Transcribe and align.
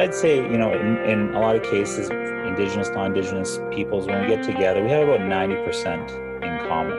I'd 0.00 0.14
say, 0.14 0.36
you 0.36 0.58
know, 0.58 0.72
in, 0.72 0.96
in 0.98 1.34
a 1.34 1.40
lot 1.40 1.56
of 1.56 1.62
cases, 1.62 2.10
Indigenous, 2.10 2.88
non-Indigenous 2.90 3.60
peoples, 3.70 4.06
when 4.06 4.20
we 4.22 4.28
get 4.28 4.44
together, 4.44 4.82
we 4.82 4.90
have 4.90 5.08
about 5.08 5.20
90% 5.20 6.42
in 6.42 6.68
common. 6.68 6.98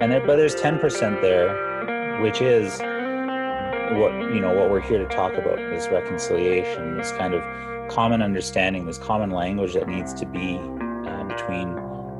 And 0.00 0.12
there, 0.12 0.26
but 0.26 0.36
there's 0.36 0.54
10% 0.54 1.20
there, 1.20 2.20
which 2.20 2.40
is 2.40 2.80
what 3.94 4.12
you 4.34 4.40
know 4.40 4.52
what 4.52 4.68
we're 4.68 4.80
here 4.80 4.98
to 4.98 5.14
talk 5.14 5.34
about 5.34 5.56
this 5.56 5.88
reconciliation, 5.88 6.96
this 6.96 7.12
kind 7.12 7.34
of 7.34 7.42
common 7.88 8.20
understanding, 8.20 8.84
this 8.84 8.98
common 8.98 9.30
language 9.30 9.74
that 9.74 9.88
needs 9.88 10.12
to 10.14 10.26
be 10.26 10.58
uh, 10.58 11.24
between 11.24 11.68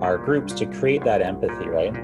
our 0.01 0.17
groups 0.19 0.53
to 0.55 0.67
create 0.67 1.03
that 1.05 1.23
empathy, 1.23 1.69
right? 1.69 1.95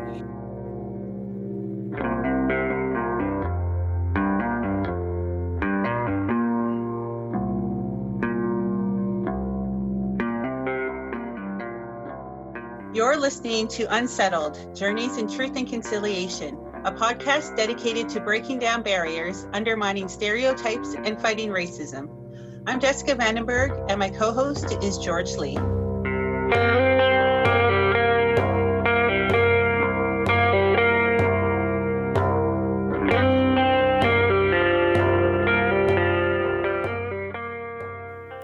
Listening 13.22 13.68
to 13.68 13.84
Unsettled 13.94 14.74
Journeys 14.74 15.16
in 15.16 15.28
Truth 15.28 15.54
and 15.54 15.68
Conciliation, 15.68 16.58
a 16.84 16.90
podcast 16.90 17.56
dedicated 17.56 18.08
to 18.08 18.20
breaking 18.20 18.58
down 18.58 18.82
barriers, 18.82 19.46
undermining 19.52 20.08
stereotypes, 20.08 20.96
and 20.96 21.22
fighting 21.22 21.50
racism. 21.50 22.08
I'm 22.66 22.80
Jessica 22.80 23.14
Vandenberg, 23.14 23.86
and 23.88 24.00
my 24.00 24.10
co 24.10 24.32
host 24.32 24.72
is 24.82 24.98
George 24.98 25.36
Lee. 25.36 25.54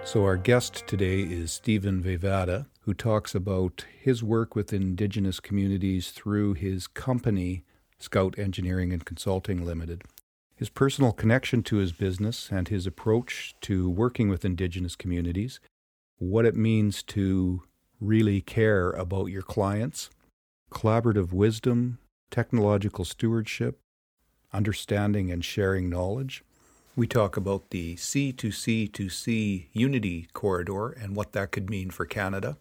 So, 0.04 0.24
our 0.24 0.36
guest 0.36 0.86
today 0.86 1.22
is 1.22 1.50
Stephen 1.50 2.00
Vaivada, 2.00 2.66
who 2.88 2.94
talks 2.94 3.34
about 3.34 3.84
his 4.00 4.22
work 4.22 4.56
with 4.56 4.72
Indigenous 4.72 5.40
communities 5.40 6.10
through 6.10 6.54
his 6.54 6.86
company, 6.86 7.62
Scout 7.98 8.38
Engineering 8.38 8.94
and 8.94 9.04
Consulting 9.04 9.62
Limited. 9.62 10.04
His 10.56 10.70
personal 10.70 11.12
connection 11.12 11.62
to 11.64 11.76
his 11.76 11.92
business 11.92 12.48
and 12.50 12.66
his 12.68 12.86
approach 12.86 13.54
to 13.60 13.90
working 13.90 14.30
with 14.30 14.42
Indigenous 14.42 14.96
communities, 14.96 15.60
what 16.16 16.46
it 16.46 16.56
means 16.56 17.02
to 17.02 17.62
really 18.00 18.40
care 18.40 18.92
about 18.92 19.26
your 19.26 19.42
clients, 19.42 20.08
collaborative 20.70 21.30
wisdom, 21.30 21.98
technological 22.30 23.04
stewardship, 23.04 23.80
understanding 24.50 25.30
and 25.30 25.44
sharing 25.44 25.90
knowledge 25.90 26.42
we 26.98 27.06
talk 27.06 27.36
about 27.36 27.70
the 27.70 27.94
C2C2C 27.94 29.68
Unity 29.72 30.26
Corridor 30.32 30.88
and 30.88 31.14
what 31.14 31.30
that 31.30 31.52
could 31.52 31.70
mean 31.70 31.90
for 31.90 32.04
Canada, 32.04 32.58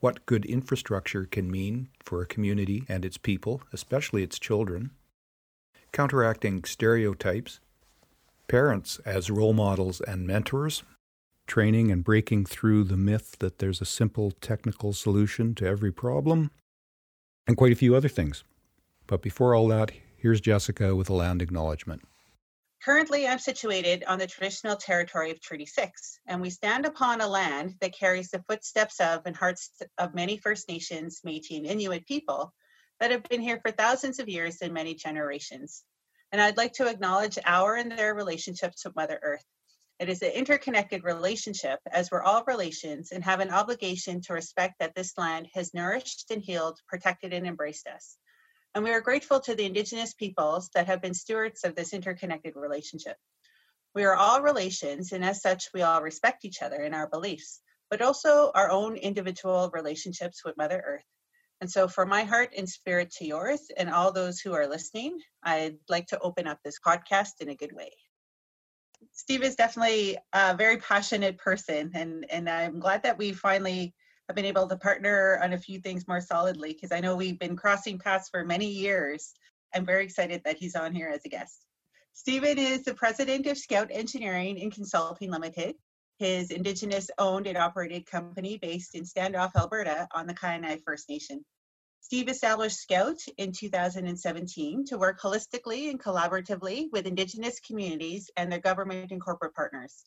what 0.00 0.26
good 0.26 0.44
infrastructure 0.46 1.26
can 1.26 1.50
mean 1.50 1.88
for 2.02 2.20
a 2.20 2.26
community 2.26 2.84
and 2.88 3.04
its 3.04 3.18
people, 3.18 3.62
especially 3.72 4.22
its 4.22 4.38
children, 4.38 4.90
counteracting 5.92 6.64
stereotypes, 6.64 7.60
parents 8.48 8.98
as 9.04 9.30
role 9.30 9.52
models 9.52 10.00
and 10.00 10.26
mentors, 10.26 10.82
training 11.46 11.90
and 11.90 12.04
breaking 12.04 12.46
through 12.46 12.84
the 12.84 12.96
myth 12.96 13.36
that 13.40 13.58
there's 13.58 13.80
a 13.80 13.84
simple 13.84 14.30
technical 14.40 14.92
solution 14.92 15.54
to 15.54 15.66
every 15.66 15.92
problem, 15.92 16.50
and 17.46 17.56
quite 17.56 17.72
a 17.72 17.76
few 17.76 17.94
other 17.94 18.08
things. 18.08 18.44
But 19.06 19.22
before 19.22 19.54
all 19.54 19.68
that, 19.68 19.90
here's 20.16 20.40
Jessica 20.40 20.94
with 20.94 21.10
a 21.10 21.14
land 21.14 21.42
acknowledgement. 21.42 22.02
Currently, 22.84 23.28
I'm 23.28 23.38
situated 23.38 24.04
on 24.04 24.18
the 24.18 24.26
traditional 24.26 24.74
territory 24.74 25.30
of 25.30 25.40
Treaty 25.40 25.66
6, 25.66 26.20
and 26.26 26.40
we 26.40 26.48
stand 26.48 26.86
upon 26.86 27.20
a 27.20 27.28
land 27.28 27.74
that 27.82 27.92
carries 27.92 28.30
the 28.30 28.42
footsteps 28.48 29.00
of 29.00 29.20
and 29.26 29.36
hearts 29.36 29.70
of 29.98 30.14
many 30.14 30.38
First 30.38 30.66
Nations, 30.66 31.20
Metis, 31.22 31.58
and 31.58 31.66
Inuit 31.66 32.06
people 32.06 32.54
that 32.98 33.10
have 33.10 33.22
been 33.24 33.42
here 33.42 33.60
for 33.60 33.70
thousands 33.70 34.18
of 34.18 34.30
years 34.30 34.62
and 34.62 34.72
many 34.72 34.94
generations. 34.94 35.84
And 36.32 36.40
I'd 36.40 36.56
like 36.56 36.72
to 36.74 36.88
acknowledge 36.88 37.38
our 37.44 37.76
and 37.76 37.92
their 37.92 38.14
relationships 38.14 38.82
to 38.82 38.92
Mother 38.96 39.20
Earth. 39.22 39.44
It 39.98 40.08
is 40.08 40.22
an 40.22 40.30
interconnected 40.30 41.04
relationship 41.04 41.80
as 41.92 42.10
we're 42.10 42.22
all 42.22 42.44
relations 42.46 43.12
and 43.12 43.22
have 43.22 43.40
an 43.40 43.50
obligation 43.50 44.22
to 44.22 44.32
respect 44.32 44.76
that 44.78 44.94
this 44.94 45.18
land 45.18 45.48
has 45.52 45.74
nourished 45.74 46.30
and 46.30 46.42
healed, 46.42 46.80
protected, 46.88 47.34
and 47.34 47.46
embraced 47.46 47.86
us. 47.86 48.16
And 48.74 48.84
we 48.84 48.90
are 48.90 49.00
grateful 49.00 49.40
to 49.40 49.54
the 49.54 49.64
Indigenous 49.64 50.14
peoples 50.14 50.70
that 50.74 50.86
have 50.86 51.02
been 51.02 51.14
stewards 51.14 51.64
of 51.64 51.74
this 51.74 51.92
interconnected 51.92 52.54
relationship. 52.54 53.16
We 53.94 54.04
are 54.04 54.14
all 54.14 54.42
relations, 54.42 55.10
and 55.10 55.24
as 55.24 55.42
such, 55.42 55.70
we 55.74 55.82
all 55.82 56.02
respect 56.02 56.44
each 56.44 56.62
other 56.62 56.76
in 56.76 56.94
our 56.94 57.08
beliefs, 57.08 57.60
but 57.90 58.00
also 58.00 58.52
our 58.54 58.70
own 58.70 58.96
individual 58.96 59.70
relationships 59.72 60.44
with 60.44 60.56
Mother 60.56 60.80
Earth. 60.86 61.04
And 61.60 61.68
so, 61.68 61.88
for 61.88 62.06
my 62.06 62.22
heart 62.22 62.50
and 62.56 62.68
spirit 62.68 63.10
to 63.18 63.26
yours, 63.26 63.60
and 63.76 63.90
all 63.90 64.12
those 64.12 64.38
who 64.38 64.52
are 64.52 64.68
listening, 64.68 65.18
I'd 65.42 65.78
like 65.88 66.06
to 66.08 66.20
open 66.20 66.46
up 66.46 66.58
this 66.62 66.78
podcast 66.86 67.40
in 67.40 67.48
a 67.48 67.56
good 67.56 67.72
way. 67.72 67.90
Steve 69.12 69.42
is 69.42 69.56
definitely 69.56 70.16
a 70.32 70.54
very 70.54 70.76
passionate 70.76 71.38
person, 71.38 71.90
and, 71.94 72.24
and 72.30 72.48
I'm 72.48 72.78
glad 72.78 73.02
that 73.02 73.18
we 73.18 73.32
finally 73.32 73.94
have 74.30 74.36
been 74.36 74.44
able 74.44 74.68
to 74.68 74.76
partner 74.76 75.40
on 75.42 75.52
a 75.52 75.58
few 75.58 75.80
things 75.80 76.06
more 76.06 76.20
solidly 76.20 76.72
because 76.72 76.92
I 76.92 77.00
know 77.00 77.16
we've 77.16 77.38
been 77.38 77.56
crossing 77.56 77.98
paths 77.98 78.28
for 78.28 78.44
many 78.44 78.68
years. 78.68 79.34
I'm 79.74 79.84
very 79.84 80.04
excited 80.04 80.42
that 80.44 80.56
he's 80.56 80.76
on 80.76 80.94
here 80.94 81.08
as 81.08 81.24
a 81.24 81.28
guest. 81.28 81.66
Stephen 82.12 82.56
is 82.56 82.84
the 82.84 82.94
president 82.94 83.46
of 83.46 83.58
Scout 83.58 83.88
Engineering 83.90 84.60
and 84.62 84.72
Consulting 84.72 85.32
Limited, 85.32 85.74
his 86.20 86.52
Indigenous 86.52 87.10
owned 87.18 87.48
and 87.48 87.58
operated 87.58 88.06
company 88.06 88.56
based 88.56 88.94
in 88.94 89.02
Standoff, 89.02 89.50
Alberta, 89.56 90.06
on 90.14 90.28
the 90.28 90.34
Kainai 90.34 90.80
First 90.86 91.08
Nation. 91.08 91.44
Steve 92.00 92.28
established 92.28 92.78
Scout 92.78 93.18
in 93.36 93.50
2017 93.50 94.84
to 94.86 94.96
work 94.96 95.20
holistically 95.20 95.90
and 95.90 96.00
collaboratively 96.00 96.86
with 96.92 97.06
Indigenous 97.08 97.58
communities 97.58 98.30
and 98.36 98.52
their 98.52 98.60
government 98.60 99.10
and 99.10 99.20
corporate 99.20 99.56
partners. 99.56 100.04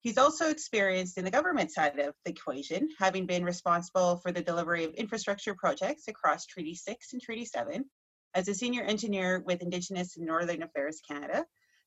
He's 0.00 0.18
also 0.18 0.48
experienced 0.48 1.18
in 1.18 1.24
the 1.24 1.30
government 1.30 1.72
side 1.72 1.98
of 1.98 2.14
the 2.24 2.30
equation, 2.30 2.88
having 2.98 3.26
been 3.26 3.44
responsible 3.44 4.18
for 4.18 4.30
the 4.30 4.42
delivery 4.42 4.84
of 4.84 4.94
infrastructure 4.94 5.54
projects 5.54 6.06
across 6.06 6.46
Treaty 6.46 6.74
6 6.74 7.12
and 7.12 7.20
Treaty 7.20 7.44
7 7.44 7.84
as 8.34 8.46
a 8.46 8.54
senior 8.54 8.82
engineer 8.82 9.42
with 9.44 9.60
Indigenous 9.60 10.16
and 10.16 10.24
Northern 10.24 10.62
Affairs 10.62 11.00
Canada, 11.08 11.44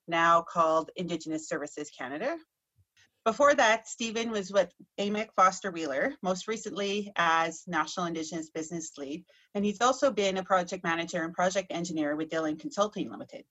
now 0.07 0.41
called 0.41 0.91
Indigenous 0.97 1.47
Services 1.47 1.89
Canada. 1.97 2.37
Before 3.23 3.53
that, 3.53 3.87
Stephen 3.87 4.31
was 4.31 4.51
with 4.51 4.73
AMEC 4.99 5.27
Foster 5.35 5.71
Wheeler, 5.71 6.15
most 6.21 6.47
recently 6.47 7.13
as 7.15 7.63
National 7.67 8.07
Indigenous 8.07 8.49
Business 8.49 8.91
Lead, 8.97 9.23
and 9.55 9.63
he's 9.63 9.79
also 9.79 10.11
been 10.11 10.37
a 10.37 10.43
project 10.43 10.83
manager 10.83 11.23
and 11.23 11.33
project 11.33 11.71
engineer 11.71 12.15
with 12.15 12.29
Dillon 12.29 12.57
Consulting 12.57 13.09
Limited 13.09 13.45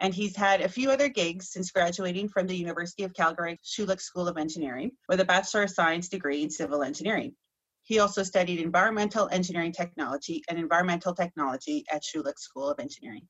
and 0.00 0.14
he's 0.14 0.36
had 0.36 0.60
a 0.60 0.68
few 0.68 0.90
other 0.90 1.08
gigs 1.08 1.50
since 1.50 1.70
graduating 1.70 2.28
from 2.28 2.46
the 2.46 2.56
University 2.56 3.02
of 3.02 3.14
Calgary 3.14 3.58
Schulich 3.64 4.00
School 4.00 4.28
of 4.28 4.38
Engineering 4.38 4.92
with 5.08 5.20
a 5.20 5.24
Bachelor 5.24 5.64
of 5.64 5.70
Science 5.70 6.08
degree 6.08 6.42
in 6.42 6.50
Civil 6.50 6.82
Engineering. 6.82 7.34
He 7.82 7.98
also 7.98 8.22
studied 8.22 8.60
environmental 8.60 9.28
engineering 9.32 9.72
technology 9.72 10.42
and 10.48 10.58
environmental 10.58 11.14
technology 11.14 11.84
at 11.90 12.02
Schulich 12.02 12.38
School 12.38 12.68
of 12.68 12.78
Engineering. 12.78 13.26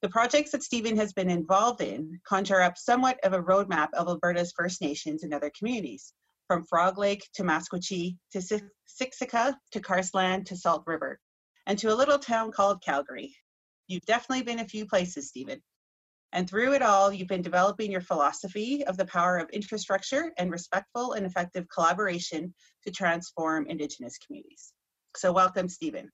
The 0.00 0.08
projects 0.08 0.52
that 0.52 0.62
Stephen 0.62 0.96
has 0.96 1.12
been 1.12 1.30
involved 1.30 1.80
in 1.80 2.20
conjure 2.26 2.60
up 2.60 2.76
somewhat 2.78 3.18
of 3.24 3.32
a 3.32 3.42
roadmap 3.42 3.88
of 3.94 4.06
Alberta's 4.06 4.52
First 4.56 4.80
Nations 4.80 5.22
and 5.22 5.34
other 5.34 5.50
communities, 5.58 6.12
from 6.46 6.64
Frog 6.64 6.98
Lake 6.98 7.26
to 7.34 7.42
Maskwaci 7.42 8.16
to 8.32 8.38
Siksika 8.38 9.56
to 9.72 9.80
Carseland 9.80 10.46
to 10.46 10.56
Salt 10.56 10.84
River, 10.86 11.18
and 11.66 11.78
to 11.78 11.92
a 11.92 11.94
little 11.94 12.18
town 12.18 12.52
called 12.52 12.82
Calgary. 12.82 13.34
You've 13.86 14.04
definitely 14.04 14.44
been 14.44 14.60
a 14.60 14.68
few 14.68 14.86
places, 14.86 15.28
Stephen. 15.28 15.62
And 16.34 16.50
through 16.50 16.72
it 16.74 16.82
all, 16.82 17.12
you've 17.12 17.28
been 17.28 17.42
developing 17.42 17.92
your 17.92 18.00
philosophy 18.00 18.84
of 18.86 18.96
the 18.96 19.04
power 19.04 19.38
of 19.38 19.48
infrastructure 19.50 20.32
and 20.36 20.50
respectful 20.50 21.12
and 21.12 21.24
effective 21.24 21.66
collaboration 21.72 22.52
to 22.84 22.90
transform 22.90 23.68
Indigenous 23.68 24.18
communities. 24.18 24.72
So, 25.16 25.32
welcome, 25.32 25.68
Stephen. 25.68 26.10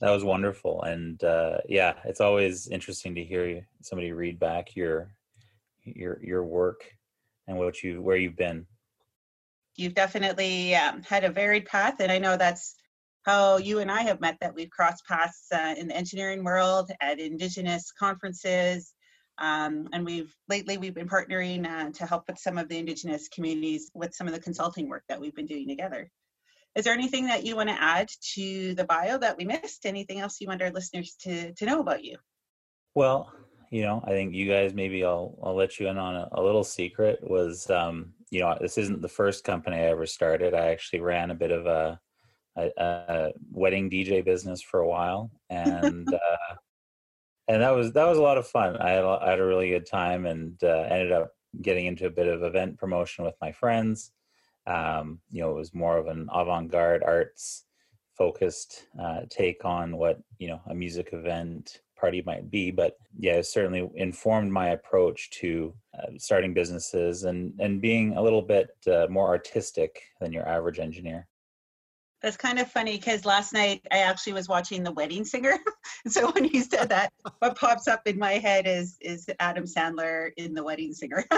That 0.00 0.10
was 0.10 0.24
wonderful, 0.24 0.82
and 0.82 1.22
uh, 1.22 1.58
yeah, 1.68 1.94
it's 2.06 2.22
always 2.22 2.68
interesting 2.68 3.14
to 3.16 3.24
hear 3.24 3.66
somebody 3.82 4.12
read 4.12 4.38
back 4.38 4.74
your 4.74 5.14
your 5.84 6.18
your 6.24 6.44
work 6.44 6.80
and 7.46 7.58
what 7.58 7.82
you 7.82 8.00
where 8.00 8.16
you've 8.16 8.36
been. 8.36 8.66
You've 9.76 9.94
definitely 9.94 10.74
um, 10.74 11.02
had 11.02 11.24
a 11.24 11.30
varied 11.30 11.66
path, 11.66 11.96
and 12.00 12.10
I 12.10 12.18
know 12.18 12.38
that's 12.38 12.74
how 13.26 13.56
you 13.56 13.80
and 13.80 13.90
I 13.90 14.02
have 14.02 14.20
met 14.20 14.38
that 14.40 14.54
we've 14.54 14.70
crossed 14.70 15.04
paths 15.04 15.46
uh, 15.52 15.74
in 15.76 15.88
the 15.88 15.96
engineering 15.96 16.44
world 16.44 16.92
at 17.00 17.18
Indigenous 17.18 17.90
conferences. 17.90 18.94
Um, 19.38 19.88
and 19.92 20.06
we've 20.06 20.32
lately 20.48 20.78
we've 20.78 20.94
been 20.94 21.08
partnering 21.08 21.66
uh, 21.66 21.90
to 21.90 22.06
help 22.06 22.22
with 22.28 22.38
some 22.38 22.56
of 22.56 22.68
the 22.68 22.78
Indigenous 22.78 23.28
communities 23.28 23.90
with 23.94 24.14
some 24.14 24.28
of 24.28 24.32
the 24.32 24.40
consulting 24.40 24.88
work 24.88 25.02
that 25.08 25.20
we've 25.20 25.34
been 25.34 25.46
doing 25.46 25.68
together. 25.68 26.08
Is 26.76 26.84
there 26.84 26.94
anything 26.94 27.26
that 27.26 27.44
you 27.44 27.56
want 27.56 27.68
to 27.68 27.82
add 27.82 28.08
to 28.34 28.74
the 28.74 28.84
bio 28.84 29.18
that 29.18 29.36
we 29.36 29.44
missed? 29.44 29.86
Anything 29.86 30.20
else 30.20 30.40
you 30.40 30.46
want 30.46 30.62
our 30.62 30.70
listeners 30.70 31.16
to, 31.22 31.52
to 31.54 31.66
know 31.66 31.80
about 31.80 32.04
you? 32.04 32.16
Well, 32.94 33.32
you 33.70 33.82
know, 33.82 34.04
I 34.06 34.10
think 34.10 34.34
you 34.34 34.48
guys 34.48 34.72
maybe 34.72 35.04
I'll 35.04 35.36
I'll 35.42 35.56
let 35.56 35.80
you 35.80 35.88
in 35.88 35.98
on 35.98 36.14
a, 36.14 36.28
a 36.32 36.42
little 36.42 36.64
secret 36.64 37.18
was 37.28 37.68
um, 37.70 38.12
you 38.30 38.40
know 38.40 38.56
this 38.60 38.78
isn't 38.78 39.02
the 39.02 39.08
first 39.08 39.42
company 39.42 39.78
I 39.78 39.90
ever 39.90 40.06
started. 40.06 40.54
I 40.54 40.68
actually 40.68 41.00
ran 41.00 41.32
a 41.32 41.34
bit 41.34 41.50
of 41.50 41.66
a 41.66 41.98
a, 42.56 42.70
a 42.78 43.32
wedding 43.50 43.90
DJ 43.90 44.24
business 44.24 44.62
for 44.62 44.80
a 44.80 44.88
while, 44.88 45.30
and 45.50 46.08
uh, 46.14 46.54
and 47.48 47.62
that 47.62 47.74
was 47.74 47.92
that 47.92 48.06
was 48.06 48.18
a 48.18 48.22
lot 48.22 48.38
of 48.38 48.46
fun. 48.46 48.76
I 48.76 48.90
had 48.90 49.04
a, 49.04 49.18
I 49.22 49.30
had 49.30 49.40
a 49.40 49.46
really 49.46 49.70
good 49.70 49.86
time, 49.86 50.26
and 50.26 50.62
uh, 50.62 50.86
ended 50.90 51.12
up 51.12 51.32
getting 51.62 51.86
into 51.86 52.06
a 52.06 52.10
bit 52.10 52.28
of 52.28 52.42
event 52.42 52.78
promotion 52.78 53.24
with 53.24 53.34
my 53.40 53.52
friends. 53.52 54.12
Um, 54.66 55.20
you 55.30 55.42
know, 55.42 55.50
it 55.50 55.56
was 55.56 55.74
more 55.74 55.96
of 55.96 56.08
an 56.08 56.28
avant-garde 56.32 57.02
arts 57.04 57.66
focused 58.16 58.86
uh, 59.00 59.20
take 59.28 59.64
on 59.64 59.96
what 59.96 60.18
you 60.38 60.48
know 60.48 60.60
a 60.68 60.74
music 60.74 61.10
event 61.12 61.80
party 61.98 62.22
might 62.26 62.50
be 62.50 62.70
but 62.70 62.96
yeah 63.18 63.34
it 63.34 63.46
certainly 63.46 63.88
informed 63.94 64.52
my 64.52 64.68
approach 64.68 65.30
to 65.30 65.74
uh, 65.98 66.06
starting 66.18 66.52
businesses 66.52 67.24
and 67.24 67.52
and 67.58 67.80
being 67.80 68.16
a 68.16 68.22
little 68.22 68.42
bit 68.42 68.70
uh, 68.86 69.06
more 69.08 69.28
artistic 69.28 70.02
than 70.20 70.32
your 70.32 70.46
average 70.48 70.78
engineer 70.78 71.26
that's 72.22 72.36
kind 72.36 72.58
of 72.58 72.70
funny 72.70 72.96
because 72.96 73.24
last 73.24 73.52
night 73.52 73.86
I 73.90 73.98
actually 73.98 74.32
was 74.32 74.48
watching 74.48 74.82
The 74.82 74.92
Wedding 74.92 75.24
Singer. 75.24 75.58
so 76.08 76.30
when 76.32 76.44
you 76.44 76.62
said 76.62 76.88
that, 76.88 77.12
what 77.38 77.56
pops 77.56 77.88
up 77.88 78.02
in 78.06 78.18
my 78.18 78.34
head 78.34 78.66
is 78.66 78.96
is 79.00 79.28
Adam 79.38 79.64
Sandler 79.64 80.30
in 80.36 80.54
The 80.54 80.64
Wedding 80.64 80.92
Singer. 80.92 81.24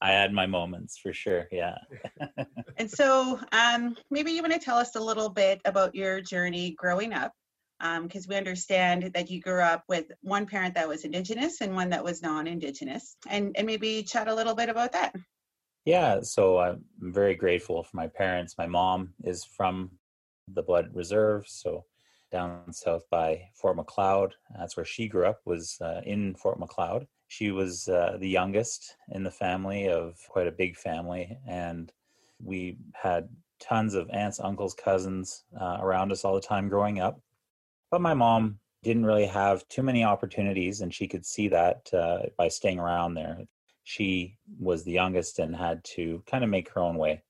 I 0.00 0.12
had 0.12 0.32
my 0.32 0.46
moments 0.46 0.98
for 0.98 1.12
sure. 1.12 1.48
Yeah. 1.50 1.78
and 2.76 2.90
so 2.90 3.40
um, 3.52 3.96
maybe 4.10 4.32
you 4.32 4.42
want 4.42 4.52
to 4.52 4.58
tell 4.58 4.76
us 4.76 4.94
a 4.94 5.00
little 5.00 5.30
bit 5.30 5.60
about 5.64 5.94
your 5.94 6.20
journey 6.20 6.72
growing 6.72 7.12
up 7.12 7.32
because 7.78 8.26
um, 8.26 8.28
we 8.28 8.36
understand 8.36 9.10
that 9.14 9.30
you 9.30 9.40
grew 9.40 9.60
up 9.60 9.84
with 9.88 10.06
one 10.22 10.46
parent 10.46 10.74
that 10.74 10.88
was 10.88 11.04
indigenous 11.04 11.60
and 11.60 11.74
one 11.74 11.90
that 11.90 12.04
was 12.04 12.22
non-indigenous 12.22 13.16
and, 13.28 13.54
and 13.56 13.66
maybe 13.66 14.02
chat 14.02 14.28
a 14.28 14.34
little 14.34 14.54
bit 14.54 14.68
about 14.68 14.92
that 14.92 15.14
yeah 15.86 16.20
so 16.20 16.58
i'm 16.58 16.84
very 17.00 17.34
grateful 17.34 17.82
for 17.82 17.96
my 17.96 18.06
parents 18.06 18.56
my 18.58 18.66
mom 18.66 19.14
is 19.24 19.44
from 19.44 19.90
the 20.52 20.62
blood 20.62 20.90
reserve 20.92 21.44
so 21.48 21.84
down 22.30 22.72
south 22.72 23.04
by 23.10 23.40
fort 23.54 23.76
Macleod. 23.76 24.34
that's 24.58 24.76
where 24.76 24.84
she 24.84 25.08
grew 25.08 25.26
up 25.26 25.40
was 25.46 25.78
uh, 25.80 26.00
in 26.04 26.34
fort 26.34 26.58
Macleod. 26.58 27.06
she 27.28 27.50
was 27.52 27.88
uh, 27.88 28.16
the 28.20 28.28
youngest 28.28 28.96
in 29.12 29.22
the 29.22 29.30
family 29.30 29.88
of 29.88 30.18
quite 30.28 30.46
a 30.46 30.52
big 30.52 30.76
family 30.76 31.38
and 31.48 31.92
we 32.42 32.76
had 32.92 33.28
tons 33.60 33.94
of 33.94 34.10
aunts 34.10 34.40
uncles 34.40 34.74
cousins 34.74 35.44
uh, 35.58 35.78
around 35.80 36.12
us 36.12 36.24
all 36.24 36.34
the 36.34 36.40
time 36.40 36.68
growing 36.68 37.00
up 37.00 37.20
but 37.90 38.00
my 38.00 38.12
mom 38.12 38.58
didn't 38.86 39.04
really 39.04 39.26
have 39.26 39.66
too 39.68 39.82
many 39.82 40.04
opportunities, 40.04 40.80
and 40.80 40.94
she 40.94 41.08
could 41.08 41.26
see 41.26 41.48
that 41.48 41.92
uh, 41.92 42.18
by 42.38 42.46
staying 42.46 42.78
around 42.78 43.14
there. 43.14 43.38
She 43.88 44.36
was 44.58 44.82
the 44.82 44.90
youngest 44.90 45.38
and 45.38 45.54
had 45.54 45.84
to 45.94 46.20
kind 46.26 46.42
of 46.42 46.50
make 46.50 46.68
her 46.70 46.80
own 46.80 46.98
way. 46.98 47.22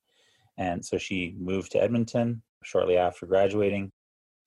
And 0.57 0.83
so 0.83 0.97
she 0.97 1.37
moved 1.39 1.73
to 1.73 1.83
Edmonton 1.83 2.43
shortly 2.63 2.97
after 2.97 3.27
graduating 3.27 3.93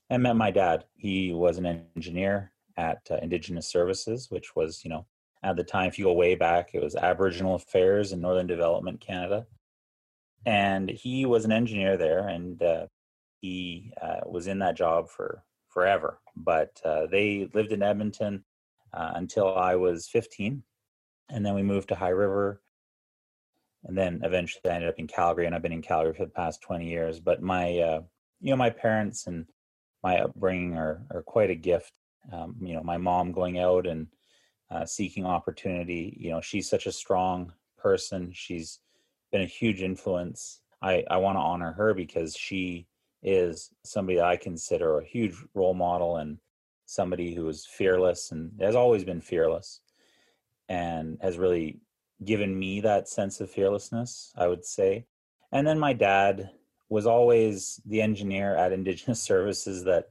and 0.10 0.24
met 0.24 0.36
my 0.36 0.50
dad. 0.50 0.86
He 0.98 1.32
was 1.34 1.60
an 1.60 1.86
engineer 1.96 2.52
at 2.78 2.98
uh, 3.12 3.18
Indigenous 3.22 3.68
Services, 3.68 4.32
which 4.32 4.56
was, 4.56 4.84
you 4.84 4.90
know, 4.90 5.06
at 5.44 5.56
the 5.56 5.64
time, 5.64 5.88
if 5.88 6.00
you 6.00 6.06
go 6.06 6.14
way 6.14 6.34
back, 6.34 6.72
it 6.74 6.82
was 6.82 6.96
Aboriginal 6.96 7.54
Affairs 7.54 8.12
and 8.12 8.24
Northern 8.24 8.48
Development 8.48 9.00
Canada. 9.00 9.46
And 10.48 10.90
he 10.90 11.28
was 11.28 11.46
an 11.46 11.52
engineer 11.52 11.96
there, 11.96 12.28
and 12.28 12.60
uh, 12.64 12.88
he 13.40 13.94
uh, 14.02 14.22
was 14.26 14.48
in 14.48 14.58
that 14.60 14.76
job 14.76 15.10
for 15.10 15.44
forever. 15.68 16.20
But 16.36 16.82
uh, 16.84 17.06
they 17.06 17.48
lived 17.54 17.72
in 17.72 17.84
Edmonton 17.84 18.44
uh, 18.94 19.12
until 19.14 19.56
I 19.56 19.76
was 19.76 20.08
15. 20.08 20.64
And 21.30 21.46
then 21.46 21.56
we 21.56 21.64
moved 21.64 21.90
to 21.90 21.96
High 21.96 22.10
River. 22.10 22.62
And 23.86 23.98
then 23.98 24.22
eventually 24.24 24.70
I 24.70 24.76
ended 24.76 24.90
up 24.90 25.00
in 25.00 25.08
Calgary, 25.08 25.46
and 25.46 25.56
I've 25.56 25.62
been 25.62 25.72
in 25.72 25.82
Calgary 25.82 26.14
for 26.14 26.26
the 26.26 26.32
past 26.32 26.62
20 26.62 26.90
years. 26.90 27.20
But 27.20 27.42
my, 27.42 27.80
uh, 27.80 28.02
you 28.42 28.52
know, 28.52 28.58
my 28.58 28.70
parents 28.70 29.28
and 29.28 29.46
my 30.04 30.20
upbringing 30.20 30.76
are, 30.76 31.06
are 31.12 31.24
quite 31.24 31.50
a 31.50 31.56
gift. 31.56 31.94
Um, 32.32 32.56
you 32.62 32.74
know, 32.74 32.84
my 32.84 32.98
mom 32.98 33.32
going 33.32 33.60
out 33.60 33.88
and 33.88 34.08
uh, 34.72 34.86
seeking 34.86 35.26
opportunity, 35.26 36.16
you 36.20 36.32
know, 36.32 36.42
she's 36.42 36.70
such 36.70 36.86
a 36.86 36.92
strong 36.92 37.54
person. 37.78 38.32
She's 38.34 38.80
been 39.32 39.42
a 39.42 39.46
huge 39.46 39.82
influence. 39.82 40.62
I, 40.82 41.04
I 41.10 41.18
want 41.18 41.38
to 41.38 41.42
honor 41.42 41.74
her 41.74 41.94
because 41.94 42.36
she 42.36 42.88
is 43.24 43.72
somebody 43.84 44.22
I 44.22 44.38
consider 44.38 44.98
a 44.98 45.06
huge 45.06 45.36
role 45.54 45.74
model 45.74 46.18
and 46.18 46.38
somebody 46.86 47.36
who 47.36 47.48
is 47.50 47.66
fearless 47.66 48.32
and 48.32 48.52
has 48.62 48.76
always 48.76 49.04
been 49.04 49.22
fearless 49.22 49.82
and 50.70 51.18
has 51.22 51.38
really 51.38 51.80
given 52.24 52.58
me 52.58 52.80
that 52.82 53.10
sense 53.10 53.42
of 53.42 53.50
fearlessness, 53.50 54.32
I 54.38 54.48
would 54.48 54.66
say. 54.66 55.06
And 55.52 55.66
then 55.66 55.80
my 55.80 55.94
dad 55.94 56.52
was 56.90 57.06
always 57.06 57.82
the 57.86 58.02
engineer 58.02 58.56
at 58.56 58.72
Indigenous 58.80 59.22
Services 59.22 59.84
that 59.84 60.10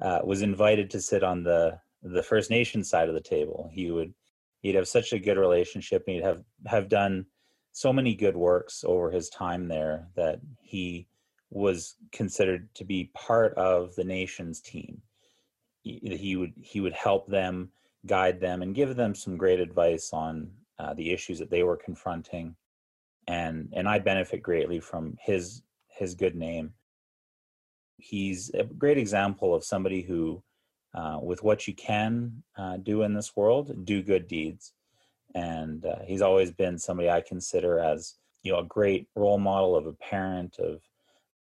uh, 0.00 0.20
was 0.24 0.42
invited 0.42 0.90
to 0.90 1.00
sit 1.00 1.22
on 1.22 1.42
the 1.42 1.78
the 2.02 2.22
First 2.22 2.50
Nation 2.50 2.84
side 2.84 3.08
of 3.08 3.14
the 3.14 3.20
table. 3.20 3.68
He 3.72 3.90
would 3.90 4.14
he'd 4.60 4.74
have 4.74 4.88
such 4.88 5.12
a 5.12 5.18
good 5.18 5.38
relationship 5.38 6.04
and 6.06 6.16
he'd 6.16 6.24
have 6.24 6.42
have 6.66 6.88
done 6.88 7.26
so 7.72 7.92
many 7.92 8.14
good 8.14 8.36
works 8.36 8.84
over 8.86 9.10
his 9.10 9.28
time 9.28 9.68
there 9.68 10.08
that 10.14 10.40
he 10.62 11.06
was 11.50 11.96
considered 12.12 12.74
to 12.74 12.84
be 12.84 13.10
part 13.14 13.54
of 13.54 13.94
the 13.96 14.04
nation's 14.04 14.60
team. 14.60 15.00
He, 15.82 16.00
he 16.18 16.36
would 16.36 16.52
he 16.56 16.80
would 16.80 16.92
help 16.92 17.26
them, 17.28 17.70
guide 18.06 18.40
them, 18.40 18.62
and 18.62 18.74
give 18.74 18.96
them 18.96 19.14
some 19.14 19.36
great 19.36 19.60
advice 19.60 20.10
on 20.12 20.50
uh, 20.78 20.94
the 20.94 21.10
issues 21.12 21.38
that 21.38 21.50
they 21.50 21.62
were 21.62 21.76
confronting, 21.76 22.56
and 23.26 23.68
and 23.72 23.88
I 23.88 23.98
benefit 23.98 24.42
greatly 24.42 24.80
from 24.80 25.16
his 25.20 25.62
his 25.88 26.14
good 26.14 26.34
name. 26.34 26.74
He's 27.98 28.50
a 28.54 28.64
great 28.64 28.98
example 28.98 29.54
of 29.54 29.64
somebody 29.64 30.02
who, 30.02 30.42
uh, 30.94 31.18
with 31.22 31.42
what 31.42 31.66
you 31.66 31.74
can 31.74 32.42
uh, 32.58 32.76
do 32.76 33.02
in 33.02 33.14
this 33.14 33.34
world, 33.34 33.84
do 33.84 34.02
good 34.02 34.28
deeds, 34.28 34.72
and 35.34 35.84
uh, 35.84 36.00
he's 36.04 36.22
always 36.22 36.50
been 36.50 36.78
somebody 36.78 37.08
I 37.10 37.22
consider 37.22 37.78
as 37.78 38.14
you 38.42 38.52
know 38.52 38.58
a 38.58 38.64
great 38.64 39.08
role 39.16 39.38
model 39.38 39.76
of 39.76 39.86
a 39.86 39.92
parent 39.92 40.58
of 40.58 40.82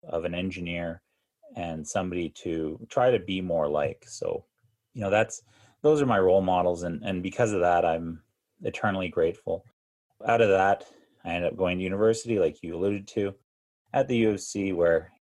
of 0.08 0.24
an 0.24 0.34
engineer 0.34 1.02
and 1.54 1.86
somebody 1.86 2.28
to 2.28 2.78
try 2.88 3.10
to 3.10 3.18
be 3.18 3.40
more 3.40 3.68
like. 3.68 4.04
So, 4.06 4.44
you 4.94 5.00
know, 5.00 5.10
that's 5.10 5.42
those 5.82 6.02
are 6.02 6.06
my 6.06 6.18
role 6.18 6.42
models, 6.42 6.82
and 6.82 7.02
and 7.04 7.22
because 7.22 7.52
of 7.52 7.60
that, 7.60 7.84
I'm 7.84 8.22
eternally 8.62 9.08
grateful. 9.08 9.64
Out 10.26 10.40
of 10.40 10.48
that, 10.48 10.84
I 11.24 11.30
ended 11.30 11.52
up 11.52 11.58
going 11.58 11.78
to 11.78 11.84
university, 11.84 12.38
like 12.38 12.62
you 12.62 12.76
alluded 12.76 13.06
to, 13.08 13.34
at 13.92 14.08
the 14.08 14.16
U 14.18 14.30
of 14.30 14.40
C, 14.40 14.72
where 14.72 15.12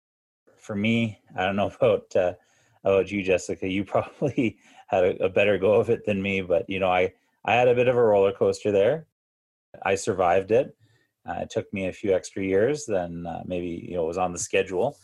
for 0.57 0.75
me, 0.75 1.19
I 1.37 1.45
don't 1.45 1.55
know 1.55 1.71
about 1.81 2.15
uh, 2.15 2.33
about 2.83 3.11
you, 3.11 3.23
Jessica. 3.23 3.67
You 3.67 3.83
probably 3.83 4.57
had 4.87 5.03
a, 5.03 5.23
a 5.25 5.29
better 5.29 5.57
go 5.57 5.75
of 5.75 5.89
it 5.89 6.05
than 6.05 6.21
me, 6.21 6.41
but 6.41 6.69
you 6.69 6.79
know, 6.79 6.89
I 6.91 7.13
I 7.43 7.55
had 7.55 7.67
a 7.67 7.75
bit 7.75 7.87
of 7.87 7.95
a 7.95 8.03
roller 8.03 8.33
coaster 8.33 8.71
there. 8.71 9.07
I 9.83 9.95
survived 9.95 10.51
it. 10.51 10.75
Uh, 11.27 11.39
it 11.41 11.49
took 11.49 11.71
me 11.73 11.87
a 11.87 11.93
few 11.93 12.13
extra 12.13 12.43
years 12.43 12.85
than 12.85 13.25
uh, 13.25 13.43
maybe 13.45 13.85
you 13.87 13.95
know 13.95 14.05
was 14.05 14.17
on 14.17 14.31
the 14.31 14.39
schedule, 14.39 14.97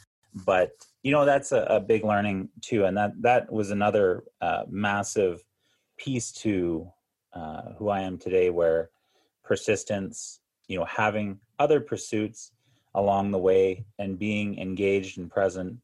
but 0.45 0.71
you 1.03 1.11
know 1.11 1.25
that's 1.25 1.51
a, 1.51 1.63
a 1.63 1.79
big 1.79 2.03
learning 2.03 2.49
too, 2.61 2.85
and 2.85 2.95
that 2.97 3.13
that 3.21 3.51
was 3.51 3.71
another 3.71 4.23
uh, 4.41 4.63
massive 4.69 5.43
piece 5.97 6.31
to 6.31 6.89
uh, 7.33 7.73
who 7.77 7.89
I 7.89 8.01
am 8.01 8.17
today, 8.17 8.49
where 8.49 8.89
persistence, 9.43 10.39
you 10.67 10.77
know, 10.77 10.85
having 10.85 11.39
other 11.59 11.79
pursuits 11.79 12.51
along 12.95 13.31
the 13.31 13.37
way 13.37 13.85
and 13.99 14.19
being 14.19 14.59
engaged 14.59 15.17
and 15.17 15.31
present 15.31 15.77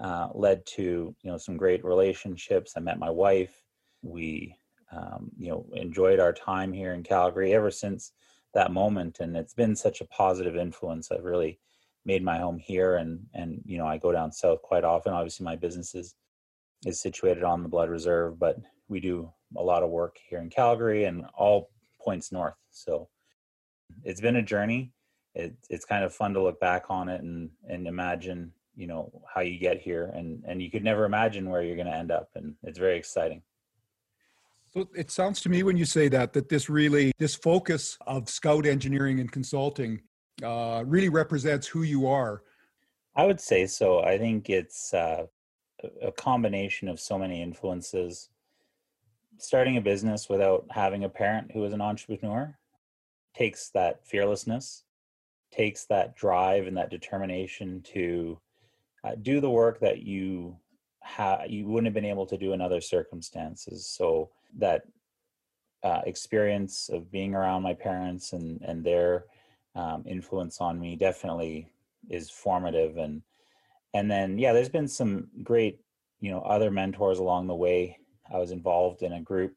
uh, 0.00 0.28
led 0.34 0.64
to 0.66 1.14
you 1.22 1.30
know 1.30 1.38
some 1.38 1.56
great 1.56 1.84
relationships. 1.84 2.74
I 2.76 2.80
met 2.80 2.98
my 2.98 3.10
wife. 3.10 3.64
We 4.02 4.56
um, 4.92 5.30
you 5.36 5.48
know 5.50 5.66
enjoyed 5.74 6.20
our 6.20 6.32
time 6.32 6.72
here 6.72 6.94
in 6.94 7.02
Calgary 7.02 7.54
ever 7.54 7.70
since 7.70 8.12
that 8.54 8.72
moment 8.72 9.20
and 9.20 9.36
it's 9.36 9.54
been 9.54 9.76
such 9.76 10.00
a 10.00 10.06
positive 10.06 10.56
influence 10.56 11.10
i've 11.10 11.24
really 11.24 11.58
made 12.04 12.22
my 12.22 12.38
home 12.38 12.58
here 12.58 12.96
and 12.96 13.20
and 13.34 13.60
you 13.64 13.76
know 13.78 13.86
i 13.86 13.98
go 13.98 14.12
down 14.12 14.32
south 14.32 14.62
quite 14.62 14.84
often. 14.84 15.12
Obviously 15.12 15.44
my 15.44 15.56
business 15.56 15.94
is 15.94 16.14
is 16.86 17.00
situated 17.00 17.44
on 17.44 17.62
the 17.62 17.68
blood 17.68 17.90
reserve 17.90 18.38
but 18.38 18.56
we 18.88 19.00
do 19.00 19.30
a 19.56 19.62
lot 19.62 19.82
of 19.82 19.90
work 19.90 20.16
here 20.28 20.40
in 20.40 20.50
calgary 20.50 21.04
and 21.04 21.24
all 21.34 21.70
points 22.00 22.32
north. 22.32 22.54
So 22.70 23.08
it's 24.04 24.20
been 24.20 24.36
a 24.36 24.42
journey. 24.42 24.92
It, 25.34 25.54
it's 25.68 25.84
kind 25.84 26.04
of 26.04 26.12
fun 26.12 26.34
to 26.34 26.42
look 26.42 26.58
back 26.60 26.86
on 26.90 27.08
it 27.08 27.22
and 27.22 27.50
and 27.68 27.86
imagine 27.86 28.52
you 28.74 28.86
know 28.86 29.12
how 29.32 29.40
you 29.42 29.58
get 29.58 29.80
here 29.80 30.12
and 30.14 30.42
and 30.46 30.60
you 30.60 30.70
could 30.70 30.84
never 30.84 31.04
imagine 31.04 31.48
where 31.48 31.62
you're 31.62 31.76
going 31.76 31.86
to 31.86 31.96
end 31.96 32.10
up 32.10 32.30
and 32.34 32.54
it's 32.64 32.78
very 32.78 32.96
exciting. 32.98 33.42
So 34.72 34.88
it 34.94 35.10
sounds 35.10 35.40
to 35.42 35.48
me 35.48 35.62
when 35.62 35.76
you 35.76 35.84
say 35.84 36.08
that 36.08 36.32
that 36.32 36.48
this 36.48 36.68
really 36.68 37.12
this 37.18 37.34
focus 37.34 37.96
of 38.06 38.28
Scout 38.28 38.66
engineering 38.66 39.20
and 39.20 39.30
consulting 39.30 40.02
uh, 40.42 40.84
really 40.86 41.08
represents 41.08 41.66
who 41.66 41.82
you 41.82 42.06
are. 42.06 42.42
I 43.16 43.26
would 43.26 43.40
say 43.40 43.66
so. 43.66 44.02
I 44.02 44.18
think 44.18 44.48
it's 44.48 44.94
uh, 44.94 45.26
a 46.02 46.12
combination 46.12 46.88
of 46.88 47.00
so 47.00 47.18
many 47.18 47.42
influences. 47.42 48.30
starting 49.38 49.76
a 49.76 49.80
business 49.80 50.28
without 50.28 50.66
having 50.70 51.04
a 51.04 51.08
parent 51.08 51.50
who 51.52 51.64
is 51.64 51.72
an 51.72 51.80
entrepreneur 51.80 52.56
takes 53.34 53.70
that 53.70 54.06
fearlessness, 54.06 54.84
takes 55.50 55.86
that 55.86 56.16
drive 56.16 56.66
and 56.66 56.76
that 56.76 56.90
determination 56.90 57.80
to 57.82 58.38
uh, 59.04 59.14
do 59.22 59.40
the 59.40 59.50
work 59.50 59.80
that 59.80 60.02
you 60.02 60.56
you 61.48 61.66
wouldn't 61.66 61.86
have 61.86 61.94
been 61.94 62.04
able 62.04 62.26
to 62.26 62.36
do 62.36 62.52
in 62.52 62.60
other 62.60 62.80
circumstances. 62.80 63.86
So 63.86 64.30
that 64.58 64.82
uh, 65.82 66.02
experience 66.04 66.90
of 66.90 67.10
being 67.10 67.34
around 67.34 67.62
my 67.62 67.74
parents 67.74 68.32
and 68.34 68.60
and 68.62 68.84
their 68.84 69.24
um, 69.74 70.04
influence 70.06 70.60
on 70.60 70.80
me 70.80 70.96
definitely 70.96 71.70
is 72.08 72.30
formative. 72.30 72.96
And 72.96 73.22
and 73.92 74.10
then 74.10 74.38
yeah 74.38 74.52
there's 74.52 74.68
been 74.68 74.88
some 74.88 75.28
great 75.42 75.80
you 76.20 76.30
know 76.30 76.40
other 76.40 76.70
mentors 76.70 77.18
along 77.18 77.46
the 77.46 77.54
way. 77.54 77.98
I 78.32 78.38
was 78.38 78.52
involved 78.52 79.02
in 79.02 79.14
a 79.14 79.20
group 79.20 79.54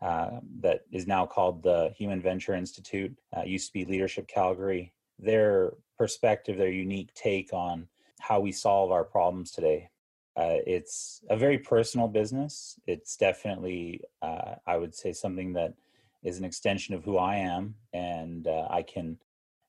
uh, 0.00 0.40
that 0.60 0.80
is 0.92 1.06
now 1.06 1.26
called 1.26 1.62
the 1.62 1.92
human 1.96 2.20
venture 2.20 2.54
institute. 2.54 3.16
Uh, 3.36 3.42
used 3.42 3.68
to 3.68 3.72
be 3.72 3.84
leadership 3.84 4.26
calgary. 4.28 4.92
Their 5.18 5.72
perspective 5.96 6.56
their 6.56 6.70
unique 6.70 7.12
take 7.14 7.52
on 7.52 7.88
how 8.20 8.40
we 8.40 8.52
solve 8.52 8.90
our 8.90 9.04
problems 9.04 9.50
today. 9.50 9.90
Uh, 10.36 10.62
it's 10.66 11.20
a 11.30 11.36
very 11.36 11.58
personal 11.58 12.06
business. 12.06 12.78
It's 12.86 13.16
definitely 13.16 14.00
uh, 14.22 14.54
i 14.66 14.76
would 14.76 14.94
say 14.94 15.12
something 15.12 15.52
that 15.54 15.74
is 16.22 16.38
an 16.38 16.44
extension 16.44 16.94
of 16.94 17.04
who 17.04 17.18
i 17.18 17.36
am. 17.36 17.74
And 17.92 18.46
uh, 18.46 18.68
i 18.70 18.82
can 18.82 19.18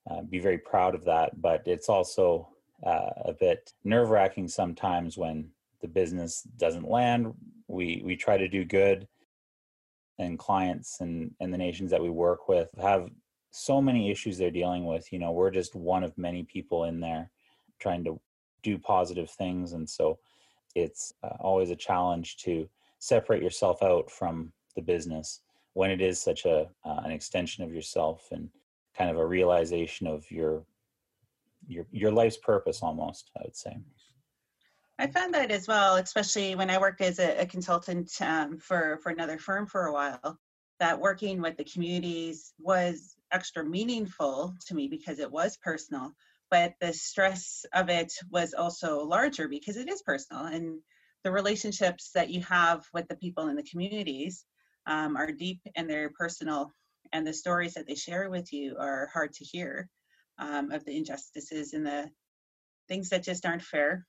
uh, 0.10 0.22
be 0.22 0.40
very 0.40 0.58
proud 0.58 0.96
of 0.96 1.04
that 1.06 1.42
but 1.42 1.62
it's 1.66 1.90
also 1.90 2.48
a 2.84 3.34
bit 3.38 3.74
nerve 3.84 4.10
wracking 4.10 4.48
sometimes 4.48 5.18
when 5.18 5.50
the 5.82 5.88
business 5.88 6.44
doesn't 6.58 6.90
land. 6.90 7.34
We 7.68 8.02
we 8.04 8.16
try 8.16 8.38
to 8.38 8.48
do 8.48 8.66
good, 8.66 9.08
and 10.18 10.38
clients 10.38 11.02
and 11.02 11.32
and 11.40 11.54
the 11.54 11.58
nations 11.58 11.92
that 11.92 12.02
we 12.02 12.10
work 12.10 12.48
with 12.48 12.70
have 12.82 13.10
so 13.52 13.82
many 13.82 14.12
issues 14.12 14.38
they're 14.38 14.52
dealing 14.52 14.86
with. 14.86 15.12
You 15.12 15.20
know, 15.20 15.32
we're 15.32 15.52
just 15.52 15.76
one 15.76 16.04
of 16.04 16.18
many 16.18 16.44
people 16.44 16.86
in 16.86 17.00
there 17.00 17.30
trying 17.80 18.04
to 18.06 18.20
do 18.64 18.78
positive 18.78 19.30
things, 19.30 19.74
and 19.74 19.90
so 19.90 20.20
it's 20.76 21.14
uh, 21.24 21.36
always 21.40 21.70
a 21.70 21.76
challenge 21.76 22.38
to 22.38 22.70
separate 23.00 23.42
yourself 23.42 23.82
out 23.82 24.12
from 24.12 24.52
the 24.76 24.82
business 24.82 25.42
when 25.74 25.90
it 25.90 26.02
is 26.02 26.22
such 26.22 26.46
a 26.46 26.70
uh, 26.86 27.02
an 27.04 27.12
extension 27.12 27.64
of 27.64 27.74
yourself 27.74 28.28
and 28.32 28.50
kind 28.98 29.10
of 29.10 29.18
a 29.18 29.26
realization 29.26 30.08
of 30.08 30.30
your 30.32 30.64
your 31.68 31.86
your 31.92 32.12
life's 32.12 32.38
purpose 32.38 32.82
almost 32.82 33.32
i 33.38 33.42
would 33.44 33.56
say 33.56 33.78
I 35.00 35.08
found 35.08 35.34
that 35.34 35.50
as 35.50 35.66
well, 35.66 35.96
especially 35.96 36.56
when 36.56 36.70
I 36.70 36.78
worked 36.78 37.00
as 37.00 37.20
a, 37.20 37.44
a 37.44 37.46
consultant 37.46 38.12
um, 38.20 38.58
for 38.58 39.00
for 39.02 39.12
another 39.14 39.38
firm 39.38 39.66
for 39.66 39.86
a 39.86 39.94
while. 39.94 40.38
That 40.82 41.00
working 41.00 41.42
with 41.42 41.56
the 41.56 41.64
communities 41.64 42.54
was 42.60 43.16
extra 43.32 43.64
meaningful 43.64 44.56
to 44.68 44.76
me 44.76 44.90
because 44.90 45.20
it 45.20 45.32
was 45.32 45.58
personal, 45.58 46.12
but 46.52 46.74
the 46.82 46.92
stress 46.92 47.66
of 47.74 47.90
it 47.90 48.12
was 48.30 48.54
also 48.54 49.02
larger 49.06 49.48
because 49.48 49.78
it 49.78 49.90
is 49.90 50.02
personal, 50.02 50.46
and 50.48 50.80
the 51.24 51.32
relationships 51.32 52.12
that 52.14 52.30
you 52.30 52.42
have 52.42 52.86
with 52.94 53.08
the 53.08 53.16
people 53.16 53.48
in 53.48 53.56
the 53.56 53.64
communities 53.64 54.44
um, 54.86 55.16
are 55.16 55.32
deep 55.32 55.62
and 55.76 55.90
they're 55.90 56.12
personal, 56.12 56.74
and 57.12 57.26
the 57.26 57.34
stories 57.34 57.74
that 57.74 57.88
they 57.88 57.96
share 57.96 58.30
with 58.30 58.52
you 58.54 58.78
are 58.80 59.10
hard 59.14 59.34
to 59.34 59.44
hear 59.44 59.90
um, 60.38 60.72
of 60.72 60.86
the 60.86 60.96
injustices 60.96 61.74
and 61.74 61.86
the 61.86 62.10
things 62.88 63.10
that 63.10 63.24
just 63.24 63.46
aren't 63.46 63.62
fair 63.62 64.06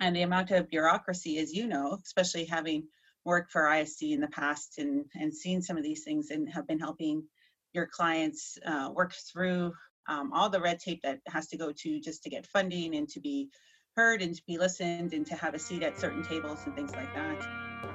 and 0.00 0.14
the 0.14 0.22
amount 0.22 0.50
of 0.50 0.68
bureaucracy, 0.68 1.38
as 1.38 1.52
you 1.52 1.66
know, 1.66 1.98
especially 2.04 2.44
having 2.44 2.84
worked 3.24 3.50
for 3.50 3.62
ISC 3.62 4.12
in 4.12 4.20
the 4.20 4.28
past 4.28 4.78
and, 4.78 5.04
and 5.14 5.34
seen 5.34 5.62
some 5.62 5.76
of 5.76 5.82
these 5.82 6.04
things 6.04 6.30
and 6.30 6.48
have 6.48 6.66
been 6.66 6.78
helping 6.78 7.24
your 7.72 7.86
clients 7.86 8.58
uh, 8.64 8.90
work 8.94 9.12
through 9.32 9.72
um, 10.08 10.32
all 10.32 10.48
the 10.48 10.60
red 10.60 10.78
tape 10.78 11.02
that 11.02 11.20
has 11.26 11.48
to 11.48 11.56
go 11.56 11.72
to 11.72 12.00
just 12.00 12.22
to 12.22 12.30
get 12.30 12.46
funding 12.46 12.94
and 12.94 13.08
to 13.08 13.20
be 13.20 13.48
heard 13.96 14.22
and 14.22 14.34
to 14.36 14.42
be 14.46 14.58
listened 14.58 15.12
and 15.12 15.26
to 15.26 15.34
have 15.34 15.54
a 15.54 15.58
seat 15.58 15.82
at 15.82 15.98
certain 15.98 16.22
tables 16.22 16.60
and 16.66 16.74
things 16.74 16.92
like 16.92 17.12
that. 17.14 17.85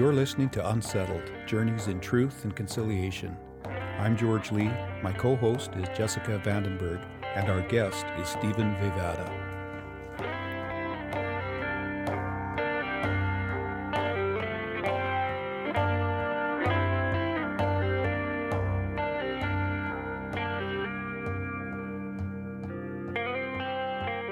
You're 0.00 0.14
listening 0.14 0.48
to 0.52 0.66
Unsettled 0.70 1.30
Journeys 1.46 1.88
in 1.88 2.00
Truth 2.00 2.44
and 2.44 2.56
Conciliation. 2.56 3.36
I'm 3.98 4.16
George 4.16 4.50
Lee, 4.50 4.70
my 5.02 5.12
co 5.12 5.36
host 5.36 5.72
is 5.74 5.94
Jessica 5.94 6.40
Vandenberg, 6.42 7.06
and 7.34 7.50
our 7.50 7.60
guest 7.60 8.06
is 8.18 8.26
Stephen 8.26 8.74
Vevada. 8.76 9.28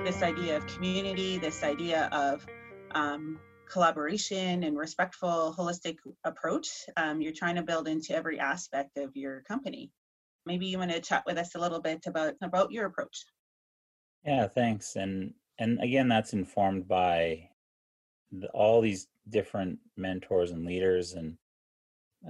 This 0.07 0.23
idea 0.23 0.57
of 0.57 0.67
community, 0.67 1.37
this 1.37 1.63
idea 1.63 2.09
of 2.11 2.47
um, 2.93 3.39
collaboration 3.69 4.65
and 4.65 4.77
respectful, 4.77 5.55
holistic 5.57 5.97
approach 6.25 6.69
um, 6.97 7.21
you're 7.21 7.33
trying 7.33 7.57
to 7.57 7.63
build 7.63 7.89
into 7.89 8.15
every 8.15 8.39
aspect 8.41 8.97
of 8.97 9.17
your 9.17 9.43
company. 9.43 9.91
Maybe 10.47 10.67
you 10.67 10.79
want 10.79 10.91
to 10.91 11.01
chat 11.01 11.25
with 11.27 11.39
us 11.39 11.55
a 11.55 11.59
little 11.59 11.81
bit 11.81 12.07
about 12.07 12.35
about 12.43 12.73
your 12.73 12.87
approach. 12.87 13.25
Yeah, 14.25 14.47
thanks. 14.47 14.97
And 14.97 15.35
and 15.59 15.81
again, 15.83 16.09
that's 16.09 16.33
informed 16.33 16.89
by 16.89 17.49
the, 18.33 18.49
all 18.49 18.81
these 18.81 19.09
different 19.29 19.79
mentors 19.97 20.53
and 20.53 20.65
leaders. 20.65 21.13
And 21.15 21.37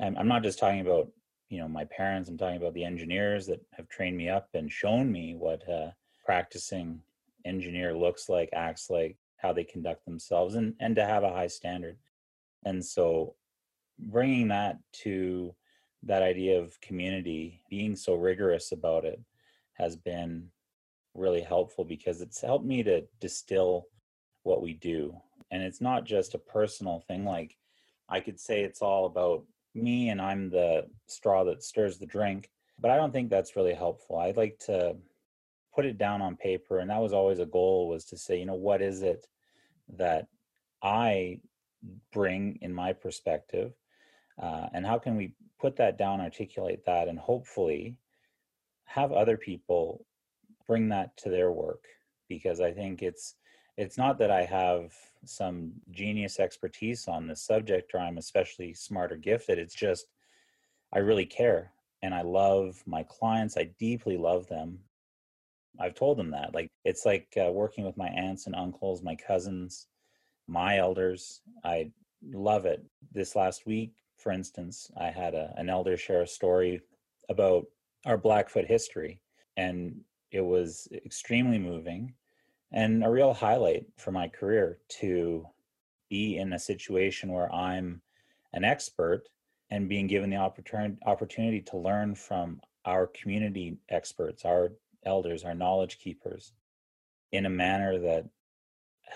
I'm, 0.00 0.16
I'm 0.16 0.28
not 0.28 0.42
just 0.42 0.58
talking 0.58 0.80
about 0.80 1.08
you 1.48 1.58
know 1.58 1.68
my 1.68 1.84
parents. 1.84 2.28
I'm 2.28 2.38
talking 2.38 2.56
about 2.56 2.74
the 2.74 2.84
engineers 2.84 3.46
that 3.46 3.60
have 3.72 3.88
trained 3.88 4.16
me 4.16 4.28
up 4.28 4.48
and 4.54 4.70
shown 4.70 5.10
me 5.10 5.34
what 5.34 5.68
uh, 5.68 5.90
practicing 6.24 7.00
engineer 7.44 7.96
looks 7.96 8.28
like, 8.28 8.50
acts 8.52 8.90
like, 8.90 9.16
how 9.38 9.52
they 9.52 9.64
conduct 9.64 10.04
themselves 10.04 10.54
and 10.54 10.74
and 10.80 10.96
to 10.96 11.04
have 11.04 11.24
a 11.24 11.32
high 11.32 11.46
standard. 11.46 11.96
And 12.64 12.84
so 12.84 13.34
bringing 13.98 14.48
that 14.48 14.78
to 15.04 15.54
that 16.04 16.22
idea 16.22 16.60
of 16.60 16.80
community 16.80 17.62
being 17.68 17.96
so 17.96 18.14
rigorous 18.14 18.72
about 18.72 19.04
it 19.04 19.20
has 19.74 19.96
been 19.96 20.48
really 21.14 21.40
helpful 21.40 21.84
because 21.84 22.20
it's 22.20 22.40
helped 22.40 22.64
me 22.64 22.82
to 22.84 23.02
distill 23.20 23.86
what 24.44 24.62
we 24.62 24.74
do. 24.74 25.16
And 25.50 25.62
it's 25.62 25.80
not 25.80 26.04
just 26.04 26.34
a 26.34 26.38
personal 26.38 27.00
thing 27.00 27.24
like 27.24 27.56
i 28.08 28.20
could 28.20 28.40
say 28.40 28.62
it's 28.62 28.82
all 28.82 29.06
about 29.06 29.44
me 29.74 30.08
and 30.08 30.20
i'm 30.20 30.50
the 30.50 30.86
straw 31.06 31.44
that 31.44 31.62
stirs 31.62 31.98
the 31.98 32.06
drink 32.06 32.50
but 32.80 32.90
i 32.90 32.96
don't 32.96 33.12
think 33.12 33.28
that's 33.30 33.56
really 33.56 33.74
helpful. 33.74 34.16
I'd 34.18 34.36
like 34.36 34.58
to 34.66 34.96
put 35.78 35.86
it 35.86 35.96
down 35.96 36.20
on 36.20 36.34
paper 36.34 36.80
and 36.80 36.90
that 36.90 37.00
was 37.00 37.12
always 37.12 37.38
a 37.38 37.46
goal 37.46 37.88
was 37.88 38.04
to 38.04 38.18
say 38.18 38.36
you 38.36 38.44
know 38.44 38.54
what 38.54 38.82
is 38.82 39.02
it 39.02 39.28
that 39.88 40.26
i 40.82 41.38
bring 42.12 42.58
in 42.62 42.74
my 42.74 42.92
perspective 42.92 43.70
uh, 44.42 44.66
and 44.74 44.84
how 44.84 44.98
can 44.98 45.14
we 45.14 45.32
put 45.60 45.76
that 45.76 45.96
down 45.96 46.20
articulate 46.20 46.84
that 46.84 47.06
and 47.06 47.16
hopefully 47.16 47.96
have 48.86 49.12
other 49.12 49.36
people 49.36 50.04
bring 50.66 50.88
that 50.88 51.16
to 51.16 51.28
their 51.30 51.52
work? 51.52 51.84
Because 52.28 52.60
i 52.60 52.72
think 52.72 53.00
it's 53.00 53.36
it's 53.76 53.96
not 53.96 54.18
that 54.18 54.32
i 54.32 54.42
have 54.42 54.92
some 55.24 55.70
genius 55.92 56.40
expertise 56.40 57.06
on 57.06 57.28
this 57.28 57.40
subject 57.40 57.92
or 57.94 58.00
i'm 58.00 58.18
especially 58.18 58.74
smart 58.74 59.12
or 59.12 59.16
gifted 59.16 59.60
it's 59.60 59.76
just 59.76 60.06
i 60.92 60.98
really 60.98 61.26
care 61.26 61.70
and 62.02 62.12
i 62.12 62.22
love 62.22 62.82
my 62.84 63.04
clients 63.04 63.56
i 63.56 63.70
deeply 63.78 64.16
love 64.16 64.48
them 64.48 64.80
I've 65.80 65.94
told 65.94 66.18
them 66.18 66.30
that. 66.30 66.54
Like 66.54 66.68
it's 66.84 67.06
like 67.06 67.36
uh, 67.36 67.50
working 67.52 67.84
with 67.84 67.96
my 67.96 68.08
aunts 68.08 68.46
and 68.46 68.54
uncles, 68.54 69.02
my 69.02 69.14
cousins, 69.14 69.86
my 70.46 70.78
elders. 70.78 71.40
I 71.64 71.90
love 72.32 72.66
it. 72.66 72.84
This 73.12 73.36
last 73.36 73.66
week, 73.66 73.92
for 74.16 74.32
instance, 74.32 74.90
I 75.00 75.10
had 75.10 75.34
a, 75.34 75.54
an 75.56 75.68
elder 75.68 75.96
share 75.96 76.22
a 76.22 76.26
story 76.26 76.80
about 77.28 77.66
our 78.06 78.16
Blackfoot 78.16 78.64
history, 78.64 79.20
and 79.56 80.00
it 80.30 80.40
was 80.40 80.88
extremely 80.92 81.58
moving 81.58 82.14
and 82.72 83.02
a 83.04 83.08
real 83.08 83.32
highlight 83.32 83.86
for 83.96 84.12
my 84.12 84.28
career 84.28 84.78
to 84.88 85.46
be 86.10 86.36
in 86.36 86.52
a 86.52 86.58
situation 86.58 87.32
where 87.32 87.52
I'm 87.52 88.00
an 88.52 88.64
expert 88.64 89.28
and 89.70 89.88
being 89.88 90.06
given 90.06 90.30
the 90.30 90.36
opportunity 90.36 90.96
opportunity 91.06 91.60
to 91.60 91.76
learn 91.76 92.14
from 92.14 92.60
our 92.84 93.06
community 93.08 93.76
experts, 93.90 94.44
our 94.44 94.72
elders, 95.04 95.44
our 95.44 95.54
knowledge 95.54 95.98
keepers, 95.98 96.52
in 97.32 97.46
a 97.46 97.50
manner 97.50 97.98
that 97.98 98.26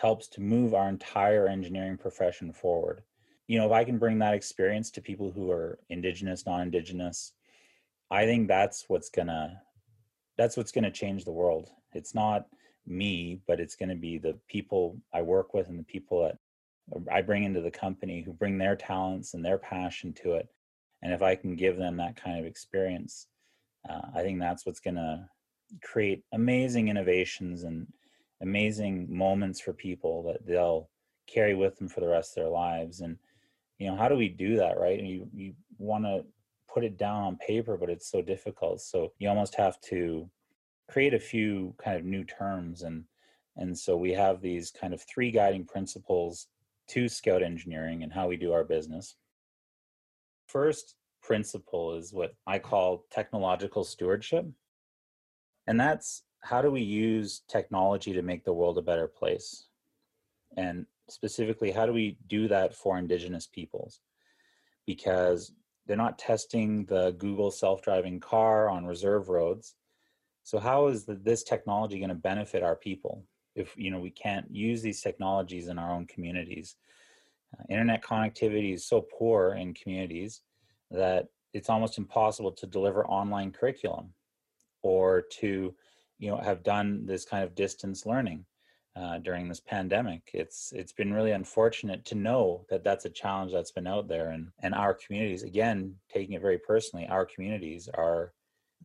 helps 0.01 0.29
to 0.29 0.41
move 0.41 0.75
our 0.75 0.89
entire 0.89 1.47
engineering 1.47 1.97
profession 1.97 2.53
forward. 2.53 3.03
You 3.47 3.59
know, 3.59 3.67
if 3.67 3.73
I 3.73 3.85
can 3.85 3.99
bring 3.99 4.19
that 4.19 4.35
experience 4.35 4.91
to 4.93 5.03
people 5.03 5.31
who 5.31 5.51
are 5.51 5.79
indigenous, 5.91 6.47
non 6.47 6.63
indigenous, 6.63 7.33
I 8.11 8.25
think 8.25 8.49
that's 8.49 8.85
what's 8.89 9.11
gonna 9.11 9.61
that's 10.39 10.57
what's 10.57 10.73
gonna 10.73 10.91
change 10.91 11.25
the 11.25 11.33
world. 11.33 11.71
It's 11.93 12.15
not 12.15 12.47
me, 12.87 13.41
but 13.47 13.61
it's 13.61 13.77
gonna 13.77 13.97
be 13.97 14.19
the 14.19 14.39
people 14.49 14.99
I 15.13 15.23
work 15.23 15.55
with 15.55 15.69
and 15.69 15.79
the 15.79 15.85
people 15.85 16.23
that 16.23 16.39
I 17.11 17.23
bring 17.23 17.45
into 17.45 17.61
the 17.61 17.71
company 17.71 18.23
who 18.23 18.33
bring 18.33 18.59
their 18.59 18.77
talents 18.77 19.35
and 19.35 19.45
their 19.45 19.59
passion 19.59 20.13
to 20.15 20.35
it. 20.35 20.49
And 21.03 21.13
if 21.13 21.23
I 21.23 21.35
can 21.35 21.57
give 21.57 21.77
them 21.77 21.97
that 21.97 22.17
kind 22.17 22.39
of 22.39 22.47
experience, 22.47 23.27
uh, 23.89 24.03
I 24.15 24.23
think 24.23 24.41
that's 24.41 24.65
what's 24.65 24.81
to 24.97 25.29
create 25.83 26.23
amazing 26.33 26.89
innovations 26.89 27.65
and 27.65 27.87
amazing 28.41 29.07
moments 29.09 29.61
for 29.61 29.73
people 29.73 30.23
that 30.25 30.47
they'll 30.47 30.89
carry 31.27 31.55
with 31.55 31.77
them 31.77 31.89
for 31.89 32.01
the 32.01 32.09
rest 32.09 32.37
of 32.37 32.43
their 32.43 32.53
lives. 32.53 33.01
And 33.01 33.17
you 33.79 33.89
know, 33.89 33.97
how 33.97 34.09
do 34.09 34.17
we 34.17 34.29
do 34.29 34.57
that, 34.57 34.79
right? 34.79 34.99
And 34.99 35.09
you 35.09 35.29
you 35.33 35.55
want 35.79 36.05
to 36.05 36.25
put 36.73 36.85
it 36.85 36.97
down 36.97 37.23
on 37.23 37.37
paper, 37.37 37.77
but 37.77 37.91
it's 37.91 38.11
so 38.11 38.23
difficult. 38.23 38.81
So 38.81 39.13
you 39.19 39.29
almost 39.29 39.55
have 39.57 39.81
to 39.83 40.29
create 40.89 41.15
a 41.15 41.19
few 41.19 41.75
kind 41.83 41.97
of 41.97 42.05
new 42.05 42.25
terms 42.25 42.83
and 42.83 43.05
and 43.57 43.77
so 43.79 43.97
we 43.97 44.13
have 44.13 44.41
these 44.41 44.71
kind 44.71 44.95
of 44.95 45.03
three 45.03 45.31
guiding 45.31 45.67
principles 45.67 46.49
to 46.89 47.09
scout 47.09 47.43
engineering 47.43 48.03
and 48.03 48.13
how 48.13 48.29
we 48.29 48.37
do 48.37 48.53
our 48.53 48.65
business. 48.65 49.17
First 50.47 50.97
principle 51.23 51.95
is 51.95 52.13
what 52.13 52.35
I 52.47 52.59
call 52.59 53.05
technological 53.11 53.85
stewardship. 53.85 54.47
And 55.73 55.81
that's 55.81 56.25
how 56.41 56.61
do 56.61 56.71
we 56.71 56.83
use 56.83 57.45
technology 57.49 58.13
to 58.13 58.21
make 58.21 58.45
the 58.45 58.53
world 58.53 58.77
a 58.77 58.83
better 58.83 59.09
place? 59.09 59.69
And 60.59 60.85
specifically, 61.09 61.71
how 61.71 61.87
do 61.87 61.95
we 61.95 62.19
do 62.27 62.47
that 62.49 62.75
for 62.75 62.99
Indigenous 62.99 63.47
peoples? 63.47 64.03
Because 64.87 65.55
they're 65.87 65.97
not 65.97 66.19
testing 66.19 66.85
the 66.85 67.13
Google 67.13 67.51
self 67.51 67.81
driving 67.81 68.21
car 68.21 68.69
on 68.69 68.85
reserve 68.85 69.31
roads. 69.31 69.77
So, 70.43 70.59
how 70.59 70.89
is 70.89 71.07
the, 71.07 71.15
this 71.15 71.43
technology 71.43 71.97
going 71.99 72.11
to 72.11 72.17
benefit 72.17 72.63
our 72.63 72.77
people 72.77 73.25
if 73.55 73.75
you 73.75 73.91
know 73.91 73.99
we 73.99 74.11
can't 74.11 74.55
use 74.55 74.83
these 74.83 75.01
technologies 75.01 75.69
in 75.69 75.79
our 75.79 75.91
own 75.91 76.07
communities? 76.07 76.77
Uh, 77.59 77.63
internet 77.71 78.05
connectivity 78.05 78.75
is 78.75 78.87
so 78.87 79.07
poor 79.19 79.55
in 79.55 79.73
communities 79.73 80.43
that 80.91 81.29
it's 81.55 81.71
almost 81.71 81.97
impossible 81.97 82.53
to 82.53 82.67
deliver 82.67 83.07
online 83.07 83.51
curriculum 83.51 84.13
or 84.83 85.23
to 85.23 85.75
you 86.19 86.31
know 86.31 86.37
have 86.37 86.63
done 86.63 87.05
this 87.07 87.25
kind 87.25 87.45
of 87.45 87.55
distance 87.55 88.07
learning 88.07 88.45
uh, 88.95 89.19
during 89.19 89.49
this 89.49 89.61
pandemic 89.61 90.31
it's 90.35 90.73
it's 90.75 90.93
been 90.93 91.13
really 91.13 91.33
unfortunate 91.33 92.05
to 92.05 92.15
know 92.15 92.65
that 92.69 92.85
that's 92.85 93.05
a 93.05 93.11
challenge 93.11 93.53
that's 93.53 93.73
been 93.73 93.87
out 93.87 94.09
there 94.09 94.31
and 94.31 94.49
and 94.61 94.75
our 94.75 94.95
communities 94.95 95.43
again 95.43 95.95
taking 96.13 96.35
it 96.35 96.43
very 96.43 96.59
personally 96.59 97.07
our 97.09 97.25
communities 97.25 97.89
are 97.95 98.33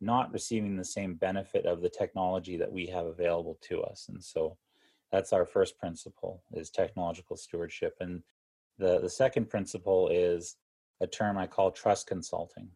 not 0.00 0.32
receiving 0.32 0.76
the 0.76 0.84
same 0.84 1.14
benefit 1.14 1.66
of 1.66 1.82
the 1.82 1.90
technology 1.90 2.56
that 2.56 2.72
we 2.72 2.86
have 2.86 3.06
available 3.06 3.58
to 3.60 3.82
us 3.82 4.06
and 4.08 4.22
so 4.22 4.56
that's 5.10 5.32
our 5.32 5.44
first 5.44 5.78
principle 5.78 6.42
is 6.52 6.70
technological 6.70 7.36
stewardship 7.36 7.96
and 8.00 8.22
the 8.78 9.00
the 9.00 9.10
second 9.10 9.50
principle 9.50 10.08
is 10.08 10.56
a 11.00 11.06
term 11.06 11.38
I 11.38 11.46
call 11.46 11.70
trust 11.70 12.06
consulting. 12.06 12.68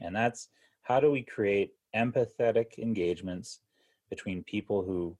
And 0.00 0.14
that's 0.14 0.48
how 0.82 1.00
do 1.00 1.10
we 1.10 1.22
create 1.22 1.72
empathetic 1.94 2.78
engagements 2.78 3.60
between 4.08 4.42
people 4.44 4.82
who 4.82 5.16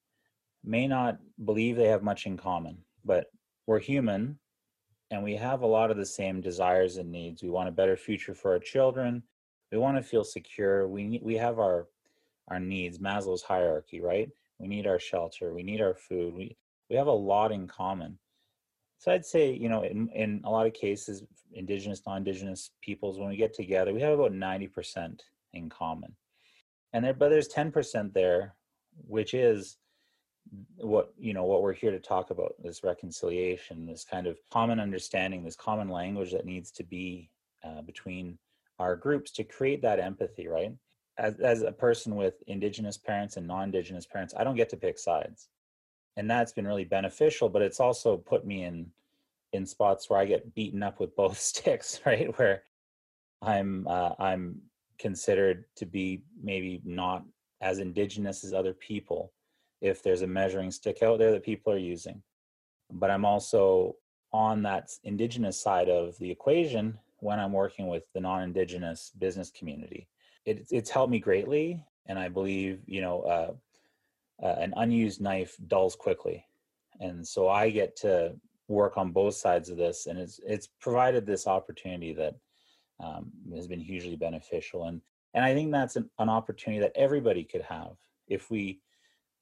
may 0.65 0.87
not 0.87 1.19
believe 1.45 1.77
they 1.77 1.89
have 1.89 2.03
much 2.03 2.27
in 2.27 2.37
common, 2.37 2.79
but 3.05 3.27
we're 3.67 3.79
human 3.79 4.39
and 5.11 5.23
we 5.23 5.35
have 5.35 5.63
a 5.63 5.67
lot 5.67 5.91
of 5.91 5.97
the 5.97 6.07
same 6.07 6.41
desires 6.41 6.97
and 6.97 7.11
needs. 7.11 7.43
We 7.43 7.51
want 7.51 7.69
a 7.69 7.73
better 7.73 7.97
future 7.97 8.35
for 8.35 8.53
our 8.53 8.59
children. 8.59 9.23
We 9.73 9.79
want 9.79 9.97
to 9.97 10.03
feel 10.03 10.25
secure. 10.25 10.89
We 10.89 11.21
we 11.23 11.37
have 11.37 11.59
our 11.59 11.89
our 12.49 12.61
needs, 12.61 12.99
Maslow's 12.99 13.43
hierarchy, 13.43 14.01
right? 14.01 14.29
We 14.59 14.67
need 14.67 14.87
our 14.87 14.99
shelter, 14.99 15.55
we 15.55 15.63
need 15.63 15.81
our 15.81 15.95
food. 15.95 16.35
We 16.35 16.57
we 16.89 16.97
have 16.97 17.07
a 17.07 17.13
lot 17.13 17.53
in 17.53 17.67
common. 17.67 18.19
So 18.99 19.11
I'd 19.11 19.25
say, 19.25 19.53
you 19.53 19.71
know, 19.71 19.83
in, 19.83 20.09
in 20.11 20.43
a 20.45 20.51
lot 20.51 20.67
of 20.67 20.75
cases, 20.75 21.23
indigenous, 21.55 22.03
non-indigenous 22.07 22.71
peoples, 22.83 23.19
when 23.19 23.31
we 23.31 23.37
get 23.37 23.55
together, 23.55 23.95
we 23.95 24.03
have 24.03 24.13
about 24.19 24.33
90% 24.33 25.21
in 25.55 25.71
common. 25.71 26.15
And 26.93 27.05
there, 27.05 27.15
but 27.15 27.29
there's 27.29 27.49
10% 27.49 28.13
there, 28.13 28.55
which 29.07 29.35
is 29.35 29.77
what, 30.77 31.13
you 31.19 31.33
know, 31.33 31.45
what 31.45 31.63
we're 31.63 31.73
here 31.73 31.93
to 31.93 32.01
talk 32.01 32.31
about, 32.31 32.55
this 32.63 32.83
reconciliation, 32.83 33.87
this 33.87 34.05
kind 34.05 34.27
of 34.27 34.39
common 34.51 34.81
understanding, 34.81 35.45
this 35.45 35.57
common 35.57 35.89
language 35.89 36.33
that 36.33 36.47
needs 36.47 36.71
to 36.73 36.85
be 36.85 37.31
uh, 37.65 37.83
between 37.83 38.39
our 38.79 38.97
groups 38.97 39.31
to 39.33 39.45
create 39.45 39.83
that 39.83 40.01
empathy, 40.01 40.49
right? 40.49 40.75
As, 41.19 41.39
as 41.41 41.63
a 41.63 41.73
person 41.73 42.17
with 42.17 42.43
indigenous 42.47 42.97
parents 42.97 43.37
and 43.37 43.47
non-indigenous 43.47 44.07
parents, 44.07 44.35
I 44.37 44.43
don't 44.43 44.57
get 44.57 44.71
to 44.71 44.77
pick 44.77 44.99
sides 44.99 45.49
and 46.17 46.31
that's 46.31 46.53
been 46.53 46.67
really 46.67 46.85
beneficial 46.85 47.49
but 47.49 47.63
it's 47.63 47.81
also 47.81 48.17
put 48.17 48.47
me 48.47 48.65
in 48.65 48.87
in 49.53 49.67
spots 49.67 50.09
where 50.09 50.21
i 50.21 50.25
get 50.25 50.55
beaten 50.55 50.83
up 50.83 51.01
with 51.01 51.15
both 51.17 51.39
sticks 51.51 52.01
right 52.07 52.37
where 52.39 52.63
i'm 53.43 53.87
uh, 53.89 54.13
i'm 54.19 54.61
considered 55.01 55.65
to 55.77 55.87
be 55.87 56.23
maybe 56.43 56.81
not 56.85 57.25
as 57.61 57.79
indigenous 57.79 58.45
as 58.45 58.53
other 58.53 58.75
people 58.75 59.33
if 59.81 60.03
there's 60.03 60.23
a 60.23 60.27
measuring 60.27 60.71
stick 60.71 61.03
out 61.03 61.19
there 61.19 61.33
that 61.33 61.43
people 61.43 61.73
are 61.73 61.79
using. 61.79 62.23
But 62.93 63.11
i'm 63.11 63.25
also 63.25 63.97
on 64.33 64.63
that 64.63 64.91
indigenous 65.05 65.61
side 65.61 65.89
of 65.89 66.17
the 66.19 66.31
equation 66.31 66.99
when 67.19 67.41
i'm 67.41 67.53
working 67.53 67.89
with 67.89 68.05
the 68.15 68.21
non-indigenous 68.21 69.13
business 69.19 69.51
community. 69.51 70.09
It, 70.45 70.67
it's 70.71 70.91
helped 70.91 71.11
me 71.11 71.19
greatly 71.19 71.85
and 72.07 72.19
i 72.19 72.29
believe 72.29 72.81
you 72.87 73.01
know 73.01 73.23
uh, 73.23 73.53
uh, 74.45 74.57
an 74.59 74.75
unused 74.77 75.21
knife 75.21 75.57
dulls 75.69 75.97
quickly. 75.97 76.45
And 77.01 77.27
so 77.27 77.49
i 77.49 77.71
get 77.71 77.97
to 77.97 78.35
work 78.69 78.97
on 78.97 79.11
both 79.11 79.35
sides 79.35 79.69
of 79.69 79.77
this 79.77 80.07
and 80.07 80.19
it's 80.19 80.41
it's 80.47 80.69
provided 80.81 81.27
this 81.27 81.47
opportunity 81.47 82.13
that 82.13 82.35
um, 83.03 83.31
has 83.55 83.67
been 83.67 83.81
hugely 83.81 84.17
beneficial 84.17 84.85
and 84.85 85.01
and 85.35 85.45
i 85.45 85.55
think 85.55 85.71
that's 85.71 85.97
an, 85.97 86.09
an 86.19 86.29
opportunity 86.29 86.81
that 86.81 86.93
everybody 86.95 87.45
could 87.45 87.63
have 87.63 87.93
if 88.29 88.51
we 88.51 88.81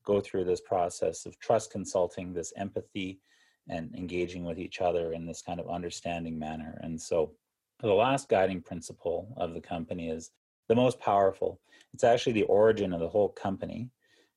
go 0.05 0.21
through 0.21 0.45
this 0.45 0.61
process 0.61 1.27
of 1.27 1.39
trust 1.39 1.71
consulting 1.71 2.33
this 2.33 2.53
empathy 2.57 3.21
and 3.69 3.95
engaging 3.95 4.45
with 4.45 4.59
each 4.59 4.81
other 4.81 5.13
in 5.13 5.27
this 5.27 5.43
kind 5.43 5.61
of 5.61 5.69
understanding 5.69 6.39
manner 6.39 6.79
and 6.83 7.01
so 7.01 7.33
the 7.81 7.93
last 7.93 8.29
guiding 8.29 8.61
principle 8.61 9.33
of 9.37 9.55
the 9.55 9.61
company 9.61 10.09
is 10.11 10.31
the 10.69 10.75
most 10.75 10.99
powerful 11.01 11.61
it's 11.93 12.05
actually 12.05 12.33
the 12.33 12.43
origin 12.45 12.93
of 12.93 13.01
the 13.01 13.09
whole 13.09 13.29
company 13.31 13.91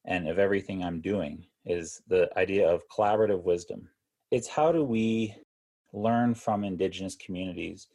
and 0.06 0.28
of 0.28 0.40
everything 0.40 0.84
I'm 0.84 1.02
doing 1.02 1.46
is 1.66 2.02
the 2.08 2.30
idea 2.38 2.68
of 2.68 2.88
collaborative 2.90 3.44
wisdom. 3.44 3.88
It's 4.32 4.48
how 4.48 4.72
do 4.72 4.84
we 4.84 5.36
learn 5.94 6.34
from 6.34 6.64
indigenous 6.64 7.16
communities 7.16 7.88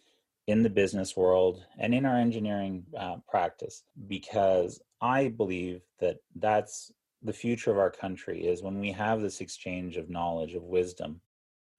in 0.46 0.62
the 0.62 0.70
business 0.70 1.16
world 1.16 1.64
and 1.78 1.94
in 1.94 2.06
our 2.06 2.16
engineering 2.16 2.84
uh, 2.98 3.16
practice 3.28 3.82
because 4.06 4.80
I 5.00 5.28
believe 5.28 5.82
that 6.00 6.18
that's 6.36 6.92
the 7.22 7.32
future 7.32 7.70
of 7.70 7.78
our 7.78 7.90
country 7.90 8.46
is 8.46 8.62
when 8.62 8.78
we 8.78 8.92
have 8.92 9.20
this 9.20 9.40
exchange 9.40 9.96
of 9.96 10.08
knowledge 10.08 10.54
of 10.54 10.62
wisdom 10.62 11.20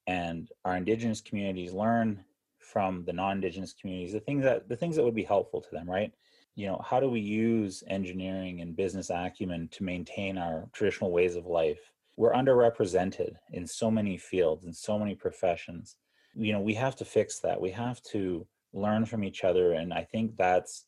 and 0.05 0.49
our 0.65 0.75
indigenous 0.75 1.21
communities 1.21 1.73
learn 1.73 2.23
from 2.59 3.05
the 3.05 3.13
non-indigenous 3.13 3.73
communities 3.73 4.11
the 4.11 4.19
things 4.19 4.43
that 4.43 4.67
the 4.67 4.75
things 4.75 4.95
that 4.95 5.03
would 5.03 5.15
be 5.15 5.23
helpful 5.23 5.61
to 5.61 5.71
them 5.71 5.89
right? 5.89 6.11
You 6.55 6.67
know 6.67 6.81
how 6.83 6.99
do 6.99 7.09
we 7.09 7.21
use 7.21 7.83
engineering 7.87 8.59
and 8.61 8.75
business 8.75 9.09
acumen 9.09 9.69
to 9.71 9.83
maintain 9.83 10.37
our 10.37 10.67
traditional 10.73 11.11
ways 11.11 11.35
of 11.35 11.45
life? 11.45 11.93
We're 12.17 12.33
underrepresented 12.33 13.35
in 13.51 13.65
so 13.65 13.91
many 13.91 14.17
fields 14.17 14.65
and 14.65 14.75
so 14.75 14.97
many 14.97 15.15
professions. 15.15 15.95
You 16.35 16.51
know 16.51 16.59
we 16.59 16.73
have 16.73 16.97
to 16.97 17.05
fix 17.05 17.39
that. 17.39 17.61
We 17.61 17.71
have 17.71 18.01
to 18.11 18.45
learn 18.73 19.05
from 19.05 19.23
each 19.23 19.43
other 19.43 19.73
and 19.73 19.93
i 19.93 20.03
think 20.03 20.35
that's 20.37 20.85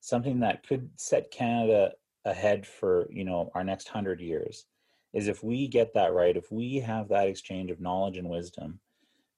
something 0.00 0.40
that 0.40 0.66
could 0.66 0.88
set 0.96 1.30
canada 1.30 1.92
ahead 2.24 2.66
for 2.66 3.06
you 3.10 3.24
know 3.24 3.50
our 3.54 3.64
next 3.64 3.88
100 3.88 4.20
years 4.20 4.66
is 5.12 5.28
if 5.28 5.42
we 5.42 5.68
get 5.68 5.94
that 5.94 6.12
right 6.12 6.36
if 6.36 6.50
we 6.50 6.76
have 6.76 7.08
that 7.08 7.28
exchange 7.28 7.70
of 7.70 7.80
knowledge 7.80 8.16
and 8.16 8.28
wisdom 8.28 8.80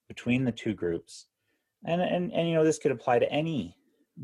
between 0.09 0.45
the 0.45 0.53
two 0.53 0.75
groups 0.75 1.27
and 1.85 2.01
and, 2.01 2.33
and 2.33 2.49
you 2.49 2.55
know 2.55 2.65
this 2.65 2.79
could 2.79 2.93
apply 2.93 3.19
to 3.19 3.31
any 3.33 3.77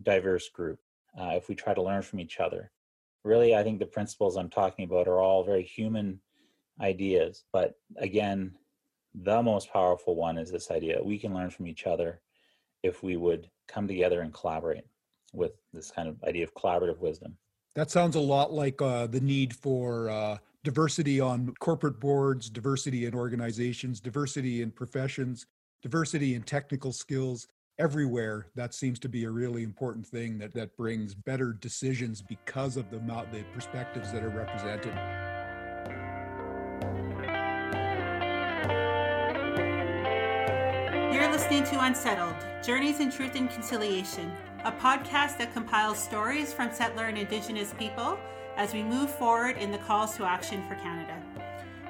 diverse 0.02 0.48
group 0.48 0.78
uh, 1.18 1.32
if 1.34 1.48
we 1.48 1.54
try 1.54 1.74
to 1.74 1.82
learn 1.82 2.02
from 2.02 2.20
each 2.20 2.40
other. 2.40 2.70
Really, 3.22 3.54
I 3.54 3.62
think 3.62 3.78
the 3.78 3.86
principles 3.86 4.36
I'm 4.36 4.50
talking 4.50 4.84
about 4.84 5.08
are 5.08 5.20
all 5.20 5.44
very 5.44 5.62
human 5.62 6.20
ideas. 6.80 7.44
But 7.52 7.74
again, 7.96 8.54
the 9.14 9.42
most 9.42 9.72
powerful 9.72 10.16
one 10.16 10.36
is 10.36 10.50
this 10.50 10.70
idea 10.70 11.02
we 11.02 11.18
can 11.18 11.32
learn 11.32 11.50
from 11.50 11.66
each 11.66 11.86
other 11.86 12.20
if 12.82 13.02
we 13.02 13.16
would 13.16 13.48
come 13.68 13.88
together 13.88 14.20
and 14.20 14.32
collaborate 14.32 14.84
with 15.32 15.52
this 15.72 15.90
kind 15.90 16.08
of 16.08 16.22
idea 16.24 16.44
of 16.44 16.54
collaborative 16.54 16.98
wisdom. 16.98 17.36
That 17.74 17.90
sounds 17.90 18.14
a 18.14 18.20
lot 18.20 18.52
like 18.52 18.80
uh, 18.80 19.08
the 19.08 19.20
need 19.20 19.54
for 19.54 20.08
uh, 20.08 20.38
diversity 20.62 21.20
on 21.20 21.52
corporate 21.58 21.98
boards, 21.98 22.48
diversity 22.48 23.06
in 23.06 23.14
organizations, 23.14 24.00
diversity 24.00 24.62
in 24.62 24.70
professions, 24.70 25.46
diversity 25.82 26.34
in 26.34 26.42
technical 26.42 26.92
skills, 26.92 27.48
everywhere 27.78 28.46
that 28.54 28.72
seems 28.72 28.98
to 29.00 29.08
be 29.08 29.24
a 29.24 29.30
really 29.30 29.64
important 29.64 30.06
thing 30.06 30.38
that 30.38 30.54
that 30.54 30.76
brings 30.76 31.14
better 31.14 31.52
decisions 31.52 32.22
because 32.22 32.76
of 32.76 32.88
the 32.90 32.98
amount, 32.98 33.32
the 33.32 33.42
perspectives 33.52 34.12
that 34.12 34.22
are 34.22 34.28
represented 34.28 34.94
to 41.64 41.80
Unsettled 41.80 42.34
Journeys 42.62 43.00
in 43.00 43.10
Truth 43.10 43.36
and 43.36 43.48
Conciliation, 43.48 44.30
a 44.66 44.72
podcast 44.72 45.38
that 45.38 45.54
compiles 45.54 45.98
stories 45.98 46.52
from 46.52 46.70
settler 46.70 47.06
and 47.06 47.16
Indigenous 47.16 47.72
people 47.78 48.18
as 48.58 48.74
we 48.74 48.82
move 48.82 49.10
forward 49.10 49.56
in 49.56 49.72
the 49.72 49.78
calls 49.78 50.14
to 50.16 50.24
action 50.24 50.62
for 50.68 50.74
Canada. 50.74 51.16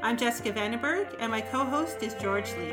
I'm 0.00 0.16
Jessica 0.16 0.52
Vandenberg, 0.52 1.16
and 1.18 1.28
my 1.28 1.40
co 1.40 1.64
host 1.64 2.04
is 2.04 2.14
George 2.14 2.52
Lee. 2.52 2.72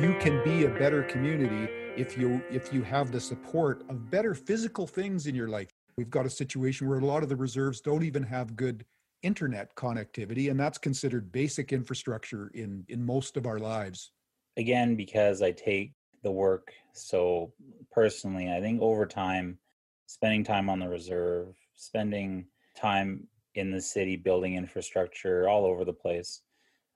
you 0.00 0.14
can 0.20 0.42
be 0.44 0.66
a 0.66 0.68
better 0.68 1.02
community 1.04 1.68
if 1.96 2.18
you 2.18 2.42
if 2.50 2.72
you 2.72 2.82
have 2.82 3.12
the 3.12 3.20
support 3.20 3.84
of 3.88 4.10
better 4.10 4.34
physical 4.34 4.86
things 4.86 5.26
in 5.26 5.34
your 5.34 5.48
life. 5.48 5.70
We've 5.96 6.10
got 6.10 6.26
a 6.26 6.30
situation 6.30 6.88
where 6.88 6.98
a 6.98 7.04
lot 7.04 7.22
of 7.22 7.28
the 7.28 7.36
reserves 7.36 7.80
don't 7.80 8.02
even 8.02 8.22
have 8.24 8.56
good 8.56 8.84
internet 9.22 9.74
connectivity 9.74 10.50
and 10.50 10.60
that's 10.60 10.76
considered 10.76 11.32
basic 11.32 11.72
infrastructure 11.72 12.50
in 12.54 12.84
in 12.88 13.04
most 13.04 13.36
of 13.36 13.46
our 13.46 13.58
lives. 13.58 14.10
Again 14.56 14.96
because 14.96 15.40
i 15.42 15.50
take 15.50 15.92
the 16.22 16.30
work 16.30 16.72
so 16.92 17.52
personally 17.92 18.50
i 18.50 18.60
think 18.60 18.80
over 18.80 19.06
time 19.06 19.58
spending 20.06 20.44
time 20.44 20.68
on 20.68 20.78
the 20.78 20.88
reserve 20.88 21.54
spending 21.74 22.46
time 22.76 23.26
in 23.54 23.70
the 23.70 23.80
city 23.80 24.16
building 24.16 24.54
infrastructure 24.54 25.48
all 25.48 25.64
over 25.64 25.84
the 25.84 25.92
place 25.92 26.42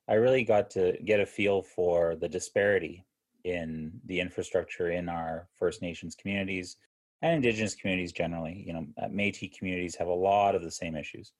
i 0.08 0.14
really 0.14 0.44
got 0.44 0.70
to 0.70 0.96
get 1.04 1.20
a 1.20 1.26
feel 1.26 1.62
for 1.62 2.16
the 2.16 2.28
disparity 2.28 3.04
in 3.50 4.00
the 4.06 4.20
infrastructure 4.20 4.90
in 4.90 5.08
our 5.08 5.48
first 5.54 5.82
nations 5.82 6.14
communities 6.14 6.76
and 7.22 7.34
indigenous 7.34 7.74
communities 7.74 8.12
generally 8.12 8.62
you 8.66 8.72
know 8.72 8.86
metis 9.10 9.50
communities 9.56 9.96
have 9.96 10.08
a 10.08 10.12
lot 10.12 10.54
of 10.54 10.62
the 10.62 10.70
same 10.70 10.94
issues 10.96 11.32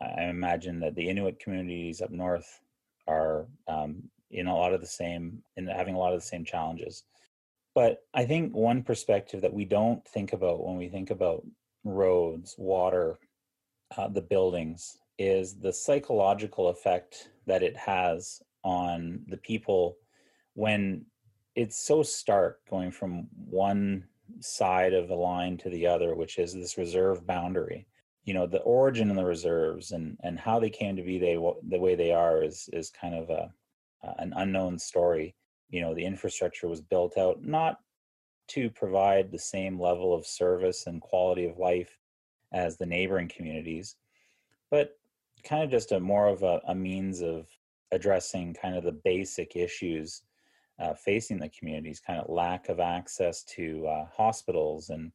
I 0.00 0.24
imagine 0.24 0.80
that 0.80 0.94
the 0.94 1.08
Inuit 1.08 1.38
communities 1.38 2.02
up 2.02 2.10
north 2.10 2.60
are 3.06 3.46
um, 3.68 4.02
in 4.30 4.46
a 4.46 4.54
lot 4.54 4.74
of 4.74 4.80
the 4.80 4.86
same, 4.86 5.42
in 5.56 5.66
having 5.66 5.94
a 5.94 5.98
lot 5.98 6.12
of 6.12 6.20
the 6.20 6.26
same 6.26 6.44
challenges. 6.44 7.04
But 7.74 7.98
I 8.14 8.24
think 8.24 8.54
one 8.54 8.82
perspective 8.82 9.42
that 9.42 9.52
we 9.52 9.64
don't 9.64 10.06
think 10.08 10.32
about 10.32 10.64
when 10.64 10.76
we 10.76 10.88
think 10.88 11.10
about 11.10 11.46
roads, 11.84 12.54
water, 12.58 13.18
uh, 13.96 14.08
the 14.08 14.22
buildings, 14.22 14.98
is 15.18 15.54
the 15.54 15.72
psychological 15.72 16.68
effect 16.68 17.30
that 17.46 17.62
it 17.62 17.76
has 17.76 18.42
on 18.64 19.20
the 19.28 19.36
people 19.36 19.96
when 20.54 21.04
it's 21.56 21.78
so 21.78 22.02
stark 22.02 22.60
going 22.70 22.92
from 22.92 23.26
one 23.48 24.04
side 24.40 24.92
of 24.92 25.08
the 25.08 25.14
line 25.14 25.56
to 25.58 25.70
the 25.70 25.86
other, 25.86 26.14
which 26.14 26.38
is 26.38 26.52
this 26.52 26.78
reserve 26.78 27.26
boundary. 27.26 27.86
You 28.24 28.34
know 28.34 28.46
the 28.46 28.62
origin 28.62 29.10
of 29.10 29.16
the 29.16 29.24
reserves 29.24 29.92
and 29.92 30.16
and 30.22 30.38
how 30.38 30.58
they 30.60 30.70
came 30.70 30.96
to 30.96 31.02
be 31.02 31.18
they 31.18 31.34
the 31.34 31.78
way 31.78 31.94
they 31.94 32.12
are 32.12 32.42
is 32.42 32.68
is 32.72 32.90
kind 32.90 33.14
of 33.14 33.30
a 33.30 33.52
an 34.18 34.32
unknown 34.36 34.78
story. 34.78 35.34
You 35.70 35.80
know 35.80 35.94
the 35.94 36.04
infrastructure 36.04 36.68
was 36.68 36.80
built 36.80 37.18
out 37.18 37.42
not 37.42 37.78
to 38.48 38.70
provide 38.70 39.30
the 39.30 39.38
same 39.38 39.80
level 39.80 40.14
of 40.14 40.26
service 40.26 40.86
and 40.86 41.00
quality 41.00 41.46
of 41.46 41.58
life 41.58 41.98
as 42.52 42.76
the 42.76 42.86
neighboring 42.86 43.28
communities 43.28 43.96
but 44.70 44.98
kind 45.44 45.62
of 45.62 45.70
just 45.70 45.92
a 45.92 46.00
more 46.00 46.28
of 46.28 46.42
a, 46.42 46.60
a 46.68 46.74
means 46.74 47.22
of 47.22 47.46
addressing 47.92 48.54
kind 48.54 48.76
of 48.76 48.84
the 48.84 49.00
basic 49.04 49.56
issues 49.56 50.22
uh, 50.78 50.94
facing 50.94 51.38
the 51.38 51.48
communities 51.48 52.00
kind 52.04 52.20
of 52.20 52.28
lack 52.28 52.68
of 52.68 52.80
access 52.80 53.42
to 53.44 53.86
uh, 53.86 54.06
hospitals 54.14 54.90
and 54.90 55.10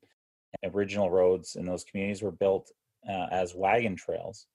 original 0.64 1.10
roads 1.10 1.56
in 1.56 1.66
those 1.66 1.84
communities 1.84 2.22
were 2.22 2.32
built 2.32 2.72
uh, 3.08 3.28
as 3.32 3.56
wagon 3.56 3.96
trails. 3.96 4.48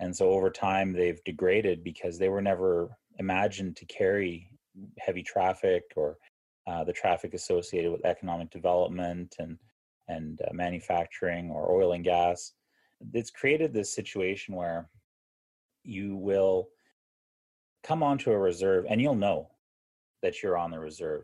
And 0.00 0.14
so 0.14 0.30
over 0.30 0.50
time, 0.50 0.92
they've 0.92 1.22
degraded 1.24 1.84
because 1.84 2.18
they 2.18 2.28
were 2.28 2.42
never 2.42 2.96
imagined 3.18 3.76
to 3.76 3.86
carry 3.86 4.50
heavy 4.98 5.22
traffic 5.22 5.84
or 5.96 6.18
uh, 6.66 6.84
the 6.84 6.92
traffic 6.92 7.34
associated 7.34 7.92
with 7.92 8.04
economic 8.04 8.50
development 8.50 9.36
and 9.38 9.58
and 10.08 10.40
uh, 10.42 10.52
manufacturing 10.52 11.50
or 11.50 11.72
oil 11.72 11.92
and 11.92 12.04
gas. 12.04 12.52
It's 13.14 13.30
created 13.30 13.72
this 13.72 13.94
situation 13.94 14.54
where 14.54 14.90
you 15.82 16.16
will 16.16 16.68
come 17.82 18.02
onto 18.02 18.30
a 18.30 18.38
reserve 18.38 18.84
and 18.88 19.00
you'll 19.00 19.14
know 19.14 19.48
that 20.24 20.42
you're 20.42 20.58
on 20.58 20.70
the 20.70 20.78
reserve. 20.78 21.22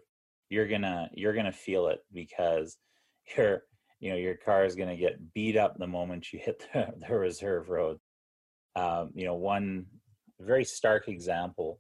You're 0.49 0.69
gonna 0.69 1.11
you're 1.13 1.35
gonna 1.35 1.53
feel 1.53 1.89
it 1.89 2.01
because 2.13 2.79
you're 3.37 3.65
you 4.01 4.11
know 4.11 4.17
your 4.17 4.35
car 4.35 4.65
is 4.65 4.75
to 4.75 4.97
get 4.97 5.33
beat 5.35 5.57
up 5.57 5.79
the 5.79 5.87
moment 5.87 6.33
you 6.33 6.41
hit 6.43 6.67
the, 6.73 6.89
the 7.07 7.15
reserve 7.15 7.69
road 7.69 7.99
um, 8.77 9.11
you 9.15 9.25
know 9.25 9.35
one 9.35 9.87
very 10.41 10.65
stark 10.65 11.09
example 11.09 11.79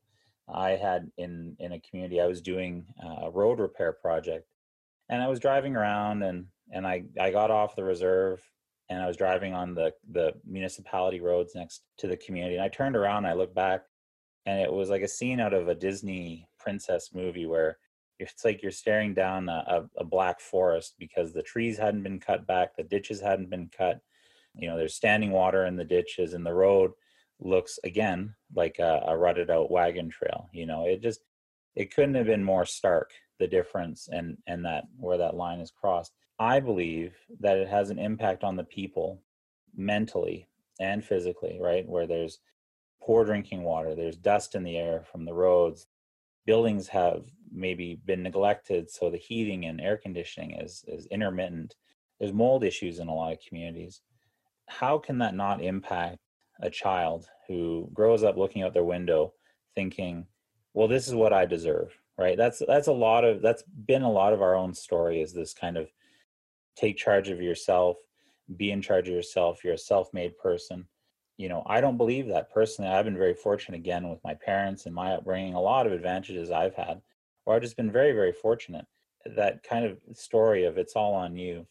i 0.52 0.70
had 0.70 1.10
in 1.16 1.56
in 1.58 1.72
a 1.72 1.80
community 1.80 2.20
i 2.20 2.26
was 2.26 2.42
doing 2.42 2.84
a 3.22 3.30
road 3.30 3.58
repair 3.58 3.92
project 3.92 4.46
and 5.08 5.22
i 5.22 5.28
was 5.28 5.40
driving 5.40 5.74
around 5.74 6.22
and 6.22 6.44
and 6.72 6.86
i 6.86 7.02
i 7.18 7.30
got 7.30 7.50
off 7.50 7.74
the 7.74 7.82
reserve 7.82 8.40
and 8.90 9.00
i 9.00 9.06
was 9.06 9.16
driving 9.16 9.54
on 9.54 9.74
the 9.74 9.92
the 10.12 10.32
municipality 10.44 11.20
roads 11.20 11.54
next 11.54 11.82
to 11.96 12.06
the 12.06 12.16
community 12.18 12.56
and 12.56 12.64
i 12.64 12.68
turned 12.68 12.96
around 12.96 13.24
and 13.24 13.28
i 13.28 13.32
looked 13.32 13.54
back 13.54 13.82
and 14.44 14.60
it 14.60 14.70
was 14.70 14.90
like 14.90 15.02
a 15.02 15.08
scene 15.08 15.40
out 15.40 15.54
of 15.54 15.68
a 15.68 15.74
disney 15.74 16.46
princess 16.60 17.10
movie 17.12 17.46
where 17.46 17.78
it's 18.20 18.44
like 18.44 18.62
you're 18.62 18.70
staring 18.70 19.14
down 19.14 19.48
a, 19.48 19.86
a, 19.96 20.04
black 20.04 20.40
forest 20.40 20.94
because 20.98 21.32
the 21.32 21.42
trees 21.42 21.78
hadn't 21.78 22.02
been 22.02 22.20
cut 22.20 22.46
back, 22.46 22.76
the 22.76 22.82
ditches 22.82 23.20
hadn't 23.20 23.48
been 23.48 23.70
cut. 23.76 24.00
You 24.54 24.68
know, 24.68 24.76
there's 24.76 24.94
standing 24.94 25.30
water 25.30 25.64
in 25.64 25.76
the 25.76 25.84
ditches, 25.84 26.34
and 26.34 26.44
the 26.44 26.52
road 26.52 26.92
looks 27.40 27.78
again 27.82 28.34
like 28.54 28.78
a, 28.78 29.04
a 29.06 29.16
rutted 29.16 29.50
out 29.50 29.70
wagon 29.70 30.10
trail. 30.10 30.50
You 30.52 30.66
know, 30.66 30.86
it 30.86 31.00
just 31.00 31.20
it 31.74 31.94
couldn't 31.94 32.14
have 32.14 32.26
been 32.26 32.44
more 32.44 32.66
stark 32.66 33.10
the 33.38 33.46
difference 33.46 34.08
and 34.12 34.36
and 34.46 34.64
that 34.66 34.84
where 34.98 35.18
that 35.18 35.34
line 35.34 35.60
is 35.60 35.70
crossed. 35.70 36.12
I 36.38 36.60
believe 36.60 37.14
that 37.40 37.56
it 37.56 37.68
has 37.68 37.90
an 37.90 37.98
impact 37.98 38.44
on 38.44 38.56
the 38.56 38.64
people 38.64 39.22
mentally 39.74 40.46
and 40.78 41.04
physically, 41.04 41.58
right? 41.60 41.88
Where 41.88 42.06
there's 42.06 42.38
poor 43.02 43.24
drinking 43.24 43.62
water, 43.62 43.94
there's 43.94 44.16
dust 44.16 44.54
in 44.54 44.62
the 44.62 44.76
air 44.76 45.04
from 45.10 45.24
the 45.24 45.34
roads, 45.34 45.86
buildings 46.46 46.88
have 46.88 47.24
maybe 47.52 48.00
been 48.04 48.22
neglected 48.22 48.90
so 48.90 49.10
the 49.10 49.16
heating 49.16 49.66
and 49.66 49.80
air 49.80 49.96
conditioning 49.96 50.52
is 50.52 50.84
is 50.86 51.06
intermittent. 51.06 51.74
There's 52.18 52.32
mold 52.32 52.64
issues 52.64 52.98
in 52.98 53.08
a 53.08 53.14
lot 53.14 53.32
of 53.32 53.38
communities. 53.46 54.00
How 54.68 54.98
can 54.98 55.18
that 55.18 55.34
not 55.34 55.62
impact 55.62 56.18
a 56.60 56.70
child 56.70 57.26
who 57.48 57.88
grows 57.92 58.22
up 58.22 58.36
looking 58.36 58.62
out 58.62 58.74
their 58.74 58.84
window 58.84 59.32
thinking 59.74 60.26
well 60.74 60.88
this 60.88 61.08
is 61.08 61.14
what 61.14 61.32
i 61.32 61.46
deserve 61.46 61.96
right? 62.20 62.36
That's 62.36 62.62
that's 62.68 62.88
a 62.88 62.92
lot 62.92 63.24
of 63.24 63.40
that's 63.40 63.64
been 63.86 64.02
a 64.02 64.10
lot 64.10 64.34
of 64.34 64.42
our 64.42 64.54
own 64.54 64.74
story 64.74 65.22
is 65.22 65.32
this 65.32 65.54
kind 65.54 65.78
of 65.78 65.90
take 66.76 66.98
charge 66.98 67.30
of 67.30 67.40
yourself 67.40 67.96
be 68.56 68.70
in 68.70 68.82
charge 68.82 69.08
of 69.08 69.14
yourself 69.14 69.64
you're 69.64 69.74
a 69.74 69.78
self-made 69.78 70.36
person 70.36 70.86
you 71.40 71.48
know, 71.48 71.62
I 71.64 71.80
don't 71.80 71.96
believe 71.96 72.26
that 72.28 72.52
personally. 72.52 72.90
I've 72.90 73.06
been 73.06 73.16
very 73.16 73.32
fortunate 73.32 73.78
again 73.78 74.10
with 74.10 74.22
my 74.22 74.34
parents 74.34 74.84
and 74.84 74.94
my 74.94 75.14
upbringing, 75.14 75.54
a 75.54 75.60
lot 75.60 75.86
of 75.86 75.92
advantages 75.92 76.50
I've 76.50 76.74
had, 76.74 77.00
or 77.46 77.56
I've 77.56 77.62
just 77.62 77.78
been 77.78 77.90
very, 77.90 78.12
very 78.12 78.32
fortunate. 78.32 78.84
That 79.24 79.62
kind 79.62 79.86
of 79.86 79.96
story 80.12 80.64
of 80.64 80.76
it's 80.76 80.96
all 80.96 81.14
on 81.14 81.38
you, 81.38 81.66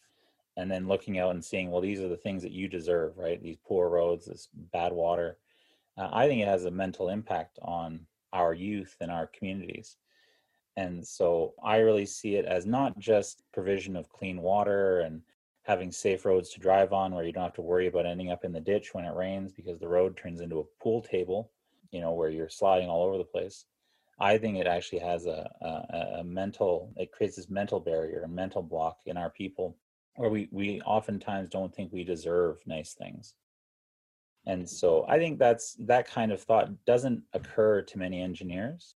and 0.56 0.68
then 0.68 0.88
looking 0.88 1.20
out 1.20 1.30
and 1.30 1.44
seeing, 1.44 1.70
well, 1.70 1.80
these 1.80 2.00
are 2.00 2.08
the 2.08 2.16
things 2.16 2.42
that 2.42 2.50
you 2.50 2.66
deserve, 2.66 3.16
right? 3.16 3.40
These 3.40 3.58
poor 3.64 3.88
roads, 3.88 4.26
this 4.26 4.48
bad 4.72 4.92
water. 4.92 5.38
Uh, 5.96 6.08
I 6.12 6.26
think 6.26 6.42
it 6.42 6.48
has 6.48 6.64
a 6.64 6.70
mental 6.72 7.08
impact 7.08 7.60
on 7.62 8.00
our 8.32 8.52
youth 8.52 8.96
and 9.00 9.08
our 9.08 9.28
communities. 9.28 9.98
And 10.76 11.06
so 11.06 11.54
I 11.62 11.76
really 11.78 12.06
see 12.06 12.34
it 12.34 12.44
as 12.44 12.66
not 12.66 12.98
just 12.98 13.44
provision 13.52 13.94
of 13.94 14.08
clean 14.08 14.42
water 14.42 15.00
and 15.00 15.22
having 15.64 15.92
safe 15.92 16.24
roads 16.24 16.50
to 16.50 16.60
drive 16.60 16.92
on 16.92 17.14
where 17.14 17.24
you 17.24 17.32
don't 17.32 17.44
have 17.44 17.54
to 17.54 17.62
worry 17.62 17.86
about 17.86 18.06
ending 18.06 18.30
up 18.30 18.44
in 18.44 18.52
the 18.52 18.60
ditch 18.60 18.94
when 18.94 19.04
it 19.04 19.14
rains 19.14 19.52
because 19.52 19.78
the 19.78 19.88
road 19.88 20.16
turns 20.16 20.40
into 20.40 20.58
a 20.58 20.82
pool 20.82 21.02
table, 21.02 21.50
you 21.90 22.00
know, 22.00 22.12
where 22.12 22.30
you're 22.30 22.48
sliding 22.48 22.88
all 22.88 23.02
over 23.02 23.18
the 23.18 23.24
place. 23.24 23.66
I 24.18 24.36
think 24.36 24.58
it 24.58 24.66
actually 24.66 24.98
has 25.00 25.26
a, 25.26 25.50
a, 25.60 26.20
a 26.20 26.24
mental, 26.24 26.92
it 26.96 27.12
creates 27.12 27.36
this 27.36 27.48
mental 27.48 27.80
barrier, 27.80 28.22
a 28.22 28.28
mental 28.28 28.62
block 28.62 28.98
in 29.06 29.16
our 29.16 29.30
people 29.30 29.76
where 30.16 30.30
we, 30.30 30.48
we 30.50 30.80
oftentimes 30.82 31.48
don't 31.48 31.74
think 31.74 31.92
we 31.92 32.04
deserve 32.04 32.58
nice 32.66 32.94
things. 32.94 33.34
And 34.46 34.68
so 34.68 35.04
I 35.08 35.18
think 35.18 35.38
that's 35.38 35.74
that 35.80 36.08
kind 36.08 36.32
of 36.32 36.42
thought 36.42 36.70
doesn't 36.86 37.22
occur 37.32 37.82
to 37.82 37.98
many 37.98 38.20
engineers 38.20 38.94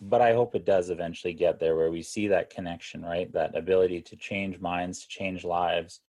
but 0.00 0.22
I 0.22 0.32
hope 0.32 0.54
it 0.54 0.64
does 0.64 0.90
eventually 0.90 1.34
get 1.34 1.60
there 1.60 1.76
where 1.76 1.90
we 1.90 2.02
see 2.02 2.28
that 2.28 2.50
connection, 2.50 3.02
right? 3.02 3.30
That 3.32 3.56
ability 3.56 4.00
to 4.02 4.16
change 4.16 4.58
minds, 4.58 5.00
to 5.00 5.08
change 5.08 5.44
lives, 5.44 6.00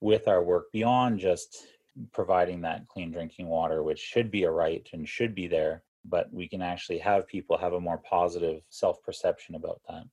with 0.00 0.28
our 0.28 0.42
work 0.42 0.72
beyond 0.72 1.18
just 1.18 1.66
providing 2.12 2.62
that 2.62 2.86
clean 2.88 3.10
drinking 3.10 3.48
water, 3.48 3.82
which 3.82 3.98
should 3.98 4.30
be 4.30 4.44
a 4.44 4.50
right 4.50 4.88
and 4.92 5.08
should 5.08 5.34
be 5.34 5.46
there, 5.46 5.82
but 6.04 6.32
we 6.32 6.48
can 6.48 6.62
actually 6.62 6.98
have 6.98 7.26
people 7.26 7.58
have 7.58 7.72
a 7.72 7.80
more 7.80 7.98
positive 7.98 8.62
self 8.70 9.02
perception 9.02 9.54
about 9.56 9.80
that. 9.88 10.04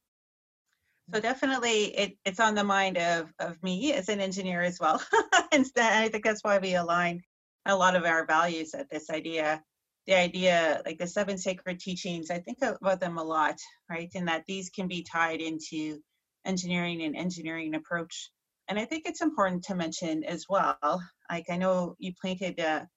So 1.14 1.22
definitely, 1.22 1.86
it, 1.98 2.18
it's 2.26 2.40
on 2.40 2.56
the 2.56 2.66
mind 2.66 2.98
of 2.98 3.32
of 3.40 3.62
me 3.64 3.94
as 3.94 4.10
an 4.10 4.20
engineer 4.20 4.62
as 4.62 4.80
well. 4.80 5.02
and 5.54 5.66
I 5.78 6.10
think 6.10 6.26
that's 6.26 6.44
why 6.44 6.58
we 6.58 6.76
align 6.76 7.22
a 7.66 7.76
lot 7.76 7.96
of 7.96 8.04
our 8.04 8.26
values 8.26 8.74
at 8.74 8.90
this 8.90 9.10
idea 9.10 9.64
the 10.08 10.16
idea 10.16 10.82
like 10.86 10.98
the 10.98 11.08
seven 11.08 11.38
sacred 11.38 11.80
teachings 11.80 12.32
i 12.32 12.40
think 12.40 12.60
about 12.62 13.00
them 13.00 13.18
a 13.18 13.24
lot 13.24 13.58
right 13.90 14.10
and 14.16 14.28
that 14.28 14.44
these 14.48 14.70
can 14.70 14.88
be 14.88 15.04
tied 15.04 15.42
into 15.42 16.00
engineering 16.46 17.02
and 17.04 17.16
engineering 17.16 17.76
approach. 17.76 18.32
And 18.70 18.80
i 18.80 18.86
think 18.86 19.06
it's 19.06 19.22
important 19.22 19.64
to 19.66 19.76
mention 19.76 20.24
as 20.24 20.46
well 20.50 21.02
like 21.30 21.50
i 21.50 21.58
know 21.58 21.96
you 22.00 22.14
painted 22.24 22.60
a, 22.60 22.88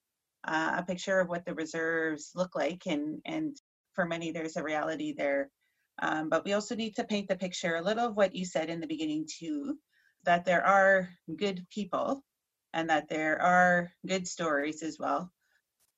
a 0.44 0.84
picture 0.86 1.20
of 1.20 1.28
what 1.28 1.44
the 1.44 1.54
reserves 1.54 2.30
look 2.34 2.54
like 2.54 2.82
and 2.86 3.20
and 3.24 3.56
for 3.94 4.06
many 4.06 4.30
there's 4.30 4.56
a 4.56 4.62
reality 4.62 5.14
there. 5.16 5.50
Um, 6.02 6.30
but 6.30 6.44
we 6.44 6.54
also 6.54 6.74
need 6.74 6.96
to 6.96 7.04
paint 7.04 7.28
the 7.28 7.36
picture 7.36 7.76
a 7.76 7.82
little 7.82 8.06
of 8.06 8.16
what 8.16 8.34
you 8.34 8.46
said 8.46 8.70
in 8.70 8.80
the 8.80 8.86
beginning 8.86 9.26
too 9.38 9.76
that 10.24 10.44
there 10.44 10.64
are 10.64 11.10
good 11.36 11.66
people 11.70 12.24
and 12.72 12.88
that 12.88 13.08
there 13.08 13.40
are 13.42 13.92
good 14.06 14.26
stories 14.26 14.82
as 14.82 14.96
well 14.98 15.30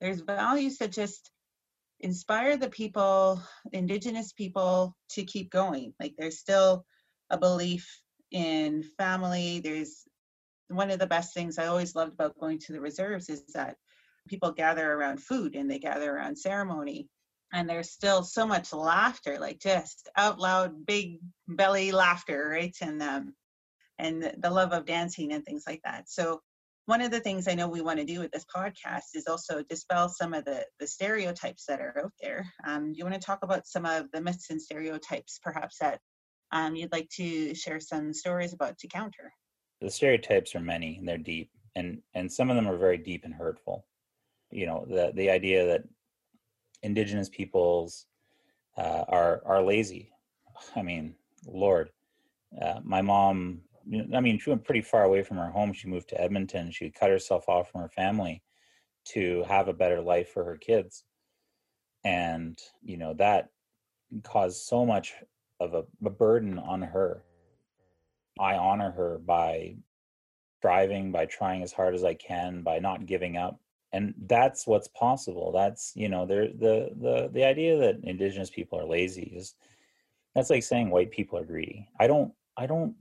there's 0.02 0.20
values 0.20 0.78
that 0.78 0.90
just 0.90 1.30
inspire 2.00 2.56
the 2.56 2.68
people, 2.68 3.40
indigenous 3.72 4.32
people, 4.32 4.96
to 5.10 5.22
keep 5.22 5.48
going. 5.48 5.94
Like 6.00 6.14
there's 6.18 6.40
still 6.40 6.84
a 7.30 7.38
belief 7.38 7.88
in 8.32 8.82
family. 8.98 9.60
There's 9.60 10.02
one 10.68 10.90
of 10.90 10.98
the 10.98 11.06
best 11.06 11.32
things 11.34 11.56
I 11.56 11.66
always 11.66 11.94
loved 11.94 12.14
about 12.14 12.38
going 12.40 12.58
to 12.60 12.72
the 12.72 12.80
reserves 12.80 13.28
is 13.28 13.44
that 13.54 13.76
people 14.26 14.50
gather 14.50 14.92
around 14.92 15.22
food 15.22 15.54
and 15.54 15.70
they 15.70 15.78
gather 15.78 16.12
around 16.12 16.36
ceremony. 16.36 17.08
And 17.52 17.68
there's 17.68 17.92
still 17.92 18.24
so 18.24 18.44
much 18.44 18.72
laughter, 18.72 19.38
like 19.38 19.60
just 19.60 20.08
out 20.16 20.40
loud, 20.40 20.84
big 20.84 21.20
belly 21.46 21.92
laughter, 21.92 22.48
right? 22.50 22.74
And 22.80 23.32
and 23.98 24.34
the 24.38 24.50
love 24.50 24.72
of 24.72 24.84
dancing 24.84 25.32
and 25.32 25.44
things 25.44 25.62
like 25.64 25.82
that. 25.84 26.08
So 26.08 26.40
one 26.86 27.00
of 27.00 27.10
the 27.10 27.20
things 27.20 27.46
I 27.46 27.54
know 27.54 27.68
we 27.68 27.80
want 27.80 28.00
to 28.00 28.04
do 28.04 28.18
with 28.18 28.32
this 28.32 28.44
podcast 28.54 29.14
is 29.14 29.26
also 29.28 29.62
dispel 29.62 30.08
some 30.08 30.34
of 30.34 30.44
the, 30.44 30.64
the 30.80 30.86
stereotypes 30.86 31.64
that 31.66 31.80
are 31.80 31.96
out 32.04 32.12
there. 32.20 32.44
Um, 32.66 32.92
you 32.94 33.04
want 33.04 33.14
to 33.14 33.24
talk 33.24 33.40
about 33.42 33.66
some 33.66 33.86
of 33.86 34.10
the 34.12 34.20
myths 34.20 34.50
and 34.50 34.60
stereotypes, 34.60 35.38
perhaps, 35.42 35.78
that 35.80 36.00
um, 36.50 36.74
you'd 36.74 36.92
like 36.92 37.08
to 37.16 37.54
share 37.54 37.78
some 37.78 38.12
stories 38.12 38.52
about 38.52 38.78
to 38.78 38.88
counter? 38.88 39.32
The 39.80 39.90
stereotypes 39.90 40.54
are 40.54 40.60
many 40.60 40.96
and 40.96 41.08
they're 41.08 41.18
deep, 41.18 41.50
and, 41.76 42.02
and 42.14 42.30
some 42.30 42.50
of 42.50 42.56
them 42.56 42.68
are 42.68 42.76
very 42.76 42.98
deep 42.98 43.24
and 43.24 43.34
hurtful. 43.34 43.86
You 44.50 44.66
know, 44.66 44.84
the, 44.88 45.12
the 45.14 45.30
idea 45.30 45.66
that 45.66 45.84
indigenous 46.82 47.28
peoples 47.28 48.06
uh, 48.76 49.04
are, 49.08 49.40
are 49.46 49.62
lazy. 49.62 50.10
I 50.76 50.82
mean, 50.82 51.14
Lord, 51.46 51.90
uh, 52.60 52.80
my 52.82 53.02
mom 53.02 53.62
I 54.14 54.20
mean, 54.20 54.38
she 54.38 54.50
went 54.50 54.64
pretty 54.64 54.82
far 54.82 55.04
away 55.04 55.22
from 55.22 55.36
her 55.38 55.50
home. 55.50 55.72
She 55.72 55.88
moved 55.88 56.08
to 56.10 56.20
Edmonton. 56.20 56.70
She 56.70 56.90
cut 56.90 57.10
herself 57.10 57.48
off 57.48 57.70
from 57.70 57.82
her 57.82 57.88
family 57.88 58.42
to 59.08 59.44
have 59.48 59.68
a 59.68 59.72
better 59.72 60.00
life 60.00 60.28
for 60.28 60.44
her 60.44 60.56
kids. 60.56 61.04
And, 62.04 62.58
you 62.82 62.96
know, 62.96 63.14
that 63.14 63.48
caused 64.24 64.62
so 64.62 64.84
much 64.84 65.14
of 65.60 65.74
a, 65.74 65.84
a 66.04 66.10
burden 66.10 66.58
on 66.58 66.82
her. 66.82 67.24
I 68.38 68.54
honor 68.56 68.90
her 68.92 69.18
by 69.18 69.76
striving, 70.58 71.12
by 71.12 71.26
trying 71.26 71.62
as 71.62 71.72
hard 71.72 71.94
as 71.94 72.04
I 72.04 72.14
can, 72.14 72.62
by 72.62 72.78
not 72.78 73.06
giving 73.06 73.36
up. 73.36 73.60
And 73.92 74.14
that's 74.26 74.66
what's 74.66 74.88
possible. 74.88 75.52
That's, 75.52 75.92
you 75.94 76.08
know, 76.08 76.24
there 76.24 76.46
the 76.48 76.90
the 76.98 77.30
the 77.32 77.44
idea 77.44 77.76
that 77.78 78.00
indigenous 78.04 78.48
people 78.48 78.78
are 78.78 78.86
lazy 78.86 79.32
is 79.36 79.54
that's 80.34 80.48
like 80.48 80.62
saying 80.62 80.88
white 80.88 81.10
people 81.10 81.38
are 81.38 81.44
greedy. 81.44 81.88
I 82.00 82.06
don't 82.06 82.32
I 82.56 82.66
don't 82.66 82.94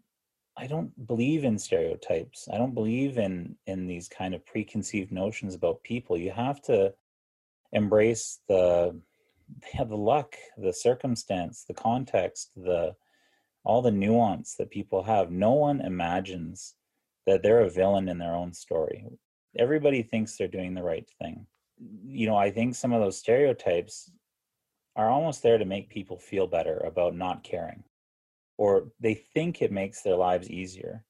I 0.57 0.67
don't 0.67 1.07
believe 1.07 1.43
in 1.43 1.57
stereotypes. 1.57 2.47
I 2.51 2.57
don't 2.57 2.73
believe 2.73 3.17
in 3.17 3.55
in 3.67 3.87
these 3.87 4.07
kind 4.07 4.33
of 4.33 4.45
preconceived 4.45 5.11
notions 5.11 5.55
about 5.55 5.83
people. 5.83 6.17
You 6.17 6.31
have 6.31 6.61
to 6.63 6.93
embrace 7.71 8.39
the 8.47 8.99
yeah, 9.73 9.83
the 9.83 9.95
luck, 9.95 10.35
the 10.57 10.73
circumstance, 10.73 11.65
the 11.67 11.73
context, 11.73 12.51
the 12.55 12.95
all 13.63 13.81
the 13.81 13.91
nuance 13.91 14.55
that 14.55 14.71
people 14.71 15.03
have. 15.03 15.31
No 15.31 15.51
one 15.53 15.81
imagines 15.81 16.75
that 17.27 17.43
they're 17.43 17.61
a 17.61 17.69
villain 17.69 18.09
in 18.09 18.17
their 18.17 18.35
own 18.35 18.53
story. 18.53 19.05
Everybody 19.57 20.01
thinks 20.01 20.37
they're 20.37 20.47
doing 20.47 20.73
the 20.73 20.83
right 20.83 21.07
thing. 21.21 21.45
You 22.03 22.27
know, 22.27 22.35
I 22.35 22.51
think 22.51 22.75
some 22.75 22.93
of 22.93 23.01
those 23.01 23.19
stereotypes 23.19 24.11
are 24.95 25.09
almost 25.09 25.43
there 25.43 25.57
to 25.57 25.65
make 25.65 25.89
people 25.89 26.17
feel 26.17 26.47
better 26.47 26.77
about 26.77 27.15
not 27.15 27.43
caring 27.43 27.83
or 28.61 28.71
they 28.99 29.13
think 29.13 29.61
it 29.61 29.71
makes 29.71 30.01
their 30.01 30.15
lives 30.15 30.49
easier 30.49 31.03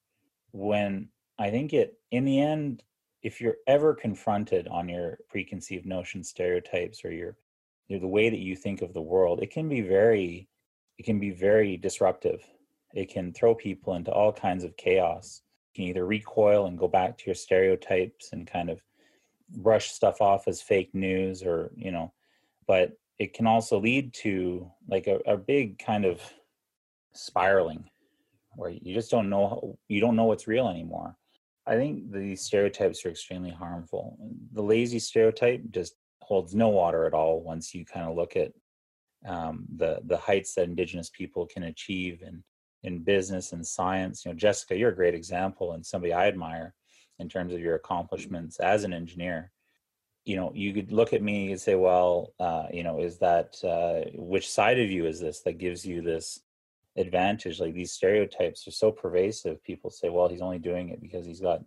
when 0.51 1.07
i 1.39 1.49
think 1.49 1.73
it 1.73 1.89
in 2.11 2.23
the 2.25 2.39
end 2.39 2.83
if 3.23 3.39
you're 3.39 3.57
ever 3.67 3.93
confronted 3.93 4.67
on 4.69 4.89
your 4.89 5.17
preconceived 5.29 5.85
notions 5.85 6.29
stereotypes 6.29 7.03
or 7.05 7.11
your 7.11 7.35
the 7.89 8.15
way 8.17 8.29
that 8.29 8.39
you 8.39 8.55
think 8.55 8.81
of 8.81 8.93
the 8.93 9.01
world 9.13 9.41
it 9.43 9.51
can 9.51 9.67
be 9.67 9.81
very 9.81 10.47
it 11.01 11.05
can 11.05 11.19
be 11.19 11.31
very 11.31 11.77
disruptive. 11.77 12.43
It 12.93 13.09
can 13.11 13.33
throw 13.33 13.55
people 13.55 13.95
into 13.95 14.11
all 14.11 14.31
kinds 14.31 14.63
of 14.63 14.77
chaos. 14.77 15.41
You 15.73 15.79
can 15.79 15.89
either 15.89 16.05
recoil 16.05 16.67
and 16.67 16.77
go 16.77 16.87
back 16.87 17.17
to 17.17 17.23
your 17.25 17.33
stereotypes 17.33 18.29
and 18.33 18.45
kind 18.45 18.69
of 18.69 18.79
brush 19.49 19.89
stuff 19.89 20.21
off 20.21 20.47
as 20.47 20.61
fake 20.61 20.93
news 20.93 21.41
or 21.41 21.71
you 21.75 21.91
know 21.91 22.13
but 22.67 22.91
it 23.19 23.33
can 23.33 23.47
also 23.47 23.77
lead 23.79 24.13
to 24.13 24.71
like 24.87 25.07
a, 25.07 25.19
a 25.25 25.35
big 25.35 25.77
kind 25.77 26.05
of 26.05 26.21
spiraling 27.13 27.89
where 28.55 28.71
you 28.71 28.93
just 28.93 29.11
don't 29.11 29.29
know 29.29 29.77
you 29.87 30.01
don't 30.01 30.15
know 30.15 30.25
what's 30.25 30.47
real 30.47 30.67
anymore. 30.67 31.15
I 31.65 31.75
think 31.75 32.11
these 32.11 32.41
stereotypes 32.41 33.05
are 33.05 33.09
extremely 33.09 33.51
harmful. 33.51 34.17
The 34.53 34.63
lazy 34.63 34.99
stereotype 34.99 35.61
just 35.69 35.93
holds 36.21 36.55
no 36.55 36.69
water 36.69 37.05
at 37.05 37.13
all 37.13 37.41
once 37.41 37.73
you 37.73 37.85
kind 37.85 38.09
of 38.09 38.15
look 38.15 38.35
at 38.35 38.51
um, 39.25 39.65
the 39.77 39.99
the 40.05 40.17
heights 40.17 40.55
that 40.55 40.63
indigenous 40.63 41.09
people 41.09 41.45
can 41.45 41.63
achieve 41.63 42.21
in 42.21 42.43
in 42.83 43.03
business 43.03 43.53
and 43.53 43.65
science. 43.65 44.25
You 44.25 44.31
know 44.31 44.37
jessica 44.37 44.75
you're 44.75 44.89
a 44.89 44.95
great 44.95 45.15
example 45.15 45.73
and 45.73 45.85
somebody 45.85 46.13
i 46.13 46.27
admire 46.27 46.73
in 47.19 47.29
terms 47.29 47.53
of 47.53 47.59
your 47.59 47.75
accomplishments 47.75 48.59
as 48.59 48.83
an 48.83 48.93
engineer. 48.93 49.51
You 50.25 50.35
know 50.35 50.51
you 50.53 50.73
could 50.73 50.91
look 50.91 51.13
at 51.13 51.21
me 51.21 51.51
and 51.51 51.61
say 51.61 51.75
well 51.75 52.33
uh, 52.39 52.67
you 52.73 52.83
know 52.83 52.99
is 52.99 53.17
that 53.19 53.55
uh, 53.63 54.09
which 54.15 54.49
side 54.49 54.79
of 54.79 54.89
you 54.89 55.05
is 55.05 55.19
this 55.19 55.41
that 55.41 55.59
gives 55.59 55.85
you 55.85 56.01
this 56.01 56.41
advantage 56.97 57.59
like 57.59 57.73
these 57.73 57.93
stereotypes 57.93 58.67
are 58.67 58.71
so 58.71 58.91
pervasive 58.91 59.63
people 59.63 59.89
say 59.89 60.09
well 60.09 60.27
he's 60.27 60.41
only 60.41 60.59
doing 60.59 60.89
it 60.89 61.01
because 61.01 61.25
he's 61.25 61.39
got 61.39 61.61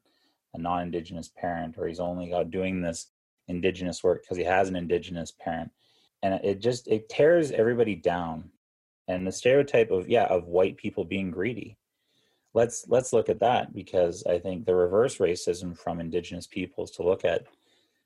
a 0.55 0.59
non-indigenous 0.59 1.31
parent 1.37 1.77
or 1.79 1.87
he's 1.87 2.01
only 2.01 2.31
got 2.31 2.51
doing 2.51 2.81
this 2.81 3.11
indigenous 3.49 4.03
work 4.03 4.23
because 4.23 4.37
he 4.37 4.45
has 4.45 4.69
an 4.69 4.77
indigenous 4.77 5.33
parent. 5.33 5.71
And 6.23 6.43
it 6.43 6.61
just 6.61 6.89
it 6.89 7.09
tears 7.09 7.51
everybody 7.51 7.95
down. 7.95 8.51
And 9.07 9.27
the 9.27 9.33
stereotype 9.33 9.91
of 9.91 10.09
yeah 10.09 10.25
of 10.25 10.47
white 10.47 10.77
people 10.77 11.05
being 11.05 11.31
greedy. 11.31 11.77
Let's 12.55 12.87
let's 12.89 13.13
look 13.13 13.29
at 13.29 13.41
that 13.41 13.75
because 13.75 14.23
i 14.29 14.39
think 14.39 14.65
the 14.65 14.77
reverse 14.77 15.19
racism 15.19 15.77
from 15.77 15.99
indigenous 15.99 16.47
peoples 16.47 16.93
to 16.93 17.03
look 17.03 17.25
at 17.25 17.47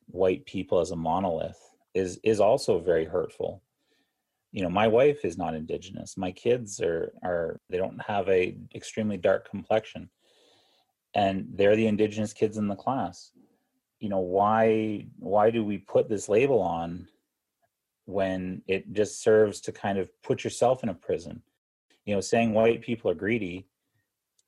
white 0.06 0.46
people 0.46 0.80
as 0.80 0.90
a 0.90 0.96
monolith 0.96 1.60
is 1.92 2.18
is 2.24 2.40
also 2.40 2.80
very 2.80 3.04
hurtful 3.04 3.62
you 4.52 4.62
know 4.62 4.70
my 4.70 4.88
wife 4.88 5.24
is 5.24 5.36
not 5.36 5.54
indigenous. 5.54 6.16
My 6.16 6.32
kids 6.32 6.80
are 6.80 7.12
are 7.22 7.60
they 7.68 7.78
don't 7.78 8.00
have 8.02 8.28
a 8.28 8.56
extremely 8.74 9.16
dark 9.16 9.48
complexion. 9.48 10.08
And 11.14 11.48
they're 11.54 11.76
the 11.76 11.86
indigenous 11.86 12.32
kids 12.32 12.58
in 12.58 12.68
the 12.68 12.76
class. 12.76 13.32
You 14.00 14.08
know 14.08 14.20
why 14.20 15.06
why 15.18 15.50
do 15.50 15.64
we 15.64 15.78
put 15.78 16.08
this 16.08 16.28
label 16.28 16.60
on 16.60 17.08
when 18.06 18.62
it 18.66 18.92
just 18.92 19.22
serves 19.22 19.60
to 19.62 19.72
kind 19.72 19.98
of 19.98 20.10
put 20.22 20.44
yourself 20.44 20.82
in 20.82 20.88
a 20.88 20.94
prison? 20.94 21.42
You 22.04 22.14
know 22.14 22.20
saying 22.20 22.54
white 22.54 22.80
people 22.80 23.10
are 23.10 23.14
greedy 23.14 23.66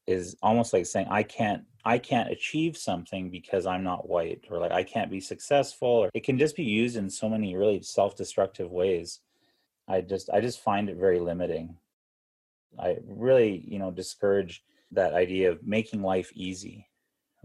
is 0.06 0.36
almost 0.42 0.72
like 0.72 0.86
saying 0.86 1.06
i 1.10 1.22
can't 1.22 1.62
i 1.84 1.96
can't 1.98 2.30
achieve 2.30 2.76
something 2.76 3.30
because 3.30 3.66
i'm 3.66 3.84
not 3.84 4.08
white 4.08 4.44
or 4.50 4.58
like 4.58 4.72
i 4.72 4.82
can't 4.82 5.10
be 5.10 5.20
successful 5.20 5.88
or 5.88 6.10
it 6.14 6.24
can 6.24 6.38
just 6.38 6.56
be 6.56 6.64
used 6.64 6.96
in 6.96 7.08
so 7.08 7.28
many 7.28 7.54
really 7.54 7.80
self-destructive 7.82 8.70
ways 8.70 9.20
I 9.88 10.00
just 10.00 10.30
I 10.30 10.40
just 10.40 10.60
find 10.60 10.88
it 10.88 10.96
very 10.96 11.20
limiting. 11.20 11.76
I 12.78 12.98
really, 13.06 13.64
you 13.66 13.78
know, 13.78 13.90
discourage 13.90 14.62
that 14.92 15.14
idea 15.14 15.50
of 15.50 15.66
making 15.66 16.02
life 16.02 16.30
easy. 16.34 16.86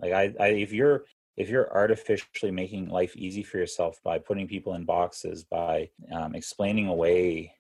Like 0.01 0.13
I, 0.13 0.33
I 0.39 0.47
if 0.49 0.71
you're 0.71 1.05
if 1.37 1.49
you're 1.49 1.71
artificially 1.73 2.51
making 2.51 2.89
life 2.89 3.15
easy 3.15 3.43
for 3.43 3.57
yourself 3.57 3.99
by 4.03 4.19
putting 4.19 4.47
people 4.47 4.73
in 4.75 4.85
boxes, 4.85 5.43
by 5.43 5.89
um, 6.11 6.33
explaining 6.33 6.87
away, 6.87 7.53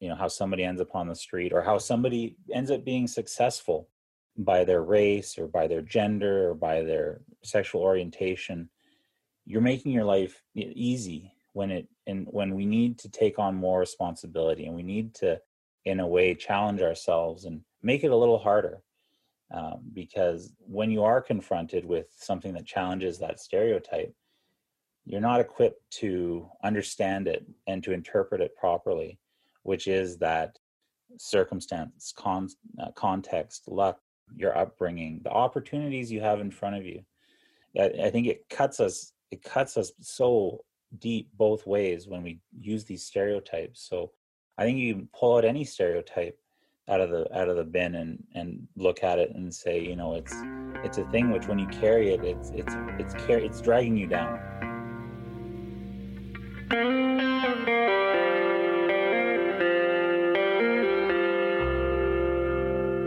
you 0.00 0.08
know, 0.08 0.14
how 0.14 0.28
somebody 0.28 0.64
ends 0.64 0.80
up 0.80 0.94
on 0.94 1.08
the 1.08 1.14
street 1.14 1.52
or 1.52 1.62
how 1.62 1.78
somebody 1.78 2.36
ends 2.52 2.70
up 2.70 2.84
being 2.84 3.06
successful 3.06 3.88
by 4.36 4.64
their 4.64 4.82
race 4.82 5.38
or 5.38 5.46
by 5.46 5.66
their 5.66 5.80
gender 5.80 6.50
or 6.50 6.54
by 6.54 6.82
their 6.82 7.20
sexual 7.42 7.80
orientation 7.80 8.68
you're 9.46 9.62
making 9.62 9.92
your 9.92 10.04
life 10.04 10.42
easy 10.54 11.32
when 11.56 11.70
it 11.70 11.88
and 12.06 12.26
when 12.30 12.54
we 12.54 12.66
need 12.66 12.98
to 12.98 13.08
take 13.08 13.38
on 13.38 13.54
more 13.54 13.80
responsibility 13.80 14.66
and 14.66 14.76
we 14.76 14.82
need 14.82 15.14
to 15.14 15.40
in 15.84 16.00
a 16.00 16.06
way 16.06 16.34
challenge 16.34 16.82
ourselves 16.82 17.44
and 17.46 17.60
make 17.82 18.04
it 18.04 18.10
a 18.10 18.16
little 18.16 18.38
harder 18.38 18.82
um, 19.54 19.80
because 19.92 20.52
when 20.58 20.90
you 20.90 21.02
are 21.02 21.20
confronted 21.20 21.84
with 21.84 22.08
something 22.16 22.52
that 22.52 22.66
challenges 22.66 23.18
that 23.18 23.40
stereotype 23.40 24.14
you're 25.06 25.28
not 25.30 25.40
equipped 25.40 25.82
to 25.90 26.46
understand 26.62 27.26
it 27.28 27.46
and 27.66 27.82
to 27.82 27.92
interpret 27.92 28.40
it 28.40 28.54
properly 28.56 29.18
which 29.62 29.86
is 29.86 30.18
that 30.18 30.58
circumstance 31.16 32.12
con- 32.16 32.48
uh, 32.82 32.90
context 32.92 33.62
luck 33.68 33.98
your 34.34 34.56
upbringing 34.56 35.20
the 35.22 35.30
opportunities 35.30 36.10
you 36.10 36.20
have 36.20 36.40
in 36.40 36.50
front 36.50 36.76
of 36.76 36.84
you. 36.84 37.02
I, 37.78 38.06
I 38.06 38.10
think 38.10 38.26
it 38.26 38.48
cuts 38.48 38.80
us 38.80 39.12
it 39.30 39.42
cuts 39.42 39.76
us 39.76 39.92
so 40.00 40.64
deep 41.00 41.30
both 41.36 41.66
ways 41.66 42.06
when 42.08 42.22
we 42.22 42.40
use 42.58 42.84
these 42.84 43.04
stereotypes 43.04 43.86
so 43.88 44.10
i 44.58 44.64
think 44.64 44.78
you 44.78 44.94
can 44.94 45.08
pull 45.12 45.36
out 45.36 45.44
any 45.44 45.64
stereotype 45.64 46.38
out 46.88 47.00
of 47.00 47.10
the 47.10 47.26
out 47.36 47.48
of 47.48 47.56
the 47.56 47.64
bin 47.64 47.94
and 47.96 48.22
and 48.34 48.66
look 48.76 49.02
at 49.02 49.18
it 49.18 49.30
and 49.34 49.52
say 49.52 49.80
you 49.80 49.96
know 49.96 50.14
it's 50.14 50.34
it's 50.84 50.98
a 50.98 51.04
thing 51.10 51.30
which 51.30 51.48
when 51.48 51.58
you 51.58 51.66
carry 51.66 52.10
it 52.10 52.24
it's 52.24 52.50
it's 52.50 52.74
it's 52.98 53.14
car- 53.26 53.38
it's 53.38 53.60
dragging 53.60 53.96
you 53.96 54.06
down 54.06 54.38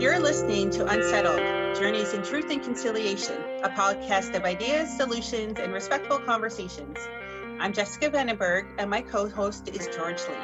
You're 0.00 0.18
listening 0.18 0.70
to 0.70 0.86
Unsettled 0.86 1.60
Journeys 1.76 2.14
in 2.14 2.22
Truth 2.22 2.50
and 2.50 2.62
Conciliation, 2.62 3.36
a 3.62 3.68
podcast 3.68 4.34
of 4.34 4.44
ideas, 4.44 4.88
solutions, 4.96 5.58
and 5.58 5.74
respectful 5.74 6.18
conversations. 6.18 6.96
I'm 7.60 7.74
Jessica 7.74 8.08
Vandenberg, 8.08 8.64
and 8.78 8.88
my 8.88 9.02
co 9.02 9.28
host 9.28 9.68
is 9.68 9.86
George 9.94 10.18
Lee. 10.26 10.34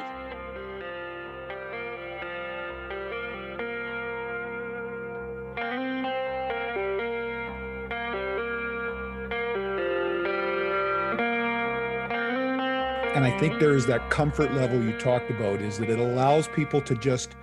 And 13.15 13.25
I 13.25 13.35
think 13.39 13.59
there 13.59 13.73
is 13.73 13.87
that 13.87 14.11
comfort 14.11 14.53
level 14.53 14.79
you 14.79 14.95
talked 14.99 15.31
about 15.31 15.59
is 15.59 15.79
that 15.79 15.89
it 15.89 15.97
allows 15.97 16.47
people 16.49 16.81
to 16.81 16.93
just 16.93 17.35